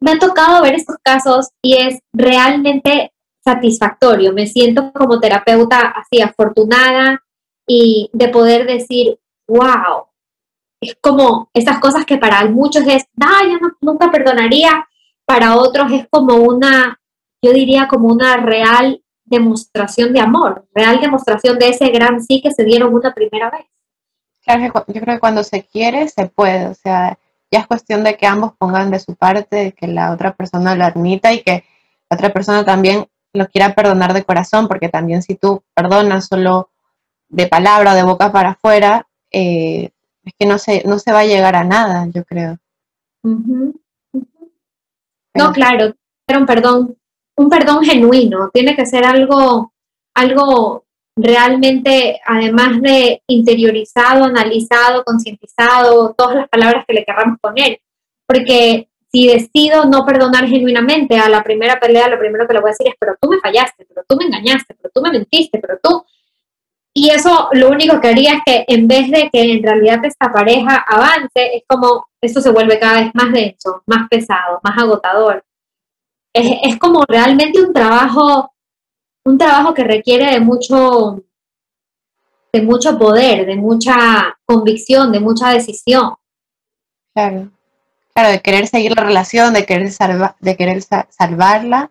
me 0.00 0.12
ha 0.12 0.18
tocado 0.18 0.62
ver 0.62 0.74
estos 0.74 0.96
casos 1.02 1.50
y 1.62 1.74
es 1.74 2.00
realmente 2.12 3.12
satisfactorio. 3.44 4.32
Me 4.32 4.46
siento 4.46 4.92
como 4.92 5.20
terapeuta 5.20 5.78
así 5.90 6.20
afortunada 6.20 7.22
y 7.68 8.10
de 8.12 8.28
poder 8.28 8.66
decir, 8.66 9.18
wow, 9.46 10.06
es 10.80 10.96
como 11.00 11.50
esas 11.54 11.78
cosas 11.78 12.04
que 12.04 12.18
para 12.18 12.44
muchos 12.46 12.84
es, 12.86 13.04
ah, 13.20 13.42
yo 13.44 13.58
nunca 13.80 14.10
perdonaría, 14.10 14.88
para 15.24 15.56
otros 15.56 15.90
es 15.92 16.06
como 16.10 16.36
una, 16.36 16.98
yo 17.42 17.52
diría 17.52 17.88
como 17.88 18.08
una 18.08 18.36
real 18.36 19.02
demostración 19.24 20.12
de 20.12 20.20
amor, 20.20 20.66
real 20.74 21.00
demostración 21.00 21.58
de 21.58 21.68
ese 21.68 21.88
gran 21.88 22.22
sí 22.22 22.40
que 22.42 22.50
se 22.50 22.64
dieron 22.64 22.94
una 22.94 23.14
primera 23.14 23.50
vez. 23.50 23.66
Claro, 24.44 24.84
yo 24.88 25.00
creo 25.00 25.14
que 25.14 25.20
cuando 25.20 25.44
se 25.44 25.64
quiere, 25.64 26.08
se 26.08 26.26
puede, 26.26 26.66
o 26.66 26.74
sea, 26.74 27.18
ya 27.50 27.60
es 27.60 27.66
cuestión 27.66 28.02
de 28.02 28.16
que 28.16 28.26
ambos 28.26 28.52
pongan 28.58 28.90
de 28.90 28.98
su 28.98 29.14
parte, 29.14 29.56
de 29.56 29.72
que 29.72 29.86
la 29.86 30.12
otra 30.12 30.34
persona 30.34 30.74
lo 30.74 30.84
admita 30.84 31.32
y 31.32 31.42
que 31.42 31.64
la 32.10 32.16
otra 32.16 32.32
persona 32.32 32.64
también 32.64 33.06
lo 33.32 33.46
quiera 33.48 33.74
perdonar 33.74 34.12
de 34.12 34.24
corazón, 34.24 34.68
porque 34.68 34.88
también 34.88 35.22
si 35.22 35.36
tú 35.36 35.62
perdonas 35.74 36.26
solo 36.26 36.70
de 37.28 37.46
palabra 37.46 37.92
o 37.92 37.94
de 37.94 38.02
boca 38.02 38.32
para 38.32 38.50
afuera, 38.50 39.06
eh, 39.30 39.90
es 40.24 40.32
que 40.38 40.46
no 40.46 40.58
se, 40.58 40.82
no 40.86 40.98
se 40.98 41.12
va 41.12 41.20
a 41.20 41.26
llegar 41.26 41.56
a 41.56 41.64
nada, 41.64 42.06
yo 42.12 42.24
creo. 42.24 42.58
No, 45.34 45.52
claro, 45.52 45.94
pero 46.26 46.40
un 46.40 46.46
perdón, 46.46 46.96
un 47.36 47.48
perdón 47.48 47.84
genuino, 47.84 48.50
tiene 48.52 48.76
que 48.76 48.86
ser 48.86 49.04
algo, 49.04 49.72
algo 50.14 50.84
realmente, 51.16 52.20
además 52.24 52.80
de 52.80 53.22
interiorizado, 53.26 54.24
analizado, 54.24 55.04
concientizado, 55.04 56.14
todas 56.16 56.36
las 56.36 56.48
palabras 56.48 56.84
que 56.86 56.94
le 56.94 57.04
querramos 57.04 57.38
poner, 57.40 57.80
porque 58.26 58.88
si 59.10 59.28
decido 59.28 59.84
no 59.84 60.06
perdonar 60.06 60.46
genuinamente 60.46 61.18
a 61.18 61.28
la 61.28 61.42
primera 61.42 61.78
pelea, 61.78 62.08
lo 62.08 62.18
primero 62.18 62.46
que 62.46 62.54
le 62.54 62.60
voy 62.60 62.70
a 62.70 62.72
decir 62.72 62.88
es, 62.88 62.94
pero 62.98 63.14
tú 63.20 63.28
me 63.28 63.40
fallaste, 63.40 63.84
pero 63.86 64.02
tú 64.08 64.16
me 64.16 64.24
engañaste, 64.24 64.74
pero 64.74 64.90
tú 64.94 65.02
me 65.02 65.10
mentiste, 65.10 65.58
pero 65.58 65.78
tú... 65.82 66.04
Y 66.94 67.10
eso 67.10 67.48
lo 67.52 67.70
único 67.70 68.00
que 68.00 68.08
haría 68.08 68.34
es 68.34 68.40
que 68.44 68.64
en 68.68 68.86
vez 68.86 69.10
de 69.10 69.30
que 69.30 69.52
en 69.52 69.62
realidad 69.62 70.04
esta 70.04 70.30
pareja 70.30 70.84
avance, 70.86 71.56
es 71.56 71.62
como 71.66 72.06
esto 72.20 72.40
se 72.40 72.50
vuelve 72.50 72.78
cada 72.78 73.00
vez 73.00 73.10
más 73.14 73.32
denso, 73.32 73.82
más 73.86 74.08
pesado, 74.08 74.60
más 74.62 74.78
agotador. 74.78 75.44
Es, 76.34 76.58
es 76.62 76.78
como 76.78 77.04
realmente 77.06 77.62
un 77.62 77.72
trabajo, 77.72 78.52
un 79.24 79.38
trabajo 79.38 79.72
que 79.74 79.84
requiere 79.84 80.32
de 80.32 80.40
mucho, 80.40 81.22
de 82.52 82.62
mucho 82.62 82.98
poder, 82.98 83.46
de 83.46 83.56
mucha 83.56 84.38
convicción, 84.44 85.12
de 85.12 85.20
mucha 85.20 85.50
decisión. 85.50 86.14
Claro 87.14 87.50
claro, 88.12 88.30
de 88.30 88.40
querer 88.40 88.66
seguir 88.66 88.94
la 88.96 89.04
relación, 89.04 89.54
de 89.54 89.66
querer, 89.66 89.90
salva, 89.90 90.36
de 90.40 90.56
querer 90.56 90.82
salvarla 90.82 91.90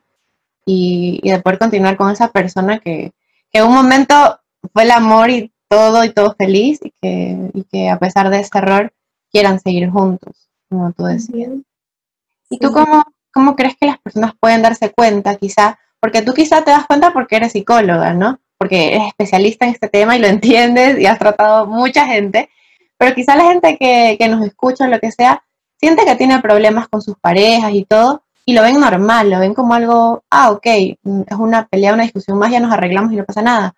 y, 0.65 1.19
de 1.23 1.39
poder 1.41 1.59
continuar 1.59 1.97
con 1.97 2.11
esa 2.11 2.31
persona 2.31 2.79
que, 2.79 3.11
en 3.53 3.65
un 3.65 3.73
momento 3.73 4.39
fue 4.73 4.83
el 4.83 4.91
amor 4.91 5.29
y 5.29 5.51
todo 5.67 6.03
y 6.03 6.09
todo 6.09 6.35
feliz 6.37 6.79
y 6.83 6.91
que, 7.01 7.49
y 7.53 7.63
que 7.63 7.89
a 7.89 7.97
pesar 7.97 8.29
de 8.29 8.39
ese 8.39 8.57
error 8.57 8.93
quieran 9.31 9.59
seguir 9.59 9.89
juntos, 9.89 10.49
como 10.69 10.91
tú 10.91 11.05
decías. 11.05 11.51
¿Y 12.49 12.59
tú 12.59 12.71
cómo, 12.71 13.03
cómo 13.33 13.55
crees 13.55 13.75
que 13.77 13.87
las 13.87 13.99
personas 13.99 14.33
pueden 14.39 14.61
darse 14.61 14.91
cuenta 14.91 15.37
quizá? 15.37 15.79
Porque 15.99 16.21
tú 16.21 16.33
quizá 16.33 16.63
te 16.63 16.71
das 16.71 16.85
cuenta 16.85 17.13
porque 17.13 17.37
eres 17.37 17.53
psicóloga, 17.53 18.13
¿no? 18.13 18.39
Porque 18.57 18.95
eres 18.95 19.07
especialista 19.07 19.65
en 19.65 19.71
este 19.71 19.87
tema 19.87 20.17
y 20.17 20.19
lo 20.19 20.27
entiendes 20.27 20.99
y 20.99 21.05
has 21.05 21.19
tratado 21.19 21.65
mucha 21.65 22.05
gente, 22.05 22.49
pero 22.97 23.15
quizá 23.15 23.35
la 23.35 23.45
gente 23.45 23.77
que, 23.77 24.17
que 24.19 24.27
nos 24.27 24.45
escucha 24.45 24.85
o 24.85 24.87
lo 24.87 24.99
que 24.99 25.11
sea, 25.11 25.43
siente 25.79 26.05
que 26.05 26.15
tiene 26.15 26.39
problemas 26.41 26.87
con 26.87 27.01
sus 27.01 27.17
parejas 27.17 27.73
y 27.73 27.85
todo, 27.85 28.23
y 28.45 28.53
lo 28.53 28.61
ven 28.61 28.79
normal, 28.79 29.29
lo 29.29 29.39
ven 29.39 29.53
como 29.53 29.73
algo, 29.73 30.23
ah, 30.29 30.51
ok, 30.51 30.65
es 30.65 30.97
una 31.37 31.67
pelea, 31.67 31.93
una 31.93 32.03
discusión 32.03 32.37
más, 32.37 32.51
ya 32.51 32.59
nos 32.59 32.71
arreglamos 32.71 33.13
y 33.13 33.15
no 33.15 33.25
pasa 33.25 33.41
nada. 33.41 33.75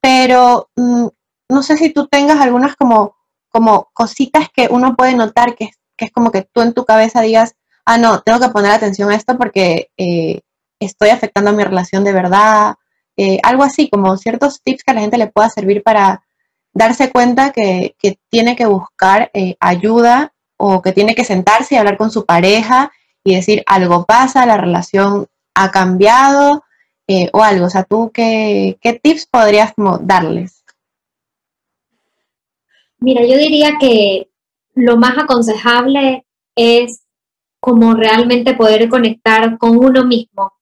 Pero 0.00 0.70
mm, 0.76 1.06
no 1.50 1.62
sé 1.62 1.76
si 1.76 1.90
tú 1.90 2.06
tengas 2.06 2.40
algunas 2.40 2.76
como, 2.76 3.16
como 3.48 3.90
cositas 3.92 4.48
que 4.54 4.68
uno 4.70 4.96
puede 4.96 5.14
notar 5.14 5.54
que, 5.54 5.70
que, 5.96 6.06
es 6.06 6.12
como 6.12 6.30
que 6.30 6.42
tú 6.42 6.62
en 6.62 6.72
tu 6.72 6.84
cabeza 6.84 7.20
digas, 7.20 7.54
ah, 7.84 7.98
no, 7.98 8.20
tengo 8.20 8.40
que 8.40 8.48
poner 8.48 8.72
atención 8.72 9.10
a 9.10 9.16
esto 9.16 9.36
porque 9.36 9.90
eh, 9.96 10.40
estoy 10.78 11.10
afectando 11.10 11.50
a 11.50 11.54
mi 11.54 11.64
relación 11.64 12.04
de 12.04 12.12
verdad. 12.12 12.74
Eh, 13.16 13.38
algo 13.42 13.62
así, 13.62 13.90
como 13.90 14.16
ciertos 14.16 14.62
tips 14.62 14.84
que 14.84 14.92
a 14.92 14.94
la 14.94 15.00
gente 15.02 15.18
le 15.18 15.26
pueda 15.26 15.50
servir 15.50 15.82
para 15.82 16.22
darse 16.72 17.10
cuenta 17.10 17.50
que, 17.50 17.96
que 17.98 18.18
tiene 18.30 18.56
que 18.56 18.66
buscar 18.66 19.30
eh, 19.34 19.56
ayuda 19.60 20.32
o 20.56 20.82
que 20.82 20.92
tiene 20.92 21.14
que 21.14 21.24
sentarse 21.24 21.74
y 21.74 21.78
hablar 21.78 21.96
con 21.96 22.10
su 22.10 22.24
pareja 22.24 22.92
y 23.24 23.34
decir 23.34 23.62
algo 23.66 24.04
pasa, 24.04 24.46
la 24.46 24.56
relación 24.56 25.26
ha 25.54 25.70
cambiado 25.70 26.62
eh, 27.10 27.30
o 27.32 27.42
algo. 27.42 27.66
O 27.66 27.70
sea, 27.70 27.84
¿tú 27.84 28.10
qué, 28.12 28.78
tips 29.02 29.26
podrías 29.26 29.72
darles? 30.02 30.64
Mira, 32.98 33.24
yo 33.24 33.36
diría 33.36 33.72
que 33.80 34.28
lo 34.74 34.96
más 34.96 35.16
aconsejable 35.18 36.24
es 36.54 37.02
como 37.60 37.94
realmente 37.94 38.54
poder 38.54 38.88
conectar 38.88 39.58
con 39.58 39.78
uno 39.78 40.04
mismo. 40.04 40.52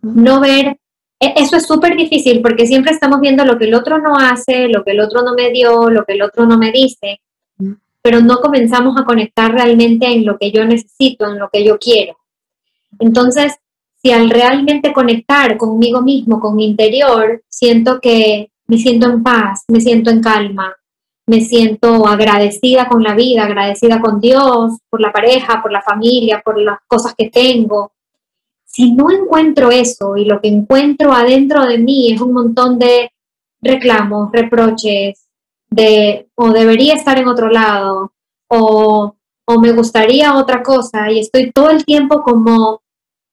No 0.00 0.40
ver, 0.40 0.78
e, 1.20 1.34
eso 1.36 1.56
es 1.56 1.66
súper 1.66 1.96
difícil 1.96 2.40
porque 2.40 2.66
siempre 2.66 2.92
estamos 2.92 3.20
viendo 3.20 3.44
lo 3.44 3.58
que 3.58 3.64
el 3.66 3.74
otro 3.74 3.98
no 3.98 4.16
hace, 4.16 4.68
lo 4.68 4.84
que 4.84 4.92
el 4.92 5.00
otro 5.00 5.22
no 5.22 5.34
me 5.34 5.50
dio, 5.50 5.90
lo 5.90 6.04
que 6.04 6.14
el 6.14 6.22
otro 6.22 6.46
no 6.46 6.56
me 6.56 6.72
dice 6.72 7.20
pero 8.02 8.20
no 8.20 8.38
comenzamos 8.40 9.00
a 9.00 9.04
conectar 9.04 9.52
realmente 9.52 10.06
en 10.06 10.26
lo 10.26 10.36
que 10.36 10.50
yo 10.50 10.64
necesito, 10.64 11.28
en 11.28 11.38
lo 11.38 11.48
que 11.50 11.64
yo 11.64 11.78
quiero. 11.78 12.18
Entonces, 12.98 13.54
si 14.02 14.10
al 14.10 14.30
realmente 14.30 14.92
conectar 14.92 15.56
conmigo 15.56 16.02
mismo, 16.02 16.40
con 16.40 16.56
mi 16.56 16.66
interior, 16.66 17.42
siento 17.48 18.00
que 18.00 18.50
me 18.66 18.78
siento 18.78 19.08
en 19.08 19.22
paz, 19.22 19.64
me 19.68 19.80
siento 19.80 20.10
en 20.10 20.20
calma, 20.20 20.74
me 21.26 21.40
siento 21.40 22.06
agradecida 22.06 22.88
con 22.88 23.02
la 23.02 23.14
vida, 23.14 23.44
agradecida 23.44 24.00
con 24.00 24.20
Dios, 24.20 24.78
por 24.90 25.00
la 25.00 25.12
pareja, 25.12 25.62
por 25.62 25.70
la 25.70 25.82
familia, 25.82 26.42
por 26.44 26.58
las 26.58 26.78
cosas 26.88 27.14
que 27.16 27.30
tengo. 27.30 27.92
Si 28.64 28.92
no 28.92 29.10
encuentro 29.10 29.70
eso 29.70 30.16
y 30.16 30.24
lo 30.24 30.40
que 30.40 30.48
encuentro 30.48 31.12
adentro 31.12 31.64
de 31.66 31.78
mí 31.78 32.12
es 32.12 32.20
un 32.20 32.32
montón 32.32 32.78
de 32.78 33.10
reclamos, 33.60 34.32
reproches, 34.32 35.28
de 35.70 36.28
o 36.34 36.50
debería 36.50 36.94
estar 36.94 37.18
en 37.18 37.28
otro 37.28 37.48
lado 37.48 38.12
o, 38.48 39.14
o 39.46 39.60
me 39.60 39.72
gustaría 39.72 40.36
otra 40.36 40.62
cosa 40.62 41.10
y 41.10 41.20
estoy 41.20 41.52
todo 41.52 41.70
el 41.70 41.84
tiempo 41.84 42.22
como, 42.22 42.81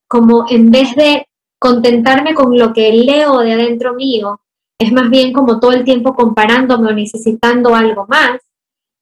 como 0.09 0.45
en 0.49 0.71
vez 0.71 0.95
de 0.95 1.27
contentarme 1.59 2.33
con 2.33 2.57
lo 2.57 2.73
que 2.73 2.91
leo 2.91 3.39
de 3.39 3.53
adentro 3.53 3.93
mío, 3.93 4.41
es 4.79 4.91
más 4.91 5.09
bien 5.09 5.31
como 5.31 5.59
todo 5.59 5.71
el 5.71 5.83
tiempo 5.83 6.15
comparándome 6.15 6.89
o 6.89 6.93
necesitando 6.93 7.75
algo 7.75 8.07
más, 8.07 8.41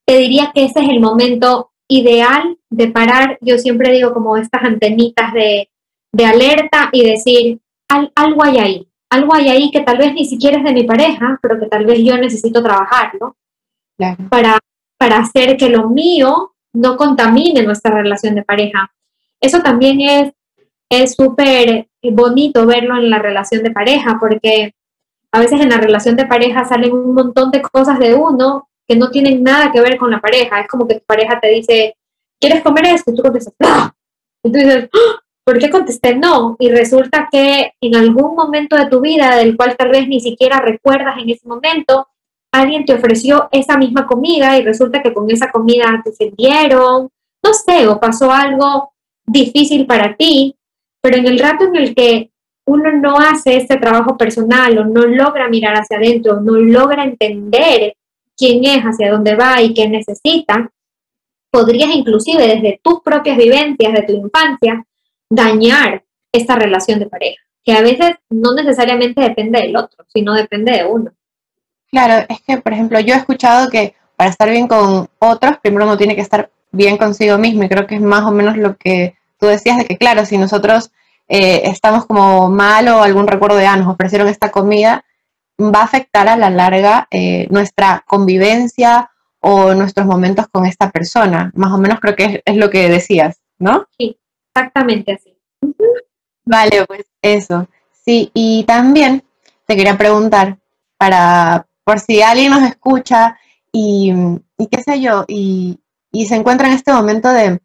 te 0.05 0.17
diría 0.17 0.51
que 0.53 0.65
ese 0.65 0.81
es 0.81 0.89
el 0.89 0.99
momento 0.99 1.71
ideal 1.87 2.57
de 2.69 2.87
parar, 2.89 3.37
yo 3.41 3.57
siempre 3.57 3.91
digo 3.91 4.13
como 4.13 4.35
estas 4.37 4.63
antenitas 4.63 5.33
de, 5.33 5.69
de 6.11 6.25
alerta 6.25 6.89
y 6.91 7.05
decir, 7.05 7.59
algo 7.87 8.43
hay 8.43 8.57
ahí, 8.57 8.87
algo 9.09 9.33
hay 9.33 9.49
ahí 9.49 9.71
que 9.71 9.81
tal 9.81 9.97
vez 9.97 10.13
ni 10.13 10.25
siquiera 10.25 10.57
es 10.57 10.63
de 10.63 10.73
mi 10.73 10.83
pareja, 10.83 11.39
pero 11.41 11.59
que 11.59 11.67
tal 11.67 11.85
vez 11.85 11.99
yo 12.03 12.17
necesito 12.17 12.61
trabajarlo 12.61 13.37
para, 14.29 14.59
para 14.97 15.19
hacer 15.19 15.55
que 15.55 15.69
lo 15.69 15.89
mío 15.89 16.53
no 16.73 16.97
contamine 16.97 17.63
nuestra 17.63 17.95
relación 17.95 18.35
de 18.35 18.43
pareja. 18.43 18.91
Eso 19.39 19.61
también 19.61 20.01
es 20.01 20.33
es 20.89 21.15
súper 21.15 21.87
bonito 22.11 22.65
verlo 22.65 22.97
en 22.97 23.09
la 23.09 23.19
relación 23.19 23.63
de 23.63 23.71
pareja, 23.71 24.17
porque 24.19 24.73
a 25.31 25.39
veces 25.39 25.59
en 25.61 25.69
la 25.69 25.77
relación 25.77 26.15
de 26.15 26.25
pareja 26.25 26.65
salen 26.65 26.93
un 26.93 27.13
montón 27.13 27.51
de 27.51 27.61
cosas 27.61 27.99
de 27.99 28.13
uno 28.13 28.67
que 28.87 28.95
no 28.95 29.09
tienen 29.09 29.43
nada 29.43 29.71
que 29.71 29.81
ver 29.81 29.97
con 29.97 30.09
la 30.11 30.21
pareja. 30.21 30.61
Es 30.61 30.67
como 30.67 30.87
que 30.87 30.95
tu 30.95 31.05
pareja 31.05 31.39
te 31.39 31.49
dice, 31.49 31.95
¿quieres 32.39 32.63
comer 32.63 32.85
esto? 32.85 33.11
Y 33.11 33.15
tú 33.15 33.21
contestas, 33.21 33.53
¡Ah! 33.63 33.93
Y 34.43 34.51
tú 34.51 34.59
dices, 34.59 34.89
¡Ah! 34.93 35.21
¿por 35.47 35.59
qué 35.59 35.69
contesté 35.69 36.13
no? 36.13 36.57
Y 36.59 36.69
resulta 36.69 37.29
que 37.31 37.71
en 37.79 37.95
algún 37.95 38.35
momento 38.35 38.75
de 38.75 38.87
tu 38.87 38.99
vida, 38.99 39.37
del 39.37 39.55
cual 39.55 39.77
tal 39.77 39.91
vez 39.91 40.05
ni 40.05 40.19
siquiera 40.19 40.59
recuerdas 40.59 41.17
en 41.19 41.29
ese 41.29 41.47
momento, 41.47 42.05
alguien 42.51 42.83
te 42.83 42.93
ofreció 42.93 43.47
esa 43.53 43.77
misma 43.77 44.07
comida 44.07 44.57
y 44.57 44.63
resulta 44.63 45.01
que 45.01 45.13
con 45.13 45.31
esa 45.31 45.49
comida 45.49 46.01
te 46.03 46.11
sentieron, 46.11 47.07
no 47.41 47.53
sé, 47.53 47.87
o 47.87 47.97
pasó 47.97 48.29
algo 48.29 48.91
difícil 49.25 49.85
para 49.85 50.17
ti, 50.17 50.56
pero 51.07 51.19
en 51.19 51.27
el 51.27 51.39
rato 51.39 51.63
en 51.63 51.75
el 51.77 51.95
que 51.95 52.31
uno 52.65 52.91
no 52.91 53.15
hace 53.17 53.55
este 53.55 53.77
trabajo 53.77 54.17
personal 54.17 54.77
o 54.77 54.83
no 54.83 55.05
logra 55.05 55.47
mirar 55.47 55.75
hacia 55.75 55.95
adentro, 55.95 56.41
no 56.41 56.57
logra 56.57 57.05
entender 57.05 57.95
quién 58.35 58.65
es, 58.65 58.83
hacia 58.83 59.09
dónde 59.09 59.35
va 59.35 59.61
y 59.61 59.73
qué 59.73 59.87
necesita, 59.87 60.69
podrías 61.49 61.95
inclusive 61.95 62.45
desde 62.45 62.81
tus 62.83 62.99
propias 62.99 63.37
vivencias 63.37 63.93
de 63.93 64.01
tu 64.01 64.11
infancia 64.11 64.85
dañar 65.29 66.03
esta 66.29 66.57
relación 66.57 66.99
de 66.99 67.05
pareja, 67.05 67.41
que 67.63 67.71
a 67.71 67.81
veces 67.81 68.15
no 68.29 68.53
necesariamente 68.53 69.21
depende 69.21 69.61
del 69.61 69.77
otro, 69.77 70.03
sino 70.13 70.33
depende 70.33 70.73
de 70.73 70.83
uno. 70.83 71.13
Claro, 71.89 72.25
es 72.27 72.41
que, 72.41 72.57
por 72.57 72.73
ejemplo, 72.73 72.99
yo 72.99 73.13
he 73.13 73.17
escuchado 73.17 73.69
que 73.69 73.95
para 74.17 74.29
estar 74.29 74.49
bien 74.49 74.67
con 74.67 75.07
otros, 75.19 75.57
primero 75.61 75.85
uno 75.85 75.97
tiene 75.97 76.15
que 76.15 76.21
estar 76.21 76.51
bien 76.73 76.97
consigo 76.97 77.37
mismo 77.37 77.63
y 77.63 77.69
creo 77.69 77.87
que 77.87 77.95
es 77.95 78.01
más 78.01 78.25
o 78.25 78.31
menos 78.31 78.57
lo 78.57 78.75
que 78.75 79.15
tú 79.39 79.45
decías 79.45 79.77
de 79.77 79.85
que, 79.85 79.97
claro, 79.97 80.25
si 80.25 80.37
nosotros 80.37 80.91
eh, 81.27 81.61
estamos 81.65 82.05
como 82.05 82.49
mal 82.49 82.87
o 82.87 83.03
algún 83.03 83.27
recuerdo 83.27 83.57
de, 83.57 83.67
ah, 83.67 83.77
nos 83.77 83.87
ofrecieron 83.87 84.27
esta 84.27 84.51
comida, 84.51 85.05
va 85.59 85.81
a 85.81 85.85
afectar 85.85 86.27
a 86.27 86.37
la 86.37 86.49
larga 86.49 87.07
eh, 87.11 87.47
nuestra 87.49 88.03
convivencia 88.07 89.11
o 89.39 89.73
nuestros 89.73 90.05
momentos 90.05 90.47
con 90.49 90.65
esta 90.65 90.91
persona. 90.91 91.51
Más 91.55 91.71
o 91.71 91.77
menos 91.77 91.99
creo 91.99 92.15
que 92.15 92.41
es 92.45 92.57
lo 92.57 92.69
que 92.69 92.89
decías, 92.89 93.41
¿no? 93.59 93.87
Sí, 93.97 94.17
Exactamente 94.57 95.13
así. 95.13 95.37
Vale, 96.45 96.85
pues 96.87 97.05
eso. 97.21 97.67
Sí, 97.91 98.31
y 98.33 98.63
también 98.63 99.23
te 99.65 99.75
quería 99.75 99.97
preguntar, 99.97 100.57
para, 100.97 101.67
por 101.83 101.99
si 101.99 102.21
alguien 102.21 102.51
nos 102.51 102.63
escucha 102.63 103.37
y, 103.71 104.11
qué 104.71 104.81
sé 104.81 105.01
yo, 105.01 105.25
y, 105.27 105.79
se 106.27 106.35
encuentra 106.35 106.67
en 106.67 106.73
este 106.73 106.91
momento 106.91 107.29
de, 107.29 107.59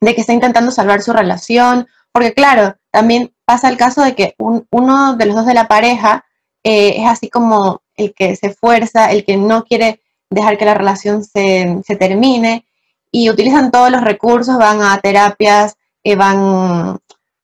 que 0.00 0.20
está 0.20 0.32
intentando 0.32 0.70
salvar 0.70 1.02
su 1.02 1.12
relación, 1.12 1.86
porque 2.12 2.32
claro, 2.32 2.76
también 2.90 3.32
pasa 3.44 3.68
el 3.68 3.76
caso 3.76 4.02
de 4.02 4.14
que 4.14 4.34
uno 4.38 5.16
de 5.16 5.26
los 5.26 5.36
dos 5.36 5.46
de 5.46 5.54
la 5.54 5.68
pareja 5.68 6.24
eh, 6.62 6.96
es 6.98 7.06
así 7.08 7.28
como 7.28 7.82
el 7.96 8.14
que 8.14 8.36
se 8.36 8.48
esfuerza, 8.48 9.10
el 9.10 9.24
que 9.24 9.36
no 9.36 9.64
quiere 9.64 10.00
dejar 10.30 10.58
que 10.58 10.64
la 10.64 10.74
relación 10.74 11.24
se, 11.24 11.82
termine 11.98 12.66
y 13.10 13.30
utilizan 13.30 13.70
todos 13.70 13.90
los 13.90 14.02
recursos, 14.02 14.58
van 14.58 14.82
a 14.82 14.98
terapias, 15.00 15.76
eh, 16.04 16.16
van 16.16 16.98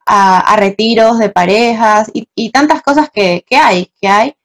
a, 0.07 0.57
retiros 0.57 1.19
de 1.19 1.29
parejas 1.29 2.11
y, 2.13 2.51
tantas 2.51 2.83
cosas 2.83 3.11
que, 3.11 3.45
hay, 3.51 3.93
que 4.01 4.09
hay. 4.09 4.37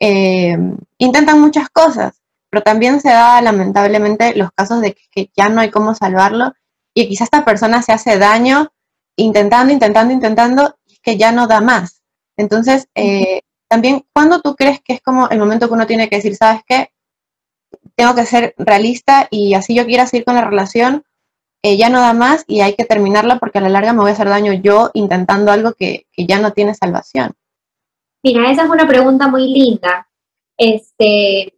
Eh, 0.00 0.56
intentan 0.98 1.40
muchas 1.40 1.68
cosas, 1.68 2.22
pero 2.48 2.62
también 2.62 3.00
se 3.00 3.10
da 3.10 3.40
lamentablemente 3.42 4.34
los 4.34 4.50
casos 4.52 4.80
de 4.80 4.96
que, 5.12 5.30
ya 5.36 5.48
no 5.48 5.60
hay 5.60 5.70
cómo 5.70 5.94
salvarlo 5.94 6.54
y 6.94 7.08
quizás 7.08 7.26
esta 7.26 7.44
persona 7.44 7.82
se 7.82 7.92
hace 7.92 8.18
daño 8.18 8.72
intentando, 9.22 9.72
intentando, 9.72 10.12
intentando 10.12 10.76
y 10.86 10.98
que 11.02 11.16
ya 11.16 11.32
no 11.32 11.46
da 11.46 11.60
más. 11.60 12.02
Entonces, 12.36 12.88
eh, 12.94 13.42
también, 13.68 14.04
¿cuándo 14.12 14.40
tú 14.40 14.56
crees 14.56 14.80
que 14.80 14.94
es 14.94 15.00
como 15.00 15.28
el 15.28 15.38
momento 15.38 15.68
que 15.68 15.74
uno 15.74 15.86
tiene 15.86 16.08
que 16.08 16.16
decir, 16.16 16.34
sabes 16.34 16.62
qué? 16.66 16.90
Tengo 17.94 18.14
que 18.14 18.26
ser 18.26 18.54
realista 18.58 19.28
y 19.30 19.54
así 19.54 19.74
yo 19.74 19.86
quiera 19.86 20.06
seguir 20.06 20.24
con 20.24 20.34
la 20.34 20.44
relación, 20.44 21.04
eh, 21.62 21.76
ya 21.76 21.90
no 21.90 22.00
da 22.00 22.14
más 22.14 22.44
y 22.48 22.62
hay 22.62 22.74
que 22.74 22.84
terminarla 22.84 23.38
porque 23.38 23.58
a 23.58 23.60
la 23.60 23.68
larga 23.68 23.92
me 23.92 24.00
voy 24.00 24.10
a 24.10 24.14
hacer 24.14 24.28
daño 24.28 24.54
yo 24.54 24.90
intentando 24.94 25.52
algo 25.52 25.74
que, 25.74 26.06
ya 26.16 26.40
no 26.40 26.52
tiene 26.52 26.74
salvación. 26.74 27.32
Mira, 28.22 28.50
esa 28.50 28.64
es 28.64 28.70
una 28.70 28.86
pregunta 28.86 29.28
muy 29.28 29.46
linda, 29.52 30.08
este, 30.58 31.54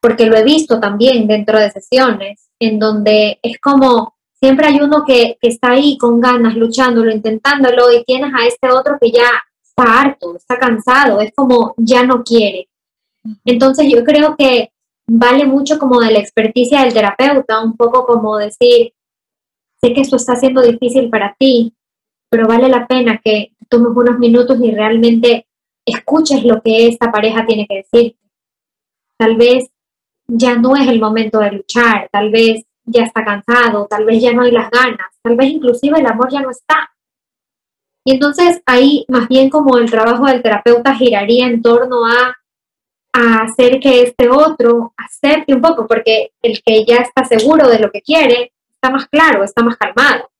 porque 0.00 0.26
lo 0.26 0.36
he 0.36 0.44
visto 0.44 0.80
también 0.80 1.26
dentro 1.26 1.58
de 1.58 1.70
sesiones, 1.70 2.50
en 2.58 2.78
donde 2.78 3.38
es 3.42 3.58
como 3.60 4.15
siempre 4.46 4.68
hay 4.68 4.80
uno 4.80 5.02
que, 5.04 5.36
que 5.40 5.48
está 5.48 5.72
ahí 5.72 5.98
con 5.98 6.20
ganas, 6.20 6.54
luchándolo, 6.54 7.10
intentándolo, 7.10 7.92
y 7.92 8.04
tienes 8.04 8.32
a 8.32 8.46
este 8.46 8.70
otro 8.70 8.96
que 9.00 9.10
ya 9.10 9.28
está 9.60 10.00
harto, 10.00 10.36
está 10.36 10.56
cansado, 10.56 11.20
es 11.20 11.32
como 11.34 11.74
ya 11.78 12.04
no 12.04 12.22
quiere. 12.22 12.68
Entonces 13.44 13.92
yo 13.92 14.04
creo 14.04 14.36
que 14.36 14.70
vale 15.08 15.46
mucho 15.46 15.80
como 15.80 15.98
de 15.98 16.12
la 16.12 16.20
experticia 16.20 16.82
del 16.82 16.94
terapeuta, 16.94 17.60
un 17.60 17.76
poco 17.76 18.06
como 18.06 18.36
decir, 18.36 18.92
sé 19.80 19.92
que 19.92 20.02
esto 20.02 20.14
está 20.14 20.36
siendo 20.36 20.62
difícil 20.62 21.10
para 21.10 21.34
ti, 21.36 21.74
pero 22.30 22.46
vale 22.46 22.68
la 22.68 22.86
pena 22.86 23.20
que 23.24 23.50
tomes 23.68 23.96
unos 23.96 24.20
minutos 24.20 24.60
y 24.62 24.70
realmente 24.70 25.48
escuches 25.84 26.44
lo 26.44 26.62
que 26.62 26.86
esta 26.86 27.10
pareja 27.10 27.44
tiene 27.44 27.66
que 27.66 27.78
decir. 27.78 28.16
Tal 29.18 29.36
vez 29.36 29.70
ya 30.28 30.54
no 30.54 30.76
es 30.76 30.86
el 30.86 31.00
momento 31.00 31.40
de 31.40 31.50
luchar, 31.50 32.08
tal 32.12 32.30
vez 32.30 32.64
ya 32.86 33.02
está 33.02 33.24
cansado, 33.24 33.86
tal 33.86 34.04
vez 34.04 34.22
ya 34.22 34.32
no 34.32 34.42
hay 34.42 34.52
las 34.52 34.70
ganas, 34.70 35.08
tal 35.22 35.36
vez 35.36 35.50
inclusive 35.50 35.98
el 35.98 36.06
amor 36.06 36.30
ya 36.30 36.40
no 36.40 36.50
está. 36.50 36.90
Y 38.04 38.12
entonces 38.12 38.62
ahí 38.66 39.04
más 39.08 39.28
bien 39.28 39.50
como 39.50 39.78
el 39.78 39.90
trabajo 39.90 40.26
del 40.26 40.42
terapeuta 40.42 40.94
giraría 40.94 41.46
en 41.46 41.60
torno 41.60 42.06
a, 42.06 42.36
a 43.12 43.42
hacer 43.42 43.80
que 43.80 44.02
este 44.02 44.28
otro 44.28 44.94
acepte 44.96 45.52
un 45.52 45.60
poco, 45.60 45.86
porque 45.86 46.30
el 46.40 46.62
que 46.62 46.84
ya 46.84 46.98
está 46.98 47.24
seguro 47.24 47.68
de 47.68 47.80
lo 47.80 47.90
que 47.90 48.02
quiere, 48.02 48.52
está 48.70 48.90
más 48.90 49.06
claro, 49.08 49.42
está 49.42 49.62
más 49.62 49.76
calmado. 49.76 50.30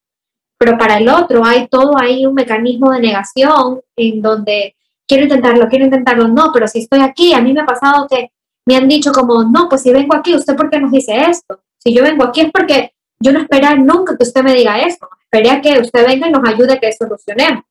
Pero 0.57 0.77
para 0.77 0.97
el 0.97 1.09
otro 1.09 1.43
hay 1.43 1.67
todo 1.67 1.99
ahí 1.99 2.25
un 2.25 2.33
mecanismo 2.33 2.91
de 2.91 3.01
negación 3.01 3.81
en 3.95 4.21
donde 4.21 4.75
quiero 5.07 5.23
intentarlo, 5.23 5.67
quiero 5.67 5.85
intentarlo, 5.85 6.27
no, 6.27 6.51
pero 6.53 6.67
si 6.67 6.79
estoy 6.79 7.01
aquí, 7.01 7.33
a 7.33 7.41
mí 7.41 7.53
me 7.53 7.61
ha 7.61 7.65
pasado 7.65 8.07
que 8.07 8.31
me 8.65 8.75
han 8.75 8.87
dicho 8.87 9.11
como, 9.11 9.43
no, 9.43 9.69
pues 9.69 9.83
si 9.83 9.91
vengo 9.91 10.15
aquí, 10.15 10.35
¿usted 10.35 10.55
por 10.55 10.69
qué 10.69 10.79
nos 10.79 10.91
dice 10.91 11.15
esto? 11.29 11.61
Si 11.79 11.93
yo 11.93 12.03
vengo 12.03 12.23
aquí 12.23 12.41
es 12.41 12.51
porque 12.51 12.93
yo 13.19 13.31
no 13.31 13.39
esperaba 13.39 13.75
nunca 13.75 14.17
que 14.17 14.23
usted 14.23 14.43
me 14.43 14.53
diga 14.53 14.79
esto, 14.81 15.07
esperé 15.21 15.49
a 15.49 15.61
que 15.61 15.79
usted 15.79 16.05
venga 16.05 16.27
y 16.27 16.31
nos 16.31 16.47
ayude 16.47 16.73
a 16.73 16.79
que 16.79 16.91
solucionemos. 16.93 17.63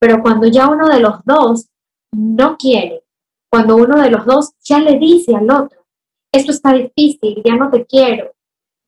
Pero 0.00 0.22
cuando 0.22 0.46
ya 0.46 0.68
uno 0.68 0.88
de 0.88 1.00
los 1.00 1.24
dos 1.24 1.68
no 2.12 2.56
quiere, 2.56 3.02
cuando 3.50 3.76
uno 3.76 4.00
de 4.00 4.10
los 4.10 4.26
dos 4.26 4.52
ya 4.62 4.80
le 4.80 4.98
dice 4.98 5.34
al 5.34 5.50
otro, 5.50 5.84
esto 6.32 6.50
está 6.50 6.72
difícil, 6.72 7.42
ya 7.44 7.54
no 7.54 7.70
te 7.70 7.86
quiero, 7.86 8.34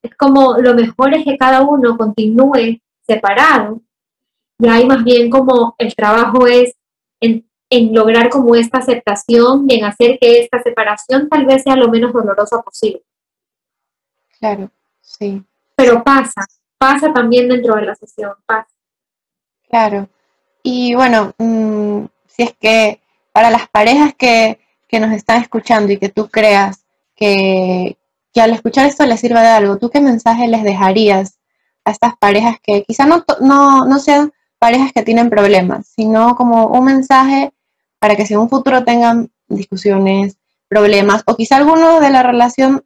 es 0.06 0.16
como 0.16 0.56
lo 0.58 0.74
mejor 0.74 1.14
es 1.14 1.24
que 1.24 1.36
cada 1.36 1.62
uno 1.62 1.96
continúe 1.96 2.80
separado. 3.06 3.80
Y 4.58 4.68
ahí 4.68 4.86
más 4.86 5.04
bien 5.04 5.28
como 5.28 5.74
el 5.78 5.94
trabajo 5.94 6.46
es 6.46 6.74
en, 7.20 7.44
lograr 7.92 8.30
como 8.30 8.54
esta 8.54 8.78
aceptación 8.78 9.66
y 9.68 9.74
en 9.74 9.84
hacer 9.84 10.18
que 10.20 10.40
esta 10.40 10.62
separación 10.62 11.28
tal 11.28 11.44
vez 11.44 11.64
sea 11.64 11.76
lo 11.76 11.88
menos 11.88 12.12
dolorosa 12.12 12.62
posible. 12.62 13.02
Claro, 14.38 14.70
sí. 15.00 15.42
Pero 15.74 16.02
pasa, 16.02 16.46
pasa 16.78 17.12
también 17.12 17.48
dentro 17.48 17.76
de 17.76 17.82
la 17.82 17.94
sesión, 17.94 18.32
pasa. 18.46 18.68
Claro. 19.68 20.08
Y 20.62 20.94
bueno, 20.94 21.32
mm, 21.38 22.06
si 22.26 22.42
es 22.42 22.54
que 22.58 23.00
para 23.32 23.50
las 23.50 23.68
parejas 23.68 24.14
que, 24.14 24.60
que 24.88 25.00
nos 25.00 25.12
están 25.12 25.40
escuchando 25.42 25.92
y 25.92 25.98
que 25.98 26.08
tú 26.08 26.28
creas 26.28 26.84
que, 27.14 27.98
que 28.32 28.40
al 28.40 28.52
escuchar 28.52 28.86
esto 28.86 29.06
les 29.06 29.20
sirva 29.20 29.42
de 29.42 29.48
algo, 29.48 29.78
¿tú 29.78 29.90
qué 29.90 30.00
mensaje 30.00 30.48
les 30.48 30.62
dejarías 30.62 31.38
a 31.86 31.90
estas 31.90 32.16
parejas 32.18 32.56
que 32.62 32.82
quizá 32.82 33.06
no, 33.06 33.24
no, 33.40 33.98
sean 33.98 34.32
parejas 34.58 34.92
que 34.92 35.02
tienen 35.02 35.30
problemas, 35.30 35.86
sino 35.86 36.36
como 36.36 36.66
un 36.66 36.84
mensaje 36.84 37.52
para 37.98 38.16
que 38.16 38.26
si 38.26 38.34
en 38.34 38.40
un 38.40 38.50
futuro 38.50 38.84
tengan 38.84 39.30
discusiones, 39.48 40.36
problemas, 40.68 41.22
o 41.26 41.36
quizá 41.36 41.56
alguno 41.56 42.00
de 42.00 42.10
la 42.10 42.22
relación 42.22 42.84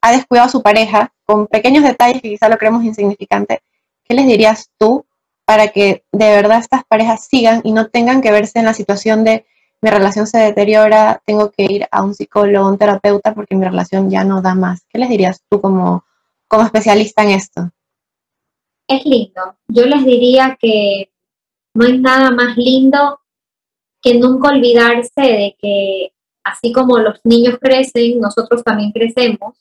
ha 0.00 0.12
descuidado 0.12 0.48
a 0.48 0.52
su 0.52 0.62
pareja 0.62 1.12
con 1.24 1.46
pequeños 1.46 1.84
detalles 1.84 2.20
que 2.20 2.30
quizá 2.30 2.48
lo 2.48 2.58
creemos 2.58 2.84
insignificante, 2.84 3.62
¿qué 4.04 4.14
les 4.14 4.26
dirías 4.26 4.70
tú 4.78 5.06
para 5.44 5.68
que 5.68 6.04
de 6.12 6.30
verdad 6.30 6.58
estas 6.58 6.84
parejas 6.84 7.26
sigan 7.26 7.60
y 7.64 7.72
no 7.72 7.88
tengan 7.88 8.20
que 8.20 8.30
verse 8.30 8.58
en 8.58 8.66
la 8.66 8.74
situación 8.74 9.24
de 9.24 9.46
mi 9.82 9.90
relación 9.90 10.28
se 10.28 10.38
deteriora, 10.38 11.20
tengo 11.26 11.50
que 11.50 11.64
ir 11.64 11.88
a 11.90 12.02
un 12.02 12.14
psicólogo, 12.14 12.68
un 12.68 12.78
terapeuta, 12.78 13.34
porque 13.34 13.56
mi 13.56 13.64
relación 13.64 14.08
ya 14.08 14.22
no 14.22 14.40
da 14.40 14.54
más. 14.54 14.86
¿Qué 14.88 14.98
les 14.98 15.08
dirías 15.08 15.42
tú 15.50 15.60
como, 15.60 16.04
como 16.46 16.64
especialista 16.64 17.24
en 17.24 17.30
esto? 17.30 17.70
Es 18.86 19.04
lindo. 19.04 19.56
Yo 19.66 19.84
les 19.86 20.04
diría 20.04 20.56
que 20.60 21.10
no 21.74 21.86
hay 21.86 21.98
nada 21.98 22.30
más 22.30 22.56
lindo 22.56 23.20
que 24.00 24.14
nunca 24.14 24.50
olvidarse 24.50 25.20
de 25.20 25.56
que 25.58 26.12
así 26.44 26.72
como 26.72 26.98
los 26.98 27.20
niños 27.24 27.58
crecen, 27.60 28.20
nosotros 28.20 28.62
también 28.62 28.92
crecemos. 28.92 29.56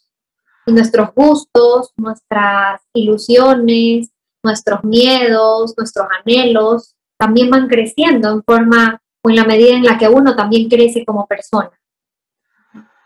Y 0.65 0.73
nuestros 0.73 1.13
gustos, 1.15 1.91
nuestras 1.97 2.81
ilusiones, 2.93 4.11
nuestros 4.43 4.83
miedos, 4.83 5.73
nuestros 5.77 6.07
anhelos, 6.19 6.95
también 7.17 7.49
van 7.49 7.67
creciendo 7.67 8.29
en 8.31 8.43
forma 8.43 9.01
o 9.23 9.29
en 9.29 9.35
la 9.35 9.45
medida 9.45 9.75
en 9.75 9.83
la 9.83 9.97
que 9.97 10.07
uno 10.07 10.35
también 10.35 10.69
crece 10.69 11.05
como 11.05 11.27
persona. 11.27 11.71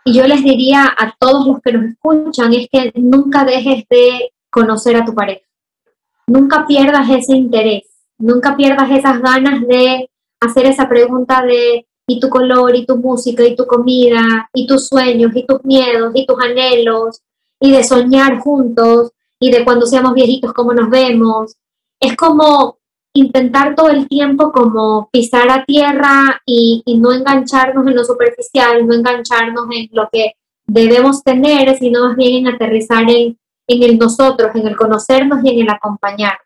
Y 0.04 0.14
yo 0.14 0.26
les 0.26 0.42
diría 0.42 0.84
a 0.96 1.14
todos 1.18 1.46
los 1.46 1.60
que 1.60 1.72
nos 1.72 1.84
escuchan 1.84 2.54
es 2.54 2.68
que 2.70 2.92
nunca 2.94 3.44
dejes 3.44 3.84
de 3.90 4.32
conocer 4.50 4.96
a 4.96 5.04
tu 5.04 5.14
pareja. 5.14 5.44
Nunca 6.26 6.66
pierdas 6.66 7.10
ese 7.10 7.34
interés, 7.34 7.84
nunca 8.16 8.56
pierdas 8.56 8.90
esas 8.90 9.20
ganas 9.20 9.66
de 9.66 10.08
hacer 10.40 10.66
esa 10.66 10.88
pregunta 10.88 11.42
de 11.42 11.86
y 12.06 12.20
tu 12.20 12.28
color, 12.28 12.74
y 12.76 12.86
tu 12.86 12.96
música, 12.96 13.44
y 13.44 13.56
tu 13.56 13.66
comida, 13.66 14.48
y 14.54 14.66
tus 14.66 14.88
sueños, 14.88 15.32
y 15.34 15.44
tus 15.44 15.64
miedos, 15.64 16.12
y 16.14 16.24
tus 16.24 16.38
anhelos, 16.40 17.20
y 17.60 17.72
de 17.72 17.82
soñar 17.82 18.38
juntos, 18.38 19.12
y 19.40 19.50
de 19.50 19.64
cuando 19.64 19.86
seamos 19.86 20.14
viejitos 20.14 20.52
cómo 20.52 20.72
nos 20.72 20.88
vemos. 20.88 21.56
Es 22.00 22.16
como 22.16 22.78
intentar 23.12 23.74
todo 23.74 23.88
el 23.88 24.06
tiempo 24.08 24.52
como 24.52 25.08
pisar 25.10 25.50
a 25.50 25.64
tierra 25.64 26.40
y, 26.44 26.82
no 26.98 27.12
engancharnos 27.12 27.86
en 27.86 27.96
lo 27.96 28.04
superficial, 28.04 28.86
no 28.86 28.94
engancharnos 28.94 29.66
en 29.72 29.88
lo 29.92 30.08
que 30.12 30.32
debemos 30.66 31.22
tener, 31.22 31.76
sino 31.78 32.08
más 32.08 32.16
bien 32.16 32.46
en 32.46 32.54
aterrizar 32.54 33.08
en, 33.10 33.38
en 33.66 33.82
el 33.82 33.98
nosotros, 33.98 34.50
en 34.54 34.66
el 34.66 34.76
conocernos 34.76 35.44
y 35.44 35.50
en 35.50 35.60
el 35.62 35.70
acompañarnos. 35.70 36.45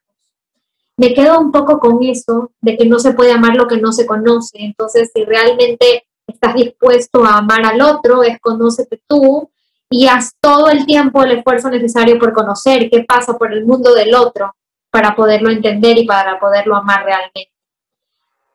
Me 1.01 1.15
quedo 1.15 1.41
un 1.41 1.51
poco 1.51 1.81
con 1.81 2.03
eso, 2.03 2.53
de 2.61 2.77
que 2.77 2.85
no 2.85 2.99
se 2.99 3.15
puede 3.15 3.33
amar 3.33 3.57
lo 3.57 3.67
que 3.67 3.79
no 3.79 3.91
se 3.91 4.05
conoce. 4.05 4.59
Entonces, 4.59 5.11
si 5.15 5.25
realmente 5.25 6.05
estás 6.27 6.55
dispuesto 6.55 7.25
a 7.25 7.39
amar 7.39 7.65
al 7.65 7.81
otro, 7.81 8.23
es 8.23 8.39
conócete 8.39 9.01
tú 9.09 9.51
y 9.89 10.09
haz 10.09 10.35
todo 10.43 10.69
el 10.69 10.85
tiempo 10.85 11.23
el 11.23 11.39
esfuerzo 11.39 11.71
necesario 11.71 12.19
por 12.19 12.35
conocer 12.35 12.91
qué 12.91 13.03
pasa 13.05 13.39
por 13.39 13.51
el 13.51 13.65
mundo 13.65 13.95
del 13.95 14.15
otro 14.15 14.55
para 14.91 15.17
poderlo 15.17 15.51
entender 15.51 15.97
y 15.97 16.05
para 16.05 16.39
poderlo 16.39 16.77
amar 16.77 17.03
realmente. 17.03 17.51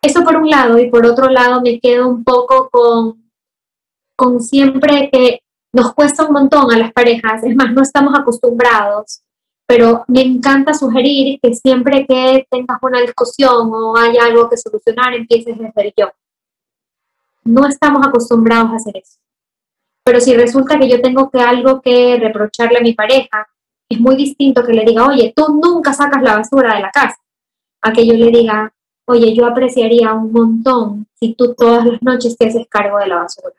Eso 0.04 0.24
por 0.24 0.36
un 0.36 0.48
lado, 0.48 0.78
y 0.78 0.92
por 0.92 1.04
otro 1.04 1.30
lado 1.30 1.62
me 1.62 1.80
quedo 1.80 2.08
un 2.08 2.24
poco 2.24 2.70
con, 2.70 3.32
con 4.16 4.40
siempre 4.40 5.10
que 5.12 5.40
nos 5.74 5.96
cuesta 5.96 6.26
un 6.26 6.34
montón 6.34 6.72
a 6.72 6.78
las 6.78 6.94
parejas, 6.94 7.44
es 7.44 7.56
más, 7.56 7.74
no 7.74 7.82
estamos 7.82 8.14
acostumbrados 8.16 9.25
pero 9.68 10.06
me 10.08 10.22
encanta 10.22 10.74
sugerir 10.74 11.40
que 11.42 11.54
siempre 11.56 12.06
que 12.06 12.48
tengas 12.50 12.78
una 12.82 13.02
discusión 13.02 13.72
o 13.74 13.98
hay 13.98 14.18
algo 14.18 14.50
que 14.50 14.58
solucionar, 14.58 15.14
empieces 15.14 15.58
desde 15.58 15.82
el 15.82 15.94
yo. 15.98 16.12
No 17.44 17.68
estamos 17.68 18.06
acostumbrados 18.06 18.72
a 18.72 18.76
hacer 18.76 18.98
eso. 18.98 19.18
Pero 20.04 20.20
si 20.20 20.36
resulta 20.36 20.78
que 20.78 20.88
yo 20.88 21.02
tengo 21.02 21.32
que 21.32 21.40
algo 21.40 21.82
que 21.82 22.18
reprocharle 22.20 22.78
a 22.78 22.82
mi 22.82 22.94
pareja, 22.94 23.48
es 23.90 24.00
muy 24.00 24.16
distinto 24.16 24.64
que 24.64 24.74
le 24.74 24.86
diga, 24.86 25.08
oye, 25.08 25.34
tú 25.36 25.60
nunca 25.62 25.94
sacas 25.94 26.22
la 26.22 26.38
basura 26.38 26.76
de 26.76 26.82
la 26.82 26.92
casa, 26.92 27.18
a 27.82 27.92
que 27.92 28.06
yo 28.06 28.14
le 28.14 28.30
diga, 28.30 28.72
oye, 29.06 29.34
yo 29.34 29.46
apreciaría 29.46 30.14
un 30.14 30.32
montón 30.32 31.08
si 31.20 31.34
tú 31.34 31.56
todas 31.56 31.86
las 31.86 32.02
noches 32.04 32.38
te 32.38 32.48
haces 32.48 32.68
cargo 32.68 33.00
de 33.00 33.08
la 33.08 33.18
basura. 33.18 33.56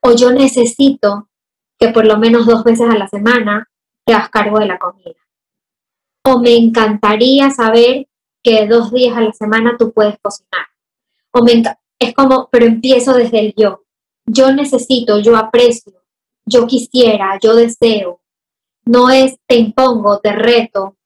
O 0.00 0.14
yo 0.14 0.30
necesito 0.30 1.28
que 1.86 1.92
por 1.92 2.06
lo 2.06 2.18
menos 2.18 2.46
dos 2.46 2.64
veces 2.64 2.88
a 2.88 2.96
la 2.96 3.08
semana 3.08 3.68
te 4.04 4.14
hagas 4.14 4.30
cargo 4.30 4.58
de 4.58 4.66
la 4.66 4.78
comida. 4.78 5.14
O 6.24 6.38
me 6.38 6.56
encantaría 6.56 7.50
saber 7.50 8.08
que 8.42 8.66
dos 8.66 8.92
días 8.92 9.16
a 9.16 9.20
la 9.20 9.32
semana 9.32 9.76
tú 9.78 9.92
puedes 9.92 10.16
cocinar. 10.20 10.66
O 11.32 11.42
me 11.42 11.62
es 11.98 12.14
como, 12.14 12.48
pero 12.50 12.66
empiezo 12.66 13.14
desde 13.14 13.40
el 13.40 13.54
yo 13.56 13.84
yo 14.26 14.52
necesito, 14.52 15.18
yo 15.20 15.36
aprecio, 15.36 16.02
yo 16.46 16.66
quisiera, 16.66 17.38
yo 17.42 17.54
deseo. 17.54 18.20
No 18.84 19.10
es 19.10 19.38
te 19.46 19.56
impongo, 19.56 20.20
te 20.20 20.32
reto, 20.32 20.96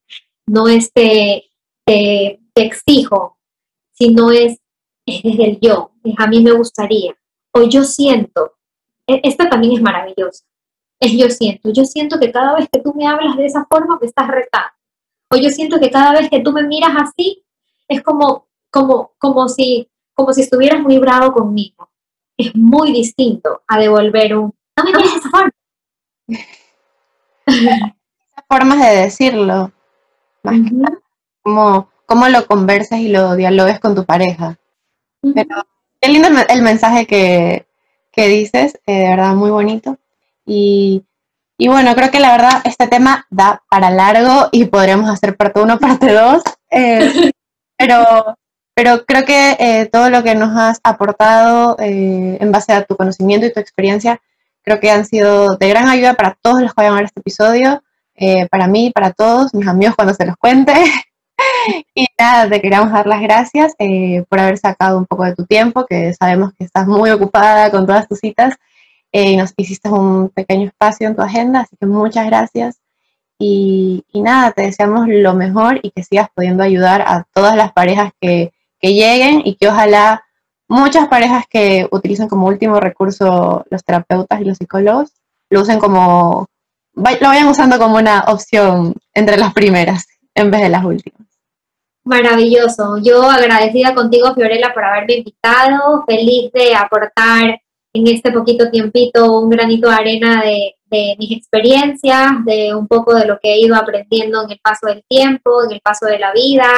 no 0.46 0.68
es 0.68 0.92
te, 0.92 1.50
te, 1.84 2.40
exijo, 2.54 3.38
sino 3.92 4.32
es, 4.32 4.58
es 5.06 5.22
desde 5.22 5.44
el 5.44 5.60
yo, 5.60 5.92
es 6.02 6.14
a 6.18 6.26
mí 6.26 6.40
me 6.40 6.52
gustaría. 6.52 7.16
O 7.52 7.62
yo 7.62 7.84
siento, 7.84 8.54
e, 9.06 9.20
esta 9.22 9.48
también 9.48 9.74
es 9.74 9.82
maravillosa, 9.82 10.44
es 11.00 11.12
yo 11.12 11.28
siento, 11.30 11.70
yo 11.72 11.84
siento 11.84 12.18
que 12.18 12.32
cada 12.32 12.54
vez 12.54 12.68
que 12.70 12.80
tú 12.80 12.92
me 12.94 13.06
hablas 13.06 13.36
de 13.36 13.46
esa 13.46 13.64
forma 13.66 13.98
me 14.00 14.06
estás 14.06 14.28
retando. 14.28 14.72
O 15.30 15.36
yo 15.36 15.50
siento 15.50 15.78
que 15.78 15.90
cada 15.90 16.12
vez 16.12 16.30
que 16.30 16.40
tú 16.40 16.52
me 16.52 16.62
miras 16.62 16.92
así, 16.96 17.44
es 17.86 18.02
como, 18.02 18.48
como, 18.70 19.12
como, 19.18 19.48
si, 19.48 19.88
como 20.14 20.32
si 20.32 20.42
estuvieras 20.42 20.80
muy 20.80 20.98
bravo 20.98 21.32
conmigo 21.32 21.88
es 22.38 22.54
muy 22.54 22.92
distinto 22.92 23.62
a 23.66 23.78
devolver 23.78 24.36
un, 24.36 24.54
no 24.76 24.84
me 24.84 24.92
tienes 24.92 25.16
esa 25.16 25.28
forma. 25.28 25.52
formas 28.48 28.78
de 28.78 28.96
decirlo. 29.02 29.72
como, 31.42 31.90
cómo 32.06 32.28
lo 32.28 32.46
conversas 32.46 33.00
y 33.00 33.08
lo 33.08 33.34
dialogues 33.34 33.80
con 33.80 33.94
tu 33.94 34.04
pareja. 34.04 34.56
Pero 35.20 35.66
qué 36.00 36.08
lindo 36.08 36.28
el 36.48 36.62
mensaje 36.62 37.06
que, 37.06 37.66
dices, 38.14 38.80
eh, 38.86 39.00
de 39.00 39.08
verdad 39.08 39.34
muy 39.34 39.50
bonito. 39.50 39.98
Y, 40.48 41.04
bueno, 41.66 41.94
creo 41.94 42.10
que 42.10 42.20
la 42.20 42.32
verdad 42.32 42.62
este 42.64 42.88
tema 42.88 43.26
da 43.30 43.62
para 43.68 43.90
largo 43.90 44.48
y 44.50 44.64
podríamos 44.64 45.10
hacer 45.10 45.36
parte 45.36 45.60
uno, 45.60 45.78
parte 45.80 46.12
dos. 46.12 46.42
Eh, 46.70 47.30
pero 47.76 48.36
pero 48.78 49.04
creo 49.04 49.24
que 49.24 49.56
eh, 49.58 49.86
todo 49.86 50.08
lo 50.08 50.22
que 50.22 50.36
nos 50.36 50.56
has 50.56 50.78
aportado 50.84 51.74
eh, 51.80 52.38
en 52.40 52.52
base 52.52 52.72
a 52.72 52.84
tu 52.84 52.96
conocimiento 52.96 53.44
y 53.44 53.52
tu 53.52 53.58
experiencia, 53.58 54.22
creo 54.62 54.78
que 54.78 54.88
han 54.88 55.04
sido 55.04 55.56
de 55.56 55.68
gran 55.68 55.88
ayuda 55.88 56.14
para 56.14 56.38
todos 56.40 56.62
los 56.62 56.72
que 56.72 56.82
vayan 56.82 56.92
a 56.92 56.96
ver 56.98 57.06
este 57.06 57.18
episodio, 57.18 57.82
eh, 58.14 58.46
para 58.48 58.68
mí, 58.68 58.92
para 58.94 59.10
todos, 59.10 59.52
mis 59.52 59.66
amigos 59.66 59.96
cuando 59.96 60.14
se 60.14 60.24
los 60.24 60.36
cuente. 60.36 60.74
y 61.96 62.06
nada, 62.16 62.48
te 62.48 62.60
queríamos 62.60 62.92
dar 62.92 63.08
las 63.08 63.20
gracias 63.20 63.74
por 64.28 64.38
haber 64.38 64.58
sacado 64.58 64.96
un 64.96 65.06
poco 65.06 65.24
de 65.24 65.34
tu 65.34 65.44
tiempo, 65.44 65.84
que 65.84 66.14
sabemos 66.14 66.52
que 66.56 66.62
estás 66.62 66.86
muy 66.86 67.10
ocupada 67.10 67.72
con 67.72 67.84
todas 67.84 68.06
tus 68.06 68.20
citas 68.20 68.54
y 69.12 69.36
nos 69.36 69.52
hiciste 69.56 69.88
un 69.88 70.30
pequeño 70.30 70.66
espacio 70.68 71.08
en 71.08 71.16
tu 71.16 71.22
agenda, 71.22 71.60
así 71.60 71.76
que 71.78 71.86
muchas 71.86 72.26
gracias. 72.26 72.80
Y, 73.38 74.04
y, 74.12 74.20
nada, 74.20 74.52
te 74.52 74.62
deseamos 74.62 75.06
lo 75.08 75.34
mejor 75.34 75.78
y 75.82 75.92
que 75.92 76.02
sigas 76.02 76.28
pudiendo 76.34 76.64
ayudar 76.64 77.02
a 77.02 77.24
todas 77.32 77.56
las 77.56 77.72
parejas 77.72 78.10
que 78.20 78.52
que 78.80 78.94
lleguen 78.94 79.42
y 79.44 79.56
que 79.56 79.68
ojalá 79.68 80.24
muchas 80.68 81.08
parejas 81.08 81.44
que 81.48 81.88
utilizan 81.90 82.28
como 82.28 82.46
último 82.46 82.78
recurso 82.80 83.64
los 83.70 83.84
terapeutas 83.84 84.40
y 84.40 84.44
los 84.44 84.58
psicólogos 84.58 85.12
lo 85.50 85.62
usen 85.62 85.78
como, 85.78 86.46
lo 86.94 87.04
vayan 87.04 87.48
usando 87.48 87.78
como 87.78 87.96
una 87.96 88.24
opción 88.28 88.94
entre 89.14 89.38
las 89.38 89.54
primeras 89.54 90.06
en 90.34 90.50
vez 90.50 90.60
de 90.60 90.68
las 90.68 90.84
últimas. 90.84 91.26
Maravilloso. 92.04 92.98
Yo 93.02 93.22
agradecida 93.30 93.94
contigo, 93.94 94.34
Fiorella, 94.34 94.72
por 94.74 94.84
haberme 94.84 95.16
invitado, 95.16 96.04
feliz 96.06 96.52
de 96.52 96.74
aportar 96.74 97.60
en 97.92 98.06
este 98.06 98.30
poquito 98.30 98.70
tiempito 98.70 99.40
un 99.40 99.50
granito 99.50 99.88
de 99.88 99.94
arena 99.94 100.42
de, 100.42 100.74
de 100.86 101.16
mis 101.18 101.36
experiencias, 101.36 102.44
de 102.44 102.74
un 102.74 102.86
poco 102.86 103.14
de 103.14 103.26
lo 103.26 103.38
que 103.40 103.54
he 103.54 103.60
ido 103.60 103.76
aprendiendo 103.76 104.44
en 104.44 104.50
el 104.50 104.60
paso 104.60 104.86
del 104.86 105.02
tiempo, 105.08 105.64
en 105.64 105.72
el 105.72 105.80
paso 105.80 106.06
de 106.06 106.18
la 106.18 106.32
vida, 106.32 106.70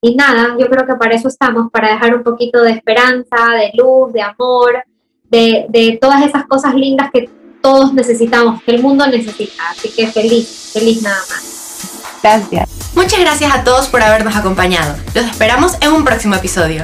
y 0.00 0.14
nada, 0.14 0.56
yo 0.58 0.68
creo 0.68 0.86
que 0.86 0.94
para 0.94 1.14
eso 1.14 1.28
estamos, 1.28 1.70
para 1.72 1.88
dejar 1.88 2.14
un 2.14 2.22
poquito 2.22 2.62
de 2.62 2.70
esperanza, 2.70 3.36
de 3.56 3.72
luz, 3.74 4.12
de 4.12 4.22
amor, 4.22 4.84
de, 5.24 5.66
de 5.68 5.98
todas 6.00 6.24
esas 6.24 6.46
cosas 6.46 6.74
lindas 6.74 7.10
que 7.12 7.28
todos 7.60 7.92
necesitamos, 7.92 8.62
que 8.62 8.72
el 8.72 8.82
mundo 8.82 9.06
necesita. 9.08 9.70
Así 9.70 9.90
que 9.90 10.06
feliz, 10.06 10.70
feliz 10.72 11.02
nada 11.02 11.18
más. 11.18 12.20
Gracias. 12.22 12.94
Muchas 12.94 13.20
gracias 13.20 13.52
a 13.52 13.64
todos 13.64 13.88
por 13.88 14.02
habernos 14.02 14.36
acompañado. 14.36 14.96
Los 15.14 15.26
esperamos 15.26 15.76
en 15.80 15.92
un 15.92 16.04
próximo 16.04 16.36
episodio. 16.36 16.82